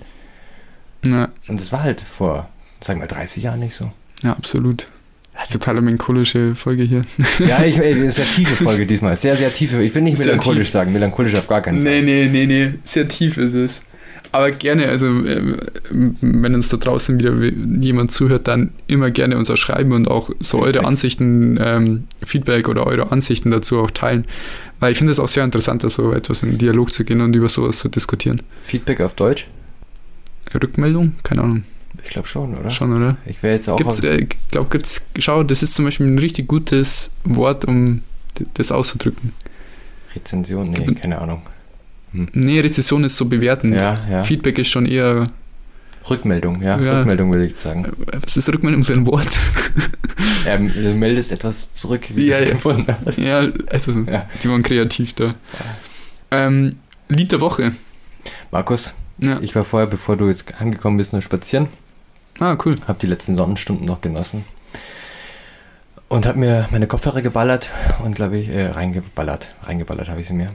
Ja, 1.06 1.30
Und 1.48 1.62
das 1.62 1.72
war 1.72 1.84
halt 1.84 2.02
vor, 2.02 2.50
sagen 2.82 3.00
wir, 3.00 3.08
30 3.08 3.44
Jahren 3.44 3.60
nicht 3.60 3.76
so. 3.76 3.92
ja 4.24 4.34
absolut. 4.34 4.88
Total 5.50 5.80
melancholische 5.80 6.54
Folge 6.54 6.84
hier. 6.84 7.06
Ja, 7.48 7.64
ich, 7.64 7.78
ey, 7.78 7.94
ist 8.06 8.18
ja 8.18 8.26
tiefe 8.26 8.62
Folge 8.62 8.86
diesmal. 8.86 9.16
Sehr, 9.16 9.38
sehr 9.38 9.54
tiefe. 9.54 9.82
Ich 9.82 9.96
will 9.96 10.02
nicht 10.02 10.20
melancholisch 10.20 10.70
sagen. 10.70 10.92
Melancholisch 10.92 11.34
auf 11.36 11.48
gar 11.48 11.62
keinen 11.62 11.82
Fall. 11.82 12.02
Nee, 12.02 12.04
nee, 12.28 12.28
nee, 12.30 12.46
nee. 12.46 12.74
Sehr 12.84 13.08
tief 13.08 13.38
ist 13.38 13.54
es. 13.54 13.82
Aber 14.32 14.52
gerne, 14.52 14.88
also 14.88 15.08
ähm, 15.08 15.58
wenn 16.22 16.54
uns 16.54 16.70
da 16.70 16.78
draußen 16.78 17.20
wieder 17.20 17.34
jemand 17.82 18.12
zuhört, 18.12 18.48
dann 18.48 18.72
immer 18.86 19.10
gerne 19.10 19.38
uns 19.38 19.50
auch 19.50 19.58
schreiben 19.58 19.92
und 19.92 20.08
auch 20.08 20.30
so 20.40 20.60
eure. 20.62 20.86
Ansichten, 20.86 21.58
ähm, 21.60 22.04
Feedback 22.24 22.68
oder 22.70 22.86
eure 22.86 23.12
Ansichten 23.12 23.50
dazu 23.50 23.80
auch 23.80 23.90
teilen. 23.92 24.26
Weil 24.80 24.92
ich 24.92 24.98
finde 25.00 25.12
es 25.12 25.20
auch 25.20 25.28
sehr 25.28 25.44
interessant, 25.44 25.84
da 25.84 25.90
so 25.90 26.14
etwas 26.14 26.44
in 26.44 26.58
Dialog 26.58 26.94
zu 26.94 27.04
gehen 27.06 27.22
und 27.22 27.36
über 27.36 27.50
sowas 27.50 27.80
zu 27.80 27.90
diskutieren. 27.90 28.42
Feedback 28.64 29.02
auf 29.02 29.16
Deutsch? 29.16 29.48
Rückmeldung? 30.54 31.14
Keine 31.24 31.42
Ahnung. 31.42 31.64
Ich 32.04 32.12
glaube 32.12 32.28
schon, 32.28 32.56
oder? 32.56 32.70
Schon, 32.70 32.96
oder? 32.96 33.18
Ich 33.26 33.42
wäre 33.44 33.56
jetzt 33.56 33.68
auch. 33.68 33.78
Gibt's, 33.78 34.00
äh, 34.02 34.18
ich 34.22 34.30
glaube, 34.52 34.70
gibt's, 34.70 35.06
schau, 35.18 35.44
das 35.44 35.64
ist 35.64 35.76
zum 35.76 35.86
Beispiel 35.86 36.08
ein 36.08 36.20
richtig 36.20 36.48
gutes 36.48 37.12
Wort, 37.24 37.66
um 37.66 38.04
das 38.54 38.72
auszudrücken. 38.72 39.34
Rezension? 40.16 40.70
Nee, 40.70 40.86
Gibt- 40.86 41.02
keine 41.02 41.20
Ahnung. 41.20 41.42
Nee, 42.12 42.60
Rezession 42.60 43.04
ist 43.04 43.16
so 43.18 43.26
bewertend. 43.26 43.80
Ja, 43.80 43.98
ja. 44.10 44.24
Feedback 44.24 44.58
ist 44.58 44.70
schon 44.70 44.86
eher, 44.86 45.28
Rückmeldung, 46.10 46.62
ja. 46.62 46.80
Ja. 46.80 47.00
Rückmeldung 47.00 47.32
würde 47.32 47.46
ich 47.46 47.58
sagen. 47.58 47.92
was 48.24 48.36
ist 48.38 48.50
Rückmeldung 48.50 48.84
für 48.84 48.94
ein 48.94 49.06
Wort? 49.08 49.28
Ähm, 50.46 50.72
du 50.74 50.94
meldest 50.96 51.32
etwas 51.32 51.74
zurück, 51.74 52.02
wie 52.16 52.28
Ja, 52.28 52.40
du 52.40 52.52
gefunden 52.52 52.94
hast. 53.06 53.20
ja, 53.20 53.46
also, 53.70 53.94
die 53.94 54.50
waren 54.50 54.64
kreativ 54.64 55.14
da. 55.14 55.34
Ähm, 56.32 56.76
Lied 57.10 57.32
der 57.32 57.42
Woche. 57.42 57.74
Markus, 58.52 58.94
ich 59.42 59.54
war 59.56 59.64
vorher, 59.66 59.88
bevor 59.88 60.16
du 60.18 60.28
jetzt 60.30 60.60
angekommen 60.60 60.98
bist, 60.98 61.12
nur 61.14 61.22
spazieren. 61.22 61.68
Ah, 62.40 62.58
cool. 62.66 62.78
Habe 62.88 63.00
die 63.02 63.08
letzten 63.08 63.36
Sonnenstunden 63.36 63.86
noch 63.86 64.02
genossen. 64.02 64.44
Und 66.08 66.26
habe 66.26 66.40
mir 66.40 66.68
meine 66.72 66.88
Kopfhörer 66.88 67.22
geballert 67.22 67.70
und, 68.04 68.16
glaube 68.16 68.38
ich, 68.40 68.50
äh, 68.50 68.68
reingeballert. 68.68 69.54
Reingeballert 69.64 70.08
habe 70.10 70.22
ich 70.22 70.28
sie 70.28 70.34
mir. 70.34 70.52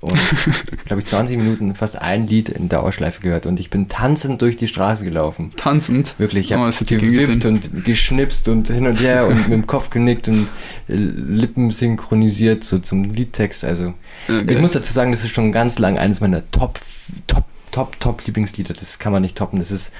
Und, 0.00 0.12
glaube 0.86 1.00
ich, 1.00 1.06
20 1.06 1.36
Minuten 1.36 1.74
fast 1.74 2.00
ein 2.00 2.26
Lied 2.26 2.48
in 2.48 2.68
Dauerschleife 2.68 3.20
gehört. 3.20 3.46
Und 3.46 3.60
ich 3.60 3.70
bin 3.70 3.88
tanzend 3.88 4.42
durch 4.42 4.56
die 4.56 4.68
Straße 4.68 5.04
gelaufen. 5.04 5.52
Tanzend. 5.56 6.14
Wirklich, 6.18 6.50
ich 6.50 6.56
Oh, 6.56 6.60
habe 6.60 6.72
gern 6.84 7.00
gewippt 7.00 7.44
und 7.46 7.84
geschnipst 7.84 8.48
und 8.48 8.68
hin 8.68 8.86
und 8.86 9.00
her 9.00 9.26
und 9.26 9.36
mit 9.48 9.52
dem 9.52 9.66
Kopf 9.66 9.90
genickt 9.90 10.28
und 10.28 10.48
äh, 10.88 10.94
Lippen 10.94 11.70
synchronisiert 11.70 12.64
so 12.64 12.78
zum 12.78 13.04
Liedtext. 13.12 13.64
Also 13.64 13.94
Okay. 14.28 14.54
ich 14.54 14.60
muss 14.60 14.72
dazu 14.72 14.92
sagen, 14.92 15.10
das 15.12 15.24
ist 15.24 15.30
schon 15.32 15.52
ganz 15.52 15.78
lang 15.78 15.98
eines 15.98 16.20
meiner 16.20 16.48
Top, 16.50 16.80
Top, 17.26 17.44
Top, 17.70 17.98
Top 18.00 18.26
Lieblingslieder. 18.26 18.74
Das 18.74 18.98
kann 18.98 19.12
man 19.12 19.22
nicht 19.22 19.36
toppen. 19.36 19.58
Das 19.58 19.70
ist, 19.70 19.92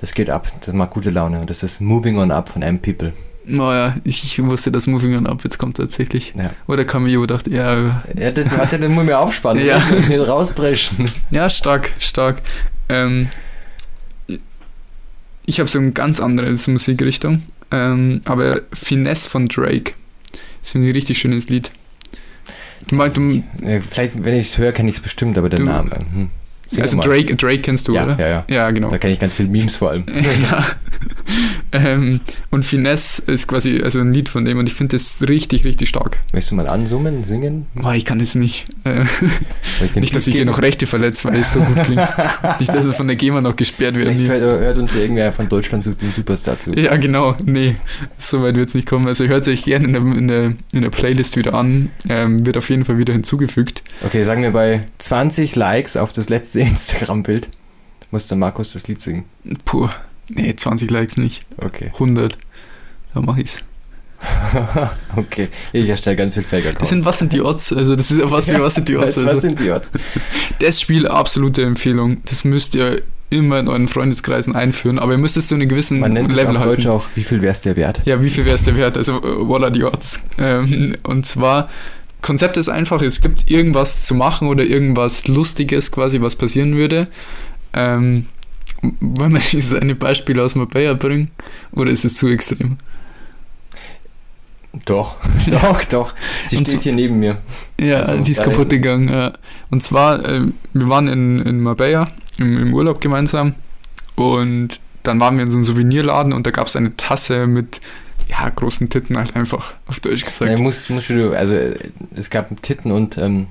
das 0.00 0.14
geht 0.14 0.30
ab. 0.30 0.50
Das 0.64 0.74
macht 0.74 0.90
gute 0.90 1.10
Laune. 1.10 1.40
Und 1.40 1.50
das 1.50 1.62
ist 1.62 1.80
Moving 1.80 2.18
On 2.18 2.30
Up 2.30 2.48
von 2.48 2.62
M-People. 2.62 3.12
Naja, 3.50 3.96
ich, 4.04 4.24
ich 4.24 4.42
wusste, 4.44 4.70
dass 4.70 4.86
Moving 4.86 5.16
On 5.16 5.26
Up 5.26 5.42
jetzt 5.44 5.58
kommt 5.58 5.76
tatsächlich. 5.76 6.34
Ja. 6.36 6.50
Oder 6.66 6.84
Cameo 6.84 7.26
dachte, 7.26 7.50
ja, 7.50 8.02
Ja, 8.16 8.30
das, 8.30 8.50
warte, 8.56 8.78
den 8.78 8.92
muss 8.92 9.02
ich 9.02 9.08
mir 9.10 9.18
aufspannen. 9.18 9.64
Ja. 9.64 9.78
Ja. 9.78 10.08
Nicht 10.08 10.28
rausbrechen. 10.28 11.06
ja, 11.30 11.50
stark, 11.50 11.92
stark. 11.98 12.42
Ähm, 12.88 13.28
ich 15.46 15.58
habe 15.58 15.68
so 15.68 15.78
eine 15.78 15.92
ganz 15.92 16.20
andere 16.20 16.50
Musikrichtung. 16.68 17.42
Ähm, 17.72 18.20
aber 18.24 18.62
Finesse 18.72 19.28
von 19.30 19.46
Drake. 19.46 19.92
Das 20.60 20.72
finde 20.72 20.88
ich 20.88 20.92
ein 20.92 20.96
richtig 20.96 21.18
schönes 21.18 21.48
Lied. 21.48 21.70
Du, 22.88 22.96
meinst, 22.96 23.16
du, 23.16 23.42
Ja, 23.62 23.80
Vielleicht, 23.88 24.22
wenn 24.24 24.34
ich 24.34 24.48
es 24.48 24.58
höre, 24.58 24.72
kenne 24.72 24.90
ich 24.90 24.96
es 24.96 25.02
bestimmt, 25.02 25.38
aber 25.38 25.48
der 25.48 25.58
Du- 25.60 25.64
Name. 25.64 25.90
Hm. 26.12 26.30
Also. 26.80 27.00
Drake, 27.00 27.34
Drake 27.34 27.62
kennst 27.62 27.88
du, 27.88 27.94
ja, 27.94 28.04
oder? 28.04 28.18
ja, 28.20 28.28
ja. 28.28 28.44
Ja, 28.48 28.70
genau. 28.70 28.90
Da 28.90 28.98
kenne 28.98 29.12
ich 29.12 29.18
ganz 29.18 29.34
viele 29.34 29.48
Memes 29.48 29.74
vor 29.74 29.90
allem. 29.90 30.04
ja. 30.42 30.64
Ähm, 31.72 32.20
und 32.50 32.64
Finesse 32.64 33.30
ist 33.30 33.46
quasi 33.46 33.80
also 33.82 34.00
ein 34.00 34.12
Lied 34.12 34.28
von 34.28 34.44
dem 34.44 34.58
und 34.58 34.68
ich 34.68 34.74
finde 34.74 34.96
das 34.96 35.22
richtig, 35.28 35.64
richtig 35.64 35.88
stark. 35.88 36.18
Möchtest 36.32 36.52
du 36.52 36.56
mal 36.56 36.68
ansummen, 36.68 37.24
singen? 37.24 37.66
Boah, 37.74 37.94
ich 37.94 38.04
kann 38.04 38.20
es 38.20 38.34
nicht. 38.34 38.66
Äh, 38.84 39.04
nicht, 39.94 40.14
dass 40.16 40.26
ich 40.26 40.34
hier 40.34 40.44
noch 40.44 40.60
Rechte 40.62 40.86
verletze, 40.86 41.28
weil 41.28 41.40
es 41.40 41.52
so 41.52 41.60
gut 41.60 41.82
klingt. 41.82 42.00
nicht, 42.58 42.72
dass 42.72 42.84
wir 42.84 42.92
von 42.92 43.06
der 43.06 43.16
GEMA 43.16 43.40
noch 43.40 43.56
gesperrt 43.56 43.96
werden. 43.96 44.14
Vielleicht 44.14 44.42
hört, 44.42 44.60
hört 44.60 44.78
uns 44.78 44.94
ja 44.94 45.00
irgendwer 45.00 45.32
von 45.32 45.48
Deutschland 45.48 45.84
sucht 45.84 46.02
den 46.02 46.12
Superstar 46.12 46.58
zu. 46.58 46.72
Ja, 46.72 46.96
genau. 46.96 47.36
Nee, 47.44 47.76
so 48.18 48.42
weit 48.42 48.56
wird 48.56 48.68
es 48.68 48.74
nicht 48.74 48.88
kommen. 48.88 49.06
Also 49.06 49.26
hört 49.26 49.46
es 49.46 49.48
euch 49.48 49.64
gerne 49.64 49.86
in 49.86 49.92
der, 49.92 50.02
in, 50.02 50.28
der, 50.28 50.44
in 50.72 50.82
der 50.82 50.90
Playlist 50.90 51.36
wieder 51.36 51.54
an. 51.54 51.90
Ähm, 52.08 52.44
wird 52.44 52.56
auf 52.56 52.68
jeden 52.68 52.84
Fall 52.84 52.98
wieder 52.98 53.12
hinzugefügt. 53.12 53.82
Okay, 54.04 54.24
sagen 54.24 54.42
wir 54.42 54.50
bei 54.50 54.88
20 54.98 55.56
Likes 55.56 55.96
auf 55.96 56.12
das 56.12 56.28
letzte 56.28 56.60
Instagram-Bild 56.60 57.48
muss 58.10 58.26
der 58.26 58.38
Markus 58.38 58.72
das 58.72 58.88
Lied 58.88 59.00
singen. 59.00 59.24
Puh, 59.64 59.88
nee, 60.34 60.54
20 60.54 60.90
Likes 60.90 61.16
nicht. 61.16 61.44
Okay. 61.58 61.90
100. 61.94 62.38
Da 63.14 63.20
mach 63.20 63.36
ich's. 63.36 63.62
okay. 65.16 65.48
Ich 65.72 65.88
erstelle 65.88 66.16
ganz 66.16 66.34
viel 66.34 66.42
Fake-Accounts. 66.42 66.78
Das 66.80 66.88
sind, 66.90 67.04
was 67.04 67.18
sind 67.18 67.32
die 67.32 67.40
Odds? 67.40 67.72
Also 67.72 67.96
das 67.96 68.10
ist 68.10 68.18
ja 68.18 68.30
was 68.30 68.48
wie 68.48 68.60
was 68.60 68.74
sind 68.74 68.88
die 68.88 68.96
Odds? 68.96 69.16
was, 69.16 69.16
was 69.24 69.28
Also, 69.28 69.40
sind 69.40 69.60
die 69.60 69.70
Odds? 69.70 69.92
das 70.58 70.80
Spiel 70.80 71.06
absolute 71.08 71.62
Empfehlung. 71.62 72.18
Das 72.26 72.44
müsst 72.44 72.74
ihr 72.74 73.02
immer 73.30 73.60
in 73.60 73.68
euren 73.68 73.88
Freundeskreisen 73.88 74.54
einführen, 74.56 74.98
aber 74.98 75.12
ihr 75.12 75.18
müsst 75.18 75.36
es 75.36 75.46
zu 75.48 75.54
einem 75.54 75.68
gewissen 75.68 76.00
Man 76.00 76.12
nennt 76.12 76.30
es 76.32 76.36
Level 76.36 76.56
auf 76.56 76.64
halten. 76.64 76.82
Deutsch 76.82 76.86
auch, 76.86 77.04
wie 77.14 77.22
viel 77.22 77.40
wär's 77.42 77.60
dir 77.62 77.76
wert? 77.76 78.02
Ja, 78.04 78.22
wie 78.22 78.28
viel 78.28 78.44
wäre 78.44 78.56
es 78.56 78.64
der 78.64 78.76
Wert? 78.76 78.96
Also, 78.96 79.22
what 79.22 79.62
are 79.62 79.72
the 79.72 79.84
odds? 79.84 80.22
Ähm, 80.36 80.96
und 81.04 81.24
zwar, 81.26 81.68
Konzept 82.22 82.56
ist 82.56 82.68
einfach, 82.68 83.00
es 83.02 83.20
gibt 83.20 83.48
irgendwas 83.48 84.02
zu 84.04 84.14
machen 84.16 84.48
oder 84.48 84.64
irgendwas 84.64 85.28
Lustiges 85.28 85.92
quasi, 85.92 86.20
was 86.20 86.34
passieren 86.34 86.74
würde. 86.76 87.06
Ähm, 87.72 88.26
wollen 89.00 89.32
wir 89.32 89.40
dieses 89.40 89.78
eine 89.78 89.94
Beispiel 89.94 90.40
aus 90.40 90.54
Marbella 90.54 90.94
bringen? 90.94 91.30
Oder 91.72 91.90
ist 91.90 92.04
es 92.04 92.16
zu 92.16 92.28
extrem? 92.28 92.78
Doch, 94.84 95.16
doch, 95.50 95.84
doch. 95.84 96.14
Sie 96.46 96.56
Und 96.56 96.68
steht 96.68 96.82
hier 96.82 96.94
neben 96.94 97.18
mir. 97.18 97.38
Ja, 97.80 98.00
Also, 98.00 98.22
die 98.22 98.30
ist 98.30 98.42
kaputt 98.42 98.70
gegangen. 98.70 99.08
Ja. 99.08 99.32
Und 99.70 99.82
zwar, 99.82 100.24
äh, 100.24 100.42
wir 100.72 100.88
waren 100.88 101.08
in, 101.08 101.40
in 101.40 101.60
Marbella 101.60 102.10
im, 102.38 102.56
im 102.56 102.74
Urlaub 102.74 103.00
gemeinsam 103.00 103.54
und 104.14 104.80
dann 105.02 105.18
waren 105.18 105.36
wir 105.36 105.44
in 105.44 105.50
so 105.50 105.56
einem 105.56 105.64
Souvenirladen 105.64 106.32
und 106.32 106.46
da 106.46 106.50
gab 106.50 106.66
es 106.66 106.76
eine 106.76 106.96
Tasse 106.96 107.46
mit 107.46 107.80
ja, 108.28 108.48
großen 108.48 108.88
Titten 108.88 109.16
halt 109.16 109.34
einfach, 109.34 109.74
auf 109.86 109.98
Deutsch 110.00 110.24
gesagt. 110.24 110.58
Ja, 110.58 110.62
musst 110.62 110.88
du, 110.88 111.32
also 111.32 111.54
äh, 111.54 111.90
es 112.14 112.30
gab 112.30 112.62
Titten 112.62 112.92
und 112.92 113.18
ähm, 113.18 113.48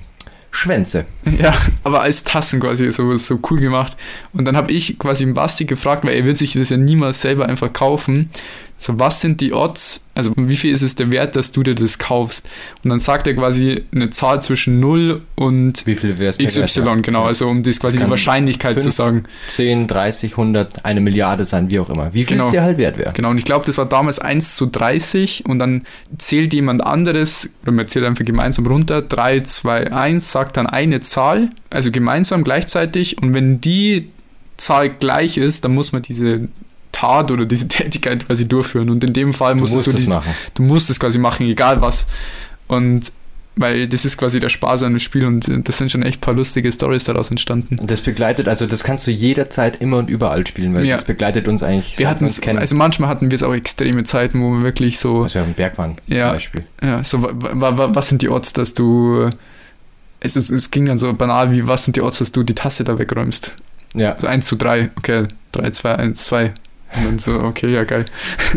Schwänze. 0.50 1.06
Ja, 1.38 1.54
aber 1.84 2.02
als 2.02 2.24
Tassen 2.24 2.60
quasi, 2.60 2.90
so, 2.90 3.14
so 3.16 3.38
cool 3.50 3.60
gemacht. 3.60 3.96
Und 4.32 4.44
dann 4.44 4.56
habe 4.56 4.72
ich 4.72 4.98
quasi 4.98 5.24
Basti 5.26 5.64
gefragt, 5.64 6.04
weil 6.04 6.14
er 6.14 6.24
wird 6.24 6.38
sich 6.38 6.54
das 6.54 6.70
ja 6.70 6.76
niemals 6.76 7.20
selber 7.20 7.46
einfach 7.46 7.72
kaufen. 7.72 8.30
So, 8.82 8.98
was 8.98 9.20
sind 9.20 9.42
die 9.42 9.52
Odds, 9.52 10.02
also 10.14 10.32
wie 10.36 10.56
viel 10.56 10.72
ist 10.72 10.80
es 10.80 10.94
der 10.94 11.12
Wert, 11.12 11.36
dass 11.36 11.52
du 11.52 11.62
dir 11.62 11.74
das 11.74 11.98
kaufst? 11.98 12.48
Und 12.82 12.88
dann 12.88 12.98
sagt 12.98 13.26
er 13.26 13.34
quasi 13.34 13.82
eine 13.94 14.08
Zahl 14.08 14.40
zwischen 14.40 14.80
0 14.80 15.20
und 15.34 15.86
Wie 15.86 15.94
viel 15.96 16.18
wäre 16.18 16.30
es? 16.30 16.38
XY, 16.38 17.02
genau, 17.02 17.24
also 17.24 17.46
um 17.48 17.62
das 17.62 17.78
quasi 17.78 17.98
Kann 17.98 18.06
die 18.06 18.10
Wahrscheinlichkeit 18.10 18.76
zu 18.78 18.84
fünf- 18.84 18.94
sagen. 18.94 19.22
10, 19.48 19.86
30, 19.86 20.32
100, 20.38 20.86
eine 20.86 21.02
Milliarde 21.02 21.44
sein, 21.44 21.70
wie 21.70 21.78
auch 21.78 21.90
immer. 21.90 22.14
Wie 22.14 22.24
viel 22.24 22.38
Genau. 22.38 22.46
es 22.46 22.52
dir 22.52 22.62
halt 22.62 22.78
wert 22.78 22.96
wäre. 22.96 23.12
Genau, 23.12 23.28
und 23.28 23.36
ich 23.36 23.44
glaube, 23.44 23.66
das 23.66 23.76
war 23.76 23.84
damals 23.84 24.18
1 24.18 24.56
zu 24.56 24.64
30 24.64 25.44
und 25.46 25.58
dann 25.58 25.82
zählt 26.16 26.54
jemand 26.54 26.82
anderes, 26.82 27.50
oder 27.62 27.72
man 27.72 27.86
zählt 27.86 28.06
einfach 28.06 28.24
gemeinsam 28.24 28.66
runter, 28.66 29.02
3, 29.02 29.40
2, 29.40 29.92
1, 29.92 30.32
sagt 30.32 30.56
dann 30.56 30.66
eine 30.66 31.00
Zahl, 31.00 31.50
also 31.68 31.90
gemeinsam 31.90 32.44
gleichzeitig 32.44 33.20
und 33.20 33.34
wenn 33.34 33.60
die 33.60 34.08
Zahl 34.56 34.88
gleich 34.88 35.36
ist, 35.36 35.66
dann 35.66 35.74
muss 35.74 35.92
man 35.92 36.00
diese 36.00 36.48
Tat 36.92 37.30
oder 37.30 37.46
diese 37.46 37.68
Tätigkeit 37.68 38.26
quasi 38.26 38.46
durchführen 38.48 38.90
und 38.90 39.02
in 39.04 39.12
dem 39.12 39.32
Fall 39.32 39.54
Du 39.54 39.60
musstest 39.60 39.78
musst 39.78 39.86
du, 39.86 39.90
es 39.92 39.96
diesen, 39.96 40.12
machen. 40.14 40.34
du 40.54 40.62
musst 40.62 40.90
es 40.90 41.00
quasi 41.00 41.18
machen, 41.18 41.46
egal 41.46 41.80
was. 41.80 42.06
Und 42.68 43.12
weil 43.56 43.88
das 43.88 44.04
ist 44.04 44.16
quasi 44.16 44.38
der 44.38 44.48
Spaß 44.48 44.84
an 44.84 44.92
dem 44.94 44.98
Spiel 45.00 45.26
und 45.26 45.46
das 45.68 45.76
sind 45.76 45.90
schon 45.90 46.02
echt 46.02 46.18
ein 46.18 46.20
paar 46.20 46.34
lustige 46.34 46.70
Stories 46.72 47.04
daraus 47.04 47.30
entstanden. 47.30 47.78
Und 47.78 47.90
das 47.90 48.00
begleitet, 48.00 48.48
also 48.48 48.64
das 48.66 48.84
kannst 48.84 49.06
du 49.06 49.10
jederzeit 49.10 49.82
immer 49.82 49.98
und 49.98 50.08
überall 50.08 50.46
spielen, 50.46 50.72
weil 50.72 50.86
Ja. 50.86 50.94
das 50.96 51.04
begleitet 51.04 51.46
uns 51.48 51.62
eigentlich. 51.62 51.98
Wir 51.98 52.08
hatten 52.08 52.24
es, 52.24 52.40
kennen. 52.40 52.58
also 52.58 52.76
manchmal 52.76 53.10
hatten 53.10 53.30
wir 53.30 53.34
es 53.36 53.42
auch 53.42 53.52
extreme 53.52 54.04
Zeiten, 54.04 54.40
wo 54.42 54.52
wir 54.52 54.62
wirklich 54.62 54.98
so 54.98 55.22
was 55.24 55.34
wir 55.34 55.42
auf 55.42 55.48
dem 55.48 55.54
Berg 55.54 55.76
waren, 55.78 55.96
Ja. 56.06 56.28
zum 56.28 56.34
Beispiel. 56.36 56.64
Ja, 56.82 57.04
so, 57.04 57.22
wa, 57.22 57.32
wa, 57.40 57.76
wa, 57.76 57.94
was 57.94 58.08
sind 58.08 58.22
die 58.22 58.28
Odds, 58.30 58.52
dass 58.52 58.72
du. 58.72 59.28
Es, 60.20 60.36
ist, 60.36 60.50
es 60.50 60.70
ging 60.70 60.86
dann 60.86 60.96
so 60.98 61.12
banal 61.12 61.50
wie, 61.50 61.66
was 61.66 61.84
sind 61.84 61.96
die 61.96 62.02
Odds, 62.02 62.18
dass 62.20 62.30
du 62.32 62.42
die 62.44 62.54
Tasse 62.54 62.84
da 62.84 62.98
wegräumst? 62.98 63.56
Ja. 63.94 64.12
Also 64.12 64.26
1 64.28 64.46
zu 64.46 64.56
3, 64.56 64.90
okay, 64.96 65.26
3, 65.52 65.70
2, 65.70 65.96
1, 65.96 66.24
2. 66.24 66.52
Und 66.96 67.04
dann 67.06 67.18
so, 67.18 67.34
okay, 67.40 67.68
ja, 67.72 67.84
geil. 67.84 68.04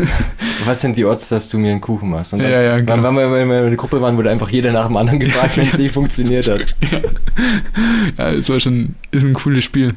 Was 0.64 0.80
sind 0.80 0.96
die 0.96 1.04
Odds, 1.04 1.28
dass 1.28 1.48
du 1.48 1.58
mir 1.58 1.70
einen 1.70 1.80
Kuchen 1.80 2.10
machst? 2.10 2.32
Und 2.32 2.40
dann, 2.40 2.50
Ja, 2.50 2.60
ja, 2.62 2.78
genau. 2.78 3.02
wann 3.02 3.14
wir, 3.14 3.30
wenn 3.32 3.48
wir 3.48 3.58
in 3.60 3.66
der 3.68 3.76
Gruppe 3.76 4.00
waren, 4.00 4.16
wurde 4.16 4.30
einfach 4.30 4.48
jeder 4.50 4.72
nach 4.72 4.86
dem 4.88 4.96
anderen 4.96 5.20
gefragt, 5.20 5.56
wenn 5.56 5.66
es 5.68 5.78
nicht 5.78 5.92
funktioniert 5.94 6.48
hat. 6.48 6.74
Ja, 8.18 8.30
es 8.30 8.48
war 8.48 8.60
schon, 8.60 8.94
ist 9.10 9.24
ein 9.24 9.34
cooles 9.34 9.64
Spiel. 9.64 9.94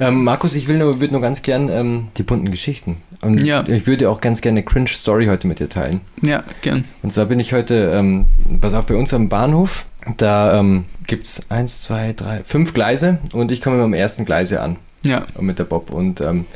Ähm, 0.00 0.24
Markus, 0.24 0.54
ich 0.54 0.68
will 0.68 0.78
nur, 0.78 1.00
würde 1.00 1.12
nur 1.12 1.20
ganz 1.20 1.42
gern 1.42 1.68
ähm, 1.68 2.08
die 2.16 2.22
bunten 2.22 2.50
Geschichten. 2.50 2.96
Und 3.20 3.42
Ja. 3.44 3.64
ich 3.68 3.86
würde 3.86 4.08
auch 4.10 4.20
ganz 4.20 4.40
gerne 4.40 4.58
eine 4.60 4.64
Cringe-Story 4.66 5.26
heute 5.26 5.46
mit 5.46 5.58
dir 5.60 5.68
teilen. 5.68 6.00
Ja, 6.22 6.42
gern. 6.62 6.84
Und 7.02 7.12
zwar 7.12 7.26
bin 7.26 7.38
ich 7.40 7.52
heute, 7.52 7.92
ähm, 7.94 8.26
pass 8.60 8.72
auf, 8.74 8.86
bei 8.86 8.94
uns 8.96 9.12
am 9.14 9.28
Bahnhof. 9.28 9.84
Da 10.16 10.58
ähm, 10.58 10.84
gibt 11.06 11.26
es 11.26 11.42
eins, 11.50 11.80
zwei, 11.82 12.12
drei, 12.12 12.42
fünf 12.44 12.74
Gleise 12.74 13.18
und 13.32 13.52
ich 13.52 13.60
komme 13.60 13.76
immer 13.76 13.84
am 13.84 13.94
ersten 13.94 14.24
Gleise 14.24 14.60
an 14.60 14.76
Ja, 15.04 15.26
mit 15.38 15.58
der 15.60 15.64
Bob. 15.64 15.90
Und 15.90 16.20
ähm, 16.20 16.46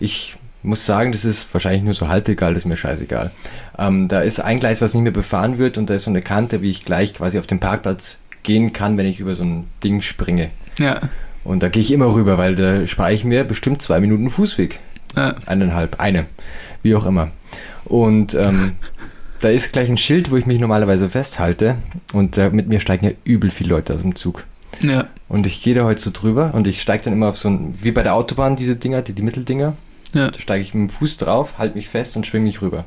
ich 0.00 0.36
muss 0.64 0.86
sagen, 0.86 1.12
das 1.12 1.24
ist 1.24 1.52
wahrscheinlich 1.54 1.82
nur 1.82 1.94
so 1.94 2.08
halb 2.08 2.28
egal, 2.28 2.54
das 2.54 2.62
ist 2.62 2.68
mir 2.68 2.76
scheißegal. 2.76 3.30
Ähm, 3.78 4.08
da 4.08 4.20
ist 4.20 4.40
ein 4.40 4.58
Gleis, 4.60 4.80
was 4.82 4.94
nicht 4.94 5.02
mehr 5.02 5.12
befahren 5.12 5.58
wird 5.58 5.78
und 5.78 5.90
da 5.90 5.94
ist 5.94 6.04
so 6.04 6.10
eine 6.10 6.22
Kante, 6.22 6.62
wie 6.62 6.70
ich 6.70 6.84
gleich 6.84 7.14
quasi 7.14 7.38
auf 7.38 7.46
den 7.46 7.60
Parkplatz 7.60 8.20
gehen 8.42 8.72
kann, 8.72 8.96
wenn 8.96 9.06
ich 9.06 9.20
über 9.20 9.34
so 9.34 9.42
ein 9.44 9.66
Ding 9.82 10.00
springe. 10.00 10.50
ja, 10.78 10.98
Und 11.44 11.62
da 11.62 11.68
gehe 11.68 11.82
ich 11.82 11.92
immer 11.92 12.14
rüber, 12.14 12.38
weil 12.38 12.56
da 12.56 12.86
spare 12.86 13.12
ich 13.12 13.24
mir 13.24 13.44
bestimmt 13.44 13.82
zwei 13.82 14.00
Minuten 14.00 14.30
Fußweg. 14.30 14.80
ja, 15.16 15.34
Eineinhalb, 15.46 16.00
eine, 16.00 16.26
wie 16.82 16.94
auch 16.94 17.06
immer. 17.06 17.28
Und 17.84 18.34
ähm, 18.34 18.72
da 19.40 19.48
ist 19.50 19.72
gleich 19.72 19.90
ein 19.90 19.98
Schild, 19.98 20.30
wo 20.30 20.36
ich 20.38 20.46
mich 20.46 20.58
normalerweise 20.58 21.10
festhalte. 21.10 21.76
Und 22.14 22.38
äh, 22.38 22.48
mit 22.50 22.68
mir 22.68 22.80
steigen 22.80 23.04
ja 23.04 23.12
übel 23.24 23.50
viele 23.50 23.70
Leute 23.70 23.92
aus 23.94 24.00
dem 24.00 24.16
Zug. 24.16 24.44
ja, 24.80 25.06
Und 25.28 25.46
ich 25.46 25.62
gehe 25.62 25.74
da 25.74 25.84
heute 25.84 26.00
so 26.00 26.10
drüber 26.10 26.52
und 26.54 26.66
ich 26.66 26.80
steige 26.80 27.04
dann 27.04 27.12
immer 27.12 27.28
auf 27.28 27.36
so 27.36 27.48
ein, 27.50 27.74
wie 27.82 27.90
bei 27.92 28.02
der 28.02 28.14
Autobahn, 28.14 28.56
diese 28.56 28.76
Dinger, 28.76 29.02
die, 29.02 29.12
die 29.12 29.22
Mitteldinger. 29.22 29.74
Ja. 30.14 30.30
Da 30.30 30.40
steige 30.40 30.62
ich 30.62 30.74
mit 30.74 30.88
dem 30.90 30.94
Fuß 30.94 31.18
drauf, 31.18 31.54
halte 31.58 31.76
mich 31.76 31.88
fest 31.88 32.16
und 32.16 32.26
schwinge 32.26 32.46
mich 32.46 32.62
rüber. 32.62 32.84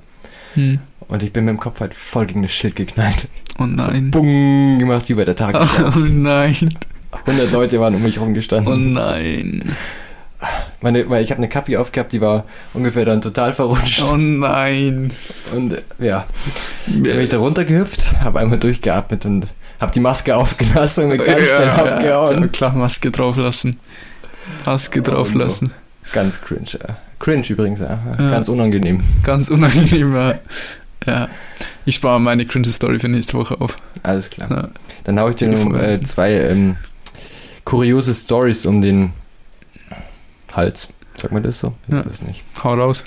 Hm. 0.56 0.80
Und 1.08 1.24
ich 1.24 1.32
bin 1.32 1.46
mit 1.46 1.54
dem 1.54 1.60
Kopf 1.60 1.80
halt 1.80 1.94
voll 1.94 2.26
gegen 2.26 2.42
das 2.42 2.52
Schild 2.52 2.76
geknallt. 2.76 3.28
Oh 3.60 3.66
nein. 3.66 4.12
Bung 4.12 4.80
gemacht 4.80 5.08
wie 5.10 5.14
bei 5.14 5.26
der 5.26 5.36
Tagesschau. 5.36 5.90
Oh 5.96 6.00
nein. 6.00 6.78
100 7.26 7.52
Leute 7.52 7.80
waren 7.80 7.96
um 7.96 8.04
mich 8.04 8.20
rumgestanden. 8.20 8.74
Oh 8.74 8.76
nein. 8.78 9.64
Meine, 10.82 11.10
weil 11.10 11.24
ich 11.24 11.32
habe 11.32 11.40
eine 11.40 11.50
Kappe 11.50 11.80
aufgehabt, 11.80 12.12
die 12.12 12.22
war 12.22 12.46
ungefähr 12.74 13.06
dann 13.06 13.22
total 13.22 13.54
verrutscht. 13.54 14.04
Oh 14.04 14.16
nein. 14.18 15.12
Und 15.56 15.82
ja, 15.98 16.26
bin 16.86 17.20
ich 17.20 17.30
da 17.30 17.40
runtergehüpft, 17.40 18.20
habe 18.20 18.40
einmal 18.40 18.60
durchgeatmet 18.60 19.26
und 19.26 19.48
habe 19.80 19.92
die 19.92 20.00
Maske 20.00 20.36
aufgelassen 20.36 21.12
und 21.12 21.18
ganz 21.18 21.40
schnell 21.42 21.70
abgehauen. 21.70 22.42
ja, 22.42 22.48
klar, 22.48 22.74
Maske 22.74 23.10
drauf 23.10 23.38
lassen. 23.38 23.80
Maske 24.66 25.02
drauf 25.02 25.32
Oh. 25.34 25.72
Ganz 26.14 26.42
cringe. 26.42 26.68
Ja. 26.74 26.98
Cringe 27.20 27.46
übrigens, 27.48 27.80
ja. 27.80 28.00
Ja. 28.18 28.30
Ganz 28.32 28.48
unangenehm. 28.50 29.04
Ganz 29.24 29.50
unangenehm, 29.50 30.16
ja. 30.16 30.40
ja. 31.06 31.28
Ich 31.86 31.96
spare 31.96 32.20
meine 32.20 32.46
cringe 32.46 32.68
Story 32.68 33.00
für 33.00 33.08
nächste 33.10 33.34
Woche 33.34 33.60
auf. 33.60 33.78
Alles 34.04 34.30
klar. 34.30 34.50
Ja. 34.52 34.70
Dann 35.06 35.20
haue 35.20 35.32
ich 35.32 35.36
dir 35.38 35.48
noch, 35.50 35.74
äh, 35.80 36.02
zwei 36.04 36.34
ähm, 36.34 36.78
kuriose 37.64 38.14
Stories 38.14 38.66
um 38.66 38.82
den 38.82 39.14
Hals. 40.54 40.90
Sagt 41.16 41.34
man 41.34 41.44
das 41.44 41.60
so? 41.60 41.74
Ich 41.88 41.94
Ja. 41.94 42.06
weiß 42.06 42.22
nicht. 42.24 42.44
Hau 42.64 42.74
raus. 42.76 43.06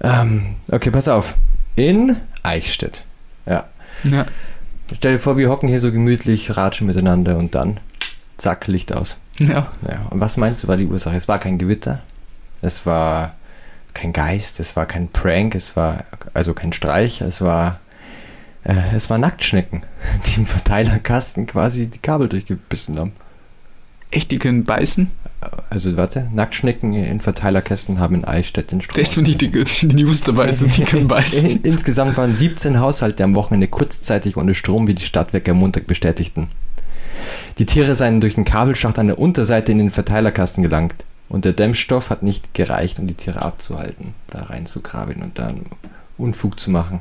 Ähm, 0.00 0.56
okay, 0.70 0.90
pass 0.90 1.08
auf. 1.08 1.34
In 1.74 2.16
Eichstätt. 2.42 3.04
Ja. 3.46 3.64
Ja. 4.04 4.26
Stell 4.94 5.14
dir 5.14 5.18
vor, 5.18 5.36
wir 5.36 5.48
hocken 5.48 5.68
hier 5.68 5.80
so 5.80 5.90
gemütlich, 5.90 6.56
ratschen 6.56 6.86
miteinander 6.86 7.36
und 7.38 7.54
dann 7.54 7.78
zack, 8.36 8.66
Licht 8.66 8.92
aus. 8.94 9.18
Ja. 9.38 9.72
Ja, 9.88 10.06
und 10.10 10.20
was 10.20 10.36
meinst 10.36 10.62
du 10.62 10.68
war 10.68 10.76
die 10.76 10.86
Ursache? 10.86 11.16
Es 11.16 11.28
war 11.28 11.38
kein 11.38 11.58
Gewitter, 11.58 12.00
es 12.66 12.84
war 12.84 13.34
kein 13.94 14.12
Geist, 14.12 14.60
es 14.60 14.76
war 14.76 14.86
kein 14.86 15.08
Prank, 15.08 15.54
es 15.54 15.76
war 15.76 16.04
also 16.34 16.52
kein 16.52 16.72
Streich, 16.72 17.22
es 17.22 17.40
war 17.40 17.80
äh, 18.64 18.94
es 18.94 19.08
war 19.08 19.18
Nacktschnecken, 19.18 19.82
die 20.26 20.40
im 20.40 20.46
Verteilerkasten 20.46 21.46
quasi 21.46 21.86
die 21.86 21.98
Kabel 21.98 22.28
durchgebissen 22.28 22.98
haben. 22.98 23.12
Echt, 24.10 24.30
die 24.30 24.38
können 24.38 24.64
beißen? 24.64 25.10
Also 25.70 25.96
warte, 25.96 26.28
Nacktschnecken 26.32 26.94
in 26.94 27.20
Verteilerkästen 27.20 27.98
haben 27.98 28.16
in 28.16 28.24
Eichstätt 28.24 28.72
den 28.72 28.80
Strom. 28.80 29.00
Das 29.00 29.14
finde 29.14 29.30
ich 29.30 29.38
die, 29.38 29.50
die 29.50 29.94
News 29.94 30.22
dabei 30.22 30.50
sind, 30.52 30.76
die 30.76 30.84
können 30.84 31.08
beißen. 31.08 31.48
In, 31.48 31.62
insgesamt 31.62 32.16
waren 32.16 32.34
17 32.34 32.80
Haushalte 32.80 33.22
am 33.22 33.34
Wochenende 33.34 33.68
kurzzeitig 33.68 34.36
ohne 34.36 34.54
Strom, 34.54 34.86
wie 34.88 34.94
die 34.94 35.04
Stadtwerke 35.04 35.52
am 35.52 35.58
Montag 35.58 35.86
bestätigten. 35.86 36.48
Die 37.58 37.66
Tiere 37.66 37.96
seien 37.96 38.20
durch 38.20 38.34
den 38.34 38.44
Kabelschacht 38.44 38.98
an 38.98 39.08
der 39.08 39.18
Unterseite 39.18 39.72
in 39.72 39.78
den 39.78 39.90
Verteilerkasten 39.90 40.62
gelangt 40.62 40.94
und 41.28 41.44
der 41.44 41.52
Dämmstoff 41.52 42.10
hat 42.10 42.22
nicht 42.22 42.54
gereicht, 42.54 42.98
um 42.98 43.06
die 43.06 43.14
Tiere 43.14 43.42
abzuhalten, 43.42 44.14
da 44.30 44.42
reinzugraben 44.44 45.22
und 45.22 45.38
dann 45.38 45.66
Unfug 46.18 46.58
zu 46.60 46.70
machen. 46.70 47.00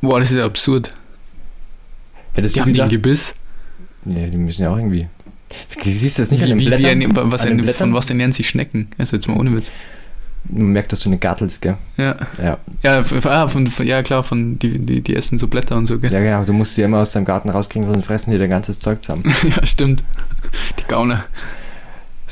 Boah, 0.00 0.20
das 0.20 0.30
ist 0.30 0.36
ja 0.38 0.44
absurd. 0.46 0.94
Hättest 2.34 2.56
Die 2.56 2.60
haben 2.60 2.72
die 2.72 2.82
ein? 2.82 2.88
Gebiss. 2.88 3.34
Ja, 4.04 4.26
die 4.26 4.36
müssen 4.36 4.62
ja 4.62 4.70
auch 4.70 4.76
irgendwie. 4.76 5.08
Siehst 5.82 6.18
du 6.18 6.22
das 6.22 6.30
nicht 6.30 6.42
an 6.42 6.48
Wie, 6.48 6.52
den 6.52 6.58
wie, 6.60 6.64
Blättern? 6.66 7.00
wie, 7.00 7.04
ernähren- 7.06 7.32
was 7.32 7.42
an 7.42 7.48
den 7.48 7.58
ernähren- 7.58 7.58
von 7.58 7.64
Blättern? 7.64 7.94
was 7.94 8.10
ernähren 8.10 8.32
sich 8.32 8.48
Schnecken? 8.48 8.88
Also 8.98 9.16
jetzt 9.16 9.26
mal 9.28 9.36
ohne 9.36 9.54
Witz. 9.56 9.72
Man 10.44 10.68
merkt, 10.68 10.92
dass 10.92 11.00
du 11.00 11.08
eine 11.08 11.18
Gartelst, 11.18 11.60
gell? 11.62 11.76
Ja. 11.96 12.16
Ja. 12.40 12.58
Ja, 12.82 13.00
ah, 13.24 13.48
von, 13.48 13.66
von, 13.66 13.86
ja 13.86 14.02
klar, 14.02 14.22
von 14.22 14.58
die, 14.58 14.78
die, 14.78 15.00
die 15.02 15.16
essen 15.16 15.36
so 15.36 15.48
Blätter 15.48 15.76
und 15.76 15.86
so, 15.86 15.98
gell? 15.98 16.12
ja, 16.12 16.20
genau. 16.20 16.44
Du 16.44 16.52
musst 16.52 16.76
sie 16.76 16.82
immer 16.82 16.98
aus 16.98 17.12
deinem 17.12 17.24
Garten 17.24 17.50
rauskriegen, 17.50 17.88
sonst 17.92 18.06
fressen 18.06 18.30
die 18.30 18.38
dein 18.38 18.48
ganzes 18.50 18.78
Zeug 18.78 19.02
zusammen. 19.02 19.24
Ja, 19.44 19.66
stimmt. 19.66 20.04
Die 20.78 20.84
Gauner. 20.86 21.24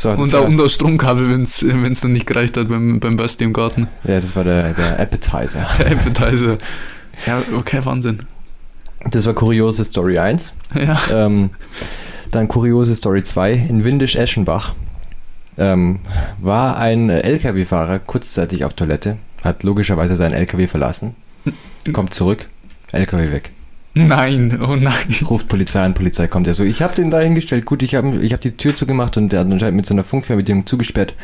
Und, 0.04 0.32
da, 0.34 0.40
und 0.40 0.58
das 0.58 0.74
Stromkabel, 0.74 1.30
wenn 1.30 1.42
es 1.42 2.00
dann 2.00 2.12
nicht 2.12 2.26
gereicht 2.26 2.56
hat 2.56 2.68
beim, 2.68 3.00
beim 3.00 3.16
Basti 3.16 3.44
im 3.44 3.52
Garten. 3.52 3.88
ja, 4.04 4.20
das 4.20 4.36
war 4.36 4.44
der, 4.44 4.74
der 4.74 5.00
Appetizer. 5.00 5.66
Der 5.78 5.92
Appetizer. 5.92 6.58
Ja, 7.26 7.42
okay, 7.56 7.80
Wahnsinn. 7.82 8.20
Das 9.10 9.24
war 9.24 9.32
kuriose 9.34 9.84
Story 9.84 10.18
1. 10.18 10.54
Ja. 10.74 10.98
Ähm, 11.10 11.50
dann 12.30 12.48
kuriose 12.48 12.94
Story 12.94 13.22
2. 13.22 13.52
In 13.52 13.84
Windisch-Eschenbach 13.84 14.74
ähm, 15.58 16.00
war 16.40 16.76
ein 16.78 17.08
LKW-Fahrer 17.08 17.98
kurzzeitig 18.00 18.64
auf 18.64 18.74
Toilette, 18.74 19.16
hat 19.42 19.62
logischerweise 19.62 20.16
seinen 20.16 20.34
LKW 20.34 20.66
verlassen, 20.66 21.14
kommt 21.92 22.12
zurück, 22.12 22.48
LKW 22.92 23.32
weg. 23.32 23.50
Nein, 23.98 24.60
oh 24.60 24.76
nein. 24.76 25.06
Ruft 25.26 25.48
Polizei 25.48 25.82
an, 25.82 25.94
Polizei 25.94 26.26
kommt. 26.26 26.46
Er 26.46 26.52
so, 26.52 26.64
ich 26.64 26.82
habe 26.82 26.94
den 26.94 27.10
da 27.10 27.18
hingestellt, 27.18 27.64
gut, 27.64 27.82
ich 27.82 27.94
habe 27.94 28.18
ich 28.18 28.34
hab 28.34 28.42
die 28.42 28.54
Tür 28.54 28.74
zugemacht 28.74 29.16
und 29.16 29.30
der 29.30 29.40
hat 29.40 29.50
anscheinend 29.50 29.76
mit 29.76 29.86
so 29.86 29.94
einer 29.94 30.04
Funkfernbedienung 30.04 30.66
zugesperrt, 30.66 31.14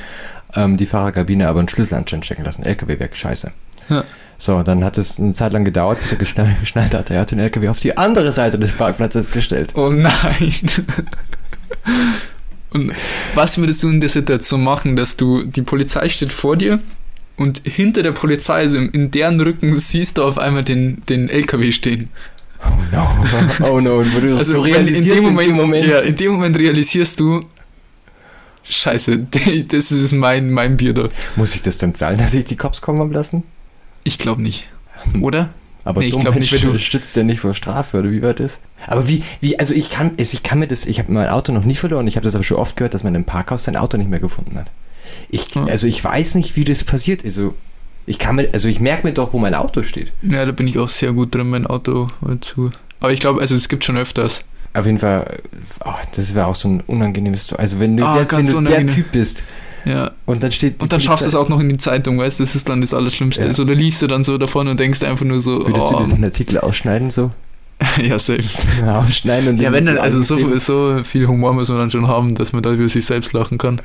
ähm, 0.55 0.79
die 0.79 0.87
Fahrerkabine 0.87 1.49
aber 1.49 1.59
einen 1.59 1.69
Schlüssel 1.69 1.97
anscheinend 1.97 2.25
stecken 2.25 2.45
lassen. 2.45 2.63
LKW 2.63 2.99
weg, 2.99 3.15
scheiße. 3.15 3.53
Ja. 3.91 4.05
So, 4.39 4.63
dann 4.63 4.85
hat 4.85 4.97
es 4.97 5.19
eine 5.21 5.35
Zeit 5.35 5.53
lang 5.53 5.67
gedauert, 5.67 6.01
bis 6.01 6.13
er 6.13 6.19
geschnallt, 6.19 6.49
geschnallt 6.61 6.95
hat. 6.95 7.11
Er 7.11 7.21
hat 7.21 7.31
den 7.31 7.41
LKW 7.41 7.69
auf 7.69 7.79
die 7.79 7.99
andere 7.99 8.33
Seite 8.33 8.59
des 8.59 8.73
Parkplatzes 8.73 9.31
gestellt. 9.31 9.75
Oh 9.77 9.91
nein. 9.91 10.55
Und 12.71 12.93
was 13.35 13.59
würdest 13.59 13.83
du 13.83 13.91
in 13.91 14.01
der 14.01 14.09
Situation 14.09 14.65
machen, 14.65 14.97
dass 14.97 15.19
du, 15.19 15.45
die 15.45 15.61
Polizei 15.61 16.09
steht 16.09 16.33
vor 16.33 16.57
dir 16.57 16.79
und 17.37 17.63
hinter 17.65 18.03
der 18.03 18.13
Polizei, 18.13 18.55
also 18.55 18.79
in 18.79 19.11
deren 19.11 19.41
Rücken, 19.41 19.75
siehst 19.75 20.19
du 20.19 20.23
auf 20.23 20.39
einmal 20.39 20.65
den, 20.65 21.03
den 21.09 21.29
LKW 21.29 21.73
stehen. 21.73 22.09
Oh 22.65 22.95
no. 22.95 23.09
Oh 23.71 23.81
no. 23.81 23.99
Und 23.99 24.15
du, 24.23 24.37
Also 24.37 24.55
du 24.55 24.65
in, 24.65 25.05
dem 25.05 25.25
Moment, 25.25 25.53
Moment 25.55 25.87
Ja, 25.87 25.99
in 26.01 26.17
dem 26.17 26.33
Moment 26.33 26.57
realisierst 26.59 27.19
du, 27.21 27.45
scheiße, 28.65 29.19
das 29.69 29.93
ist 29.93 30.13
mein, 30.13 30.51
mein 30.51 30.77
Bier 30.77 30.95
da. 30.95 31.09
muss 31.37 31.55
ich 31.55 31.63
das 31.63 31.79
dann 31.79 31.95
zahlen, 31.95 32.19
dass 32.19 32.35
ich 32.35 32.45
die 32.45 32.57
Cops 32.57 32.81
kommen 32.81 33.01
haben 33.01 33.13
lassen? 33.13 33.43
Ich 34.05 34.19
glaube 34.19 34.43
nicht. 34.43 34.69
Oder? 35.21 35.51
Aber 35.85 36.01
Nee, 36.01 36.07
ich 36.07 36.13
dumm 36.13 36.21
glaub 36.21 36.35
Mensch, 36.35 36.53
nicht, 36.53 36.63
wenn 36.65 36.73
du- 36.73 36.79
stützt 36.79 37.17
ja 37.17 37.25
nicht 37.25 37.41
vor 37.41 37.55
Strafe, 37.55 37.99
oder 37.99 38.11
wie 38.13 38.23
war 38.23 38.35
das? 38.35 38.59
Aber 38.87 39.09
wie, 39.09 39.23
wie, 39.41 39.59
also 39.59 39.75
ich 39.75 39.91
kann, 39.91 40.13
es- 40.17 40.33
ich 40.33 40.43
kann 40.45 40.61
mir 40.61 40.69
das, 40.69 40.87
ich 40.87 40.99
habe 41.01 41.11
mein 41.13 41.29
Auto 41.29 41.53
noch 41.53 41.65
nie 41.65 41.75
verloren, 41.75 42.07
ich 42.07 42.15
habe 42.17 42.25
das 42.25 42.35
aber 42.37 42.45
schon 42.45 42.57
oft 42.59 42.77
gehört, 42.77 42.95
dass 42.95 43.03
man 43.03 43.15
im 43.17 43.25
Parkhaus 43.25 43.65
sein 43.65 43.77
Auto 43.77 43.97
nicht 43.97 44.09
mehr 44.11 44.21
gefunden 44.21 44.57
hat. 44.57 44.71
Ich, 45.29 45.47
Hm. 45.55 45.67
also 45.69 45.89
ich 45.89 46.03
weiß 46.03 46.37
nicht, 46.37 46.55
wie 46.57 46.65
das 46.65 46.85
passiert. 46.85 47.25
Also 47.25 47.55
ich 48.07 48.19
kann 48.19 48.37
mir, 48.37 48.49
also 48.53 48.69
ich 48.69 48.81
merke 48.81 49.07
mir 49.07 49.13
doch, 49.15 49.33
wo 49.33 49.39
mein 49.39 49.55
Auto 49.55 49.83
steht. 49.83 50.13
Ja, 50.23 50.45
da 50.45 50.53
bin 50.53 50.67
ich 50.67 50.79
auch 50.79 50.89
sehr 50.89 51.13
gut 51.13 51.35
drin, 51.35 51.51
mein 51.51 51.67
Auto 51.67 52.09
zu. 52.41 52.71
Aber 53.01 53.13
ich 53.13 53.21
glaube, 53.21 53.41
also 53.41 53.55
es 53.55 53.69
gibt 53.69 53.85
schon 53.85 53.97
öfters. 53.97 54.43
Auf 54.75 54.87
jeden 54.87 54.99
Fall, 54.99 55.41
oh, 55.85 55.91
das 56.17 56.35
wäre 56.35 56.47
auch 56.47 56.55
so 56.55 56.69
ein 56.69 56.81
unangenehmes, 56.87 57.53
also 57.53 57.79
wenn 57.79 57.97
du, 57.97 58.05
Ah, 58.05 58.25
der, 58.25 58.39
wenn 58.39 58.47
du 58.47 58.61
der. 58.63 58.87
Typ 58.89 59.13
bist 59.13 59.45
Ja. 59.85 60.13
und 60.25 60.43
dann 60.43 60.51
steht 60.51 60.81
Und 60.81 60.93
dann 60.93 61.01
schaffst 61.01 61.25
du 61.25 61.29
es 61.29 61.35
auch 61.35 61.49
noch 61.49 61.61
in 61.61 61.69
die 61.69 61.77
Zeitung, 61.77 62.19
weißt 62.19 62.41
du? 62.41 62.45
Das 62.45 62.55
ist 62.55 62.69
dann 62.69 62.81
das 62.81 62.95
Allerschlimmste. 62.95 63.43
Ja. 63.43 63.49
Also 63.49 63.65
da 63.65 63.75
liest 63.75 64.01
du 64.01 64.07
dann 64.07 64.25
so 64.25 64.39
davon 64.39 64.69
und 64.69 64.81
denkst 64.81 65.03
einfach 65.03 65.27
nur 65.27 65.41
so, 65.41 65.67
Würdest 65.67 65.87
oh, 65.91 65.99
du 65.99 66.05
diesen 66.05 66.25
Artikel 66.25 66.59
ausschneiden 66.59 67.11
so? 67.11 67.31
ja, 68.03 68.19
safe. 68.19 68.43
ausschneiden 68.87 69.51
und 69.51 69.61
Ja, 69.61 69.69
den 69.71 69.75
wenn 69.75 69.85
so 69.85 69.91
dann, 69.91 69.99
also 69.99 70.23
so, 70.23 70.59
so 70.59 71.05
viel 71.05 71.27
Humor 71.27 71.53
muss 71.53 71.69
man 71.69 71.79
dann 71.79 71.91
schon 71.91 72.09
haben, 72.09 72.35
dass 72.35 72.53
man 72.53 72.63
da 72.63 72.73
über 72.73 72.89
sich 72.89 73.05
selbst 73.05 73.33
lachen 73.35 73.59
kann. 73.59 73.81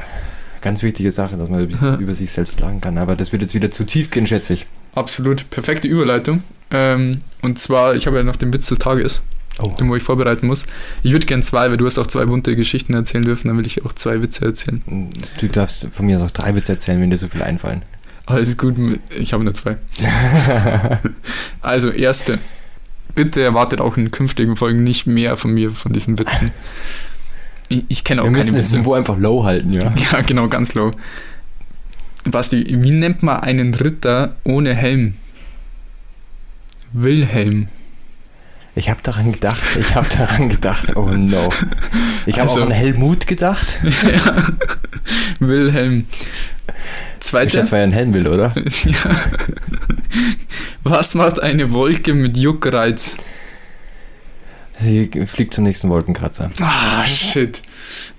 Ganz 0.61 0.83
wichtige 0.83 1.11
Sache, 1.11 1.37
dass 1.37 1.49
man 1.49 1.69
Ja. 1.69 1.95
über 1.95 2.13
sich 2.15 2.31
selbst 2.31 2.59
lachen 2.59 2.81
kann. 2.81 2.97
Aber 2.97 3.15
das 3.15 3.31
wird 3.31 3.41
jetzt 3.41 3.53
wieder 3.53 3.71
zu 3.71 3.83
tief 3.85 4.09
gehen, 4.11 4.27
schätze 4.27 4.53
ich. 4.53 4.65
Absolut, 4.95 5.49
perfekte 5.49 5.87
Überleitung. 5.87 6.43
Ähm, 6.71 7.19
und 7.41 7.59
zwar, 7.59 7.95
ich 7.95 8.07
habe 8.07 8.17
ja 8.17 8.23
noch 8.23 8.35
den 8.35 8.51
Witz 8.53 8.67
des 8.67 8.79
Tages, 8.79 9.21
Oh. 9.61 9.69
den 9.79 9.89
wo 9.89 9.95
ich 9.95 10.03
vorbereiten 10.03 10.47
muss. 10.47 10.65
Ich 11.03 11.11
würde 11.13 11.25
gern 11.25 11.41
zwei, 11.43 11.69
weil 11.69 11.77
du 11.77 11.85
hast 11.85 11.97
auch 11.97 12.07
zwei 12.07 12.25
bunte 12.25 12.55
Geschichten 12.55 12.93
erzählen 12.93 13.23
dürfen, 13.23 13.47
dann 13.47 13.57
will 13.57 13.65
ich 13.65 13.85
auch 13.85 13.93
zwei 13.93 14.21
Witze 14.21 14.45
erzählen. 14.45 14.81
Du 15.39 15.47
darfst 15.47 15.87
von 15.93 16.05
mir 16.05 16.19
noch 16.19 16.31
drei 16.31 16.53
Witze 16.55 16.73
erzählen, 16.73 16.99
wenn 17.01 17.09
dir 17.09 17.17
so 17.17 17.27
viel 17.27 17.41
einfallen. 17.43 17.83
Alles 18.25 18.57
gut, 18.57 18.75
ich 19.17 19.31
habe 19.33 19.43
nur 19.45 19.53
zwei. 19.53 19.77
Also, 21.61 21.89
erste. 21.89 22.39
Bitte 23.15 23.41
erwartet 23.41 23.81
auch 23.81 23.97
in 23.97 24.11
künftigen 24.11 24.55
Folgen 24.55 24.83
nicht 24.83 25.07
mehr 25.07 25.37
von 25.37 25.51
mir, 25.53 25.71
von 25.71 25.91
diesen 25.91 26.19
Witzen. 26.19 26.51
Ich, 27.69 27.83
ich 27.89 28.03
kenne 28.03 28.21
auch 28.21 28.25
Wir 28.25 28.33
keine 28.33 28.51
müssen 28.51 28.55
das. 28.57 28.71
Niveau 28.71 28.93
einfach 28.93 29.17
low 29.17 29.43
halten, 29.43 29.73
ja. 29.73 29.93
Ja, 30.11 30.21
genau, 30.21 30.47
ganz 30.47 30.73
low. 30.73 30.91
Basti, 32.25 32.65
wie 32.81 32.91
nennt 32.91 33.23
man 33.23 33.39
einen 33.41 33.73
Ritter 33.73 34.35
ohne 34.43 34.73
Helm? 34.73 35.15
Wilhelm. 36.93 37.67
Ich 38.75 38.89
habe 38.89 38.99
daran 39.01 39.31
gedacht, 39.31 39.59
ich 39.79 39.95
habe 39.95 40.07
daran 40.15 40.49
gedacht, 40.49 40.95
oh 40.95 41.09
no. 41.09 41.49
Ich 42.25 42.35
habe 42.35 42.43
Also- 42.49 42.61
auch 42.61 42.65
an 42.67 42.71
Helmut 42.71 43.25
gedacht. 43.27 43.79
ja. 43.83 44.47
Wilhelm. 45.39 46.05
Zweite. 47.19 47.57
Das 47.57 47.71
war 47.71 47.79
ja 47.79 47.85
ein 47.85 47.91
Helm 47.91 48.13
will, 48.13 48.27
oder? 48.27 48.53
ja. 48.85 49.15
Was 50.83 51.15
macht 51.15 51.41
eine 51.41 51.71
Wolke 51.71 52.13
mit 52.13 52.37
Juckreiz? 52.37 53.17
Sie 54.79 55.09
fliegt 55.25 55.53
zum 55.53 55.63
nächsten 55.63 55.89
Wolkenkratzer. 55.89 56.51
Ah, 56.61 57.05
shit. 57.05 57.61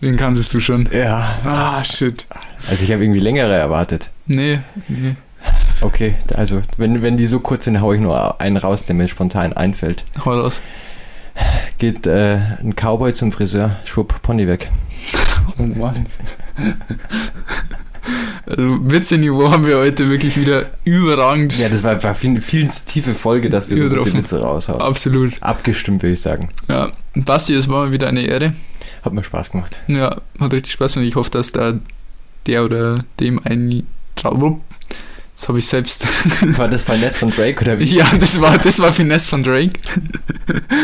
Den 0.03 0.17
kanntest 0.17 0.53
du 0.55 0.61
schon. 0.61 0.89
Ja. 0.93 1.39
Ah, 1.45 1.85
shit. 1.85 2.27
Also 2.69 2.83
ich 2.85 2.93
habe 2.93 3.05
irgendwie 3.05 3.21
längere 3.21 3.55
erwartet. 3.55 4.11
Nee, 4.27 4.61
nee. 4.89 5.15
Okay, 5.81 6.17
also 6.35 6.63
wenn, 6.77 7.03
wenn 7.03 7.17
die 7.17 7.27
so 7.27 7.39
kurz 7.39 7.65
sind, 7.65 7.81
hau 7.81 7.93
ich 7.93 8.01
nur 8.01 8.41
einen 8.41 8.57
raus, 8.57 8.85
der 8.85 8.97
mir 8.97 9.07
spontan 9.09 9.53
einfällt. 9.53 10.05
Hau 10.25 10.33
raus. 10.33 10.61
Geht 11.79 12.07
äh, 12.09 12.39
ein 12.61 12.75
Cowboy 12.75 13.15
zum 13.15 13.31
Friseur, 13.31 13.77
schwupp, 13.85 14.21
Pony 14.23 14.47
weg. 14.49 14.71
Oh 15.59 15.63
Mann. 15.63 16.07
Also 18.49 18.77
Witzeniveau 18.81 19.51
haben 19.51 19.67
wir 19.67 19.77
heute 19.77 20.09
wirklich 20.09 20.39
wieder 20.39 20.71
überragend. 20.85 21.59
Ja, 21.59 21.69
das 21.69 21.85
war, 21.85 22.03
war 22.03 22.15
viel, 22.15 22.41
viel 22.41 22.69
tiefe 22.69 23.15
Folge, 23.15 23.51
dass 23.51 23.69
wir 23.69 23.77
so 23.77 23.95
gute. 23.95 24.15
Witze 24.15 24.41
raushauen. 24.41 24.81
Absolut. 24.81 25.43
Abgestimmt, 25.43 26.03
würde 26.03 26.15
ich 26.15 26.21
sagen. 26.21 26.49
Ja. 26.69 26.93
Basti, 27.15 27.55
es 27.55 27.69
war 27.69 27.87
mal 27.87 27.93
wieder 27.93 28.09
eine 28.09 28.23
Ehre. 28.23 28.55
Hat 29.05 29.13
mir 29.13 29.23
Spaß 29.23 29.51
gemacht. 29.51 29.83
Ja, 29.87 30.21
hat 30.41 30.53
richtig 30.53 30.73
Spaß 30.73 30.95
gemacht. 30.95 31.09
Ich 31.09 31.17
hoffe, 31.17 31.31
dass 31.31 31.53
da 31.53 31.75
der 32.47 32.65
oder 32.65 33.05
dem 33.21 33.41
ein 33.45 33.87
Trau. 34.17 34.61
Das 35.35 35.49
habe 35.49 35.59
ich 35.59 35.67
selbst. 35.67 36.05
War 36.59 36.67
das 36.67 36.83
Finesse 36.83 37.19
von 37.19 37.31
Drake 37.31 37.63
oder 37.63 37.79
wie? 37.79 37.85
ja, 37.85 38.11
das 38.19 38.41
war, 38.41 38.59
das 38.59 38.81
war 38.81 38.93
Finesse 38.93 39.29
von 39.29 39.45
Drake. 39.45 39.79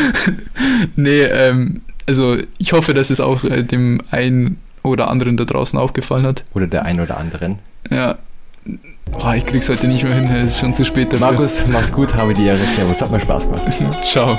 nee, 0.95 1.23
ähm, 1.23 1.81
also 2.05 2.37
ich 2.57 2.71
hoffe, 2.71 2.93
dass 2.93 3.09
es 3.09 3.19
auch 3.19 3.43
äh, 3.43 3.63
dem 3.63 4.01
einen 4.11 4.57
oder 4.85 5.09
anderen 5.09 5.37
da 5.37 5.45
draußen 5.45 5.77
aufgefallen 5.77 6.25
hat. 6.25 6.43
Oder 6.53 6.67
der 6.67 6.83
ein 6.83 6.99
oder 6.99 7.17
anderen. 7.17 7.59
Ja. 7.89 8.17
Boah, 9.11 9.35
ich 9.35 9.45
krieg's 9.45 9.69
heute 9.69 9.87
nicht 9.87 10.03
mehr 10.03 10.13
hin, 10.13 10.23
es 10.25 10.53
ist 10.53 10.59
schon 10.59 10.73
zu 10.73 10.83
spät 10.83 11.13
dafür. 11.13 11.27
Markus, 11.27 11.63
mach's 11.67 11.91
gut, 11.91 12.15
habe 12.15 12.33
die 12.33 12.45
Ehre. 12.45 12.57
Servus, 12.75 13.01
hat 13.01 13.11
mir 13.11 13.19
Spaß 13.19 13.45
gemacht. 13.45 13.63
Ciao. 14.03 14.37